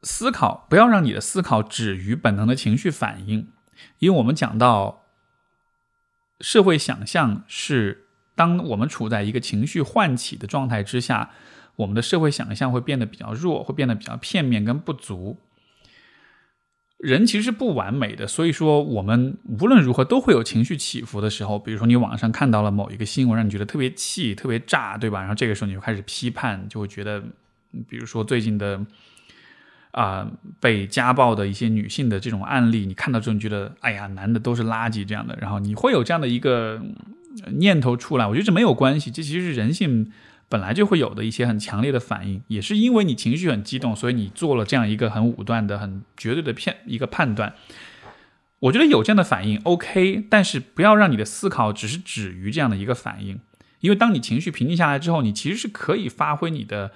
[0.02, 3.52] 思考不要让你的思考止于本能的情绪反应，
[3.98, 5.04] 因为我们讲到
[6.40, 8.06] 社会想象是。
[8.36, 11.30] 当我们处在一个情绪唤起的状态之下，
[11.76, 15.38] 我们的社会想象会变得比较弱，会变得比较片面跟不足。
[17.02, 21.58] 人其实是不完美的，所以说我们无论如何都会有情绪起伏的时候。
[21.58, 25.20] 比如说你网上看到了某一个新闻，让你觉得特别气、特别炸，对吧？
[25.20, 27.22] 然后这个时候你就开始批判，就会觉得，
[27.88, 28.84] 比如说最近的
[29.92, 36.80] 啊被家暴的一些女性的这种案例，你看到之后你觉得，哎呀，男的都是垃圾这样的，然后你会有这样的一个。
[37.52, 40.10] 念头出来，我觉得这没有关系，这其实是人性
[40.50, 47.54] 本来就会有的一些很强烈的反应，也是因为你情绪很激动，所以你做了这样一个很武断的、很绝对的片一个判断。
[48.58, 53.38] 我觉得有这样的反应 OK，但是不要让你的思考只是止于这样的一个反应，
[53.78, 56.90] 因为当你情绪平静下来之后，你其实是可以发挥你的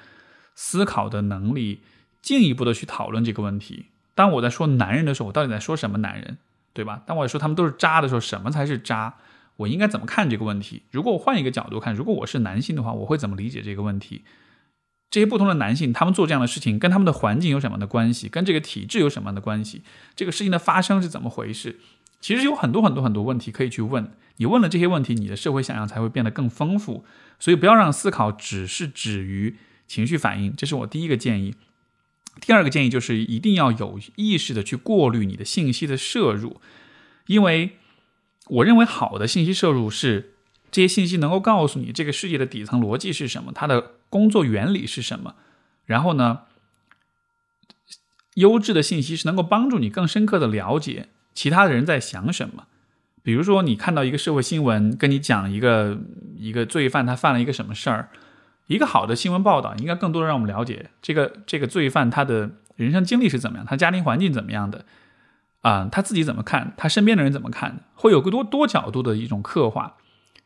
[0.56, 1.80] 思考的能力，
[2.20, 3.86] 进一步的去讨论这个问题。
[4.16, 6.38] 当我在说男人的时候，我到底在说什么男人，
[6.72, 7.02] 对吧？
[7.06, 9.14] 当我说他们都是渣的时候，什么才是渣？
[9.56, 10.82] 我应该怎么看这个问题？
[10.90, 14.22] 如果我换一个角度看，如果我是男性的话，我会怎么理解这个问题？
[15.10, 18.28] 这些不同的男性，他们做这样的事情，跟他们的环境有什么样的关系？
[18.28, 19.82] 跟这个体制有什么样的关系？
[20.16, 21.78] 这个事情的发生是怎么回事？
[22.20, 24.10] 其实有很多很多很多问题可以去问。
[24.38, 27.04] 你问了这些问题，你的社会想象才会变得更丰富。
[27.38, 29.56] 所以不要让思考只是止于
[29.86, 31.54] 情绪反应，这是我第一个建议。
[32.40, 36.60] 第二个建议就是一定要有意识的去过滤你的信息的摄入，
[37.26, 37.76] 因为。
[38.48, 40.34] 我认为好的信息摄入是
[40.70, 45.34] 这些信息能够告诉你这个世界的底层逻辑是什么，它的工作原理是什么。
[45.86, 46.40] 然后呢，
[48.34, 52.66] 优质的信息是能够帮助你更深刻的了解其他的人在想什么。
[53.22, 55.98] 比如说，你看到一个社会新闻，跟你讲一个
[56.36, 58.10] 一个罪犯他犯了一个什么事儿，
[58.66, 64.84] 一个好的新闻报道应该更多的让我们了解这个这个罪犯他的人生经历是怎么样，他家庭环境怎么样的。
[65.64, 66.74] 啊，他自己怎么看？
[66.76, 67.80] 他身边的人怎么看？
[67.94, 69.96] 会有更多多角度的一种刻画。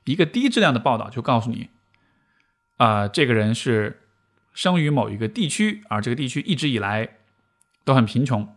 [0.05, 1.71] 一个低质量的报道就告诉你，
[2.77, 4.03] 啊，这个人是
[4.55, 7.17] 生于某一个地区，而这个地区一直以来
[7.85, 8.55] 都很贫穷，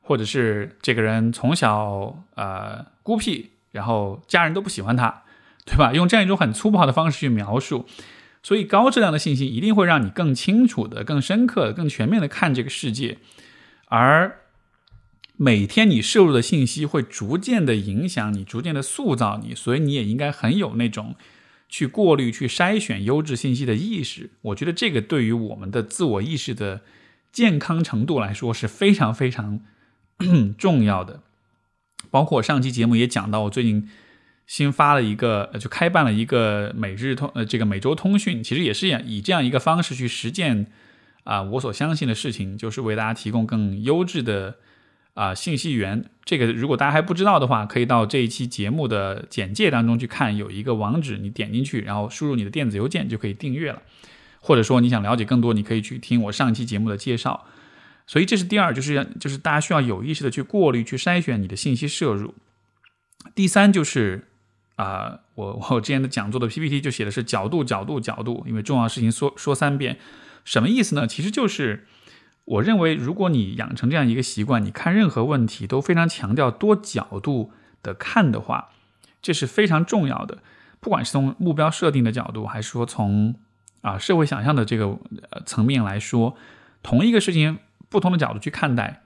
[0.00, 5.22] 或者是这个人从小呃孤僻，然后家人都不喜欢他，
[5.64, 5.92] 对吧？
[5.92, 7.86] 用这样一种很粗暴的方式去描述，
[8.42, 13.18] 所以高质量的信息一定会让你更清楚的、更深刻的、更全面的看这个世界，
[13.86, 14.38] 而。
[15.42, 21.16] 每天你摄入的信息会逐渐的影响你，逐渐的塑造你，所以你也应该很有那种
[21.66, 24.32] 去过滤、去筛选优质信息的意识。
[24.42, 26.82] 我觉得这个对于我们的自我意识的
[27.32, 29.60] 健康程度来说是非常非常
[30.58, 31.22] 重要的。
[32.10, 33.88] 包括上期节目也讲到，我最近
[34.46, 40.66] 新发了一个，就开办了一个每日通呃这个每周通讯，其实也是以这样一个方式去实践
[41.24, 44.56] 啊我所相信的事情，就是为大家提供更优质的。
[45.14, 53.82] 啊，信息源这个，如果大家还不知道的话，可以到这一期节目的简介当中去看，有一个网址，你点进去，然后输入你的电子邮件就可以订阅了。
[54.40, 57.46] 或者说你想了解更多，你可以去听我上期节目的介绍。
[58.06, 62.34] 所以这是第二，就是就是大家需要有意识的去过滤、去筛选你的信息摄入。
[63.34, 64.26] 第三就是
[64.76, 69.98] 啊，我我之前的讲座的 PPT 就写的是角度、角度、角度，因为重要事情说说三遍，
[70.44, 71.06] 什么意思呢？
[71.06, 71.86] 其实就是
[72.44, 77.52] 我认为，如果你养成这样一个习惯，你看任何问题都非常强调多角度
[77.82, 78.70] 的看的话，
[79.22, 80.38] 这是非常重要的。
[80.80, 83.34] 不管是从目标设定的角度，还是说从
[83.82, 84.98] 啊社会想象的这个
[85.44, 86.36] 层面来说，
[86.82, 87.58] 同一个事情
[87.88, 89.02] 不同的角度去看待，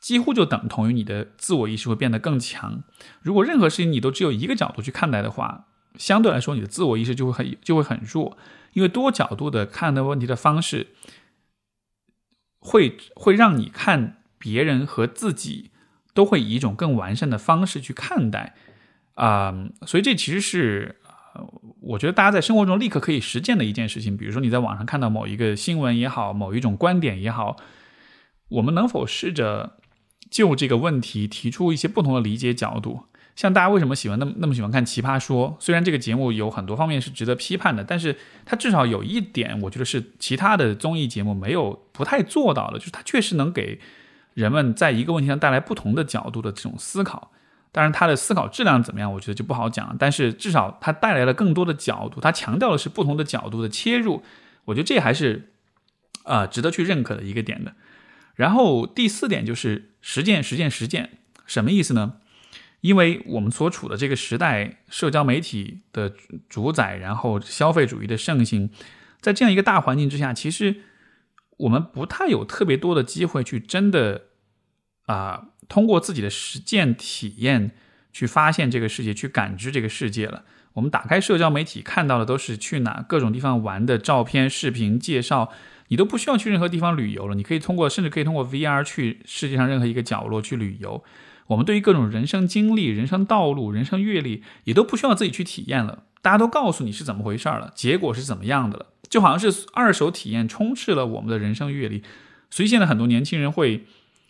[0.00, 2.82] 几乎就等同于你的自我意识会变得更强。
[3.20, 5.66] 如果任何事情你都只有一个角度去看待的话，
[5.96, 8.36] 相对来说你的自我意识就会很就会很弱，
[8.72, 10.88] 因为多角度的看待问题的方式，
[12.66, 15.70] 会会让你看别人和自己
[16.12, 18.56] 都会以一种更完善的方式去看待。
[19.14, 19.54] 啊，
[19.86, 20.96] 所以这其实是，
[21.80, 24.16] 我觉得大家在生活中立刻可以实践的一件事情。
[24.16, 27.56] 比如说你在网上看到某一个新闻也好，某一种观点也好，
[28.48, 29.78] 我们能否试着
[30.28, 33.04] 就这个问题提出一些不同的理解角度？
[33.36, 35.50] 像大家为什么喜欢那么那么喜欢看《奇葩说》？
[35.64, 43.78] 虽然这个节目有很多方面是值得批判的，但是它至少有一点，我觉得是其他的综艺节目没有不太做到的，就是它确实能给
[44.32, 47.30] 人们在一个问题上带来不同的角度的这种思考。
[47.72, 49.94] 当然，他的思考质量怎么样，我觉得就不好讲。
[49.98, 54.22] 但是至少他带来了更多的角度，他强调的是不同的角度的切入，
[54.64, 55.52] 我觉得这还是
[56.22, 57.74] 啊值得去认可的一个点的。
[58.34, 62.14] 然后第四点就是实践，实践，实践，什么意思呢？
[62.80, 66.12] 因为我们所处的这个时代，社交媒体的
[66.48, 68.70] 主宰，然后消费主义的盛行，
[69.20, 70.82] 在这样一个大环境之下，其实
[71.56, 74.22] 我们不太有特别多的机会去真的
[75.06, 75.48] 啊。
[75.68, 77.72] 通过自己的实践体验
[78.12, 80.44] 去发现这个世界，去感知这个世界了。
[80.74, 85.50] 我们打开社交媒体看到的都是去哪各种地方玩的照片、视频介绍，
[85.88, 87.34] 你都不需要去任何地方旅游了。
[87.34, 91.02] 你可以通过，甚至可以通过 VR 去世界上任何一个角落去旅游。
[91.48, 96.04] 我们对于各种人生经历、人生道路、人生阅历，也都不需要自己去体验了。
[96.22, 102.02] 大家都告诉你是怎么回事了，结果是怎么样的了，就好像是二手体验充斥了我们的人生阅历。
[102.50, 103.84] 所以现在很多年轻人会。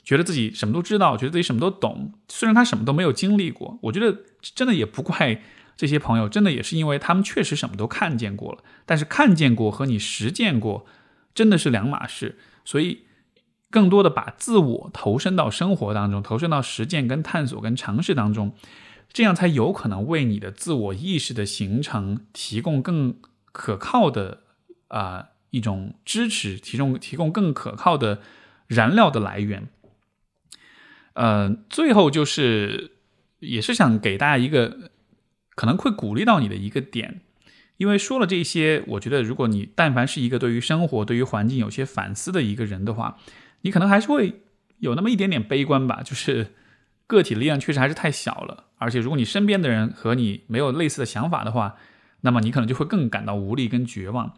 [0.06, 3.76] 觉得自己什么都知道，觉得自己什么都懂，虽然他什么都没有经历过。
[3.82, 5.42] 我觉得真的也不怪
[5.76, 8.58] 这些朋友，真的也是因为他们确实什么都看见过了。
[8.84, 10.86] 但是看见过和你实践过
[11.34, 13.00] 真的是两码事，所以
[13.70, 18.54] 更多的把自我投身到生活当中，投身到实践、跟探索、跟尝试当中，
[19.12, 23.16] 这样才有可能为你的自我意识的形成提供更
[23.52, 24.42] 可靠的
[24.88, 28.20] 啊一种支持，提供提供更可靠的
[28.66, 29.68] 燃料的来源。
[31.14, 32.92] 呃，最后就是，
[33.40, 34.90] 也是想给大家一个
[35.54, 37.22] 可能会鼓励到你的一个点，
[37.78, 43.16] 因为说了这些，我觉得如果你但凡是一个对于生活、对于环境有些反思的一个人的话，
[43.66, 44.42] 你可能还是会
[44.78, 46.02] 有那么一点点悲观吧。
[46.02, 46.54] 就是
[47.06, 51.76] 个体力量确实还是太小了，而且如果你身边的人和你没有类似的想法的话，
[52.20, 54.34] 那么你可能就会更感到无力跟绝望。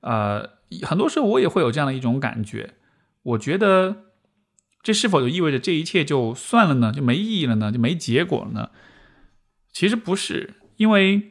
[0.00, 0.50] 呃，
[0.82, 2.74] 很多时候我也会有这样的一种感觉，
[3.22, 4.04] 我觉得。
[4.84, 6.90] 这是否就意味着这一切就算了呢？
[6.90, 7.70] 就没意义了呢？
[7.70, 8.70] 就没结果了呢？
[9.72, 11.28] 其实不是，因为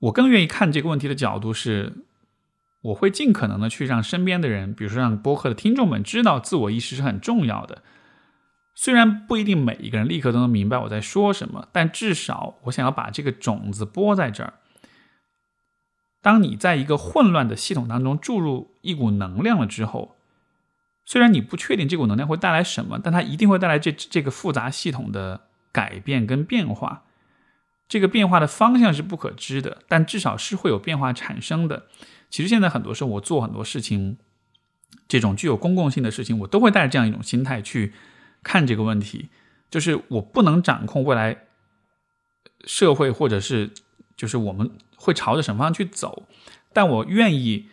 [0.00, 2.04] 我更愿意看这个问题的角度是，
[2.82, 7.82] 我会尽可能的去让身边的人，比如说让播客的听众们知道，自我意识是很重要的。
[8.74, 14.54] 虽然不一定每一个人立刻都能明白我在说什么，但至少我想要把这个种子播在这儿。
[16.22, 20.16] 当你在一个混乱的系统当中注入一股能量了之后。
[21.06, 27.02] 虽然你不确定这股能量会带来什么，但它一定会带来这这个复杂系统的改变跟变化。
[27.88, 31.86] 这个变化的方向是不可知的，但至少是会有变化产生的。
[32.30, 34.16] 其实现在很多时候，我做很多事情，
[35.08, 37.92] 这种具有公共性的事情，我都会带着这样一种心态去
[38.42, 39.28] 看这个问题。
[39.68, 41.44] 就是我不能掌控未来
[42.64, 43.70] 社会，或者是
[44.16, 46.26] 就是我们会朝着什么方向去走，
[46.72, 47.68] 但我愿意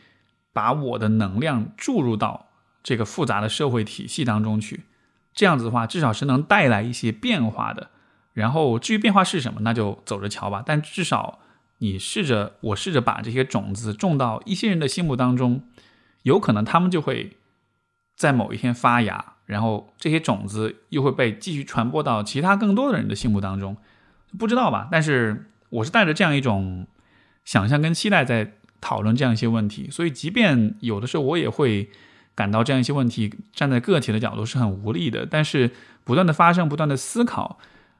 [0.52, 2.46] 把我的能量注入到。
[2.84, 4.86] 这个复杂的社会体系当中去，
[5.34, 7.90] 这样子的话，至少是能带来一些变化的。
[8.32, 10.64] 然后至于变化是什么，那就走着瞧吧。
[10.66, 11.40] 但至少
[11.80, 15.64] 你试着，我试着把这些种子种到一些人的心目当中，
[16.24, 17.38] 有可能他们就会
[18.16, 23.78] 在某一天发芽，然后这些种子又会被继续传播到其他更多的人的心目当中。
[24.38, 24.88] 不知道吧？
[24.92, 26.88] 但是我是带着这样一种
[27.46, 31.90] 想象跟期待在讨论这样一些问题，所以即便有的时候我也会。
[32.38, 35.26] 感到这样一些问题，站在个体的角度是很无力的。
[35.26, 35.72] 但是
[36.04, 37.58] 不断的发生，不断的思考，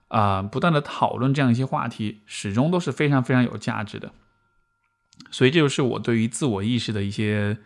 [0.08, 4.12] 啊，不断的讨论这样一些话题，始终都是非常非常有价值的。
[5.32, 7.58] 所以这就是我对于自我意识的一些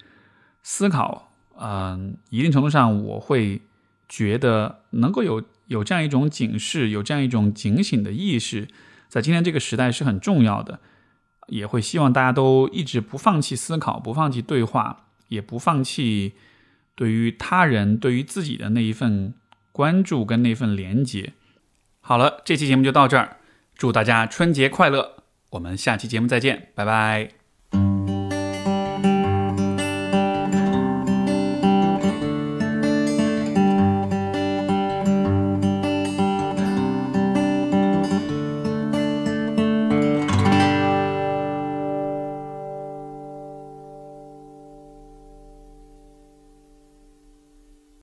[0.64, 1.32] 思考。
[1.60, 3.62] 嗯，一定程度上我会
[4.10, 8.68] 觉得能够有有这样一种警示，有这样一种警醒的意识，
[9.08, 10.80] 在今天这个时代是很重要的。
[11.48, 16.34] 也会希望大家都一直不放弃思考，不放弃对话，也不放弃
[16.96, 19.34] 对于他人、对于自己的那一份
[19.74, 21.34] 关注跟那份连接。
[22.12, 23.38] 好了，这期节目就到这儿，
[23.74, 25.24] 祝大家春节快乐！
[25.52, 27.41] 我们下期节目再见，拜拜。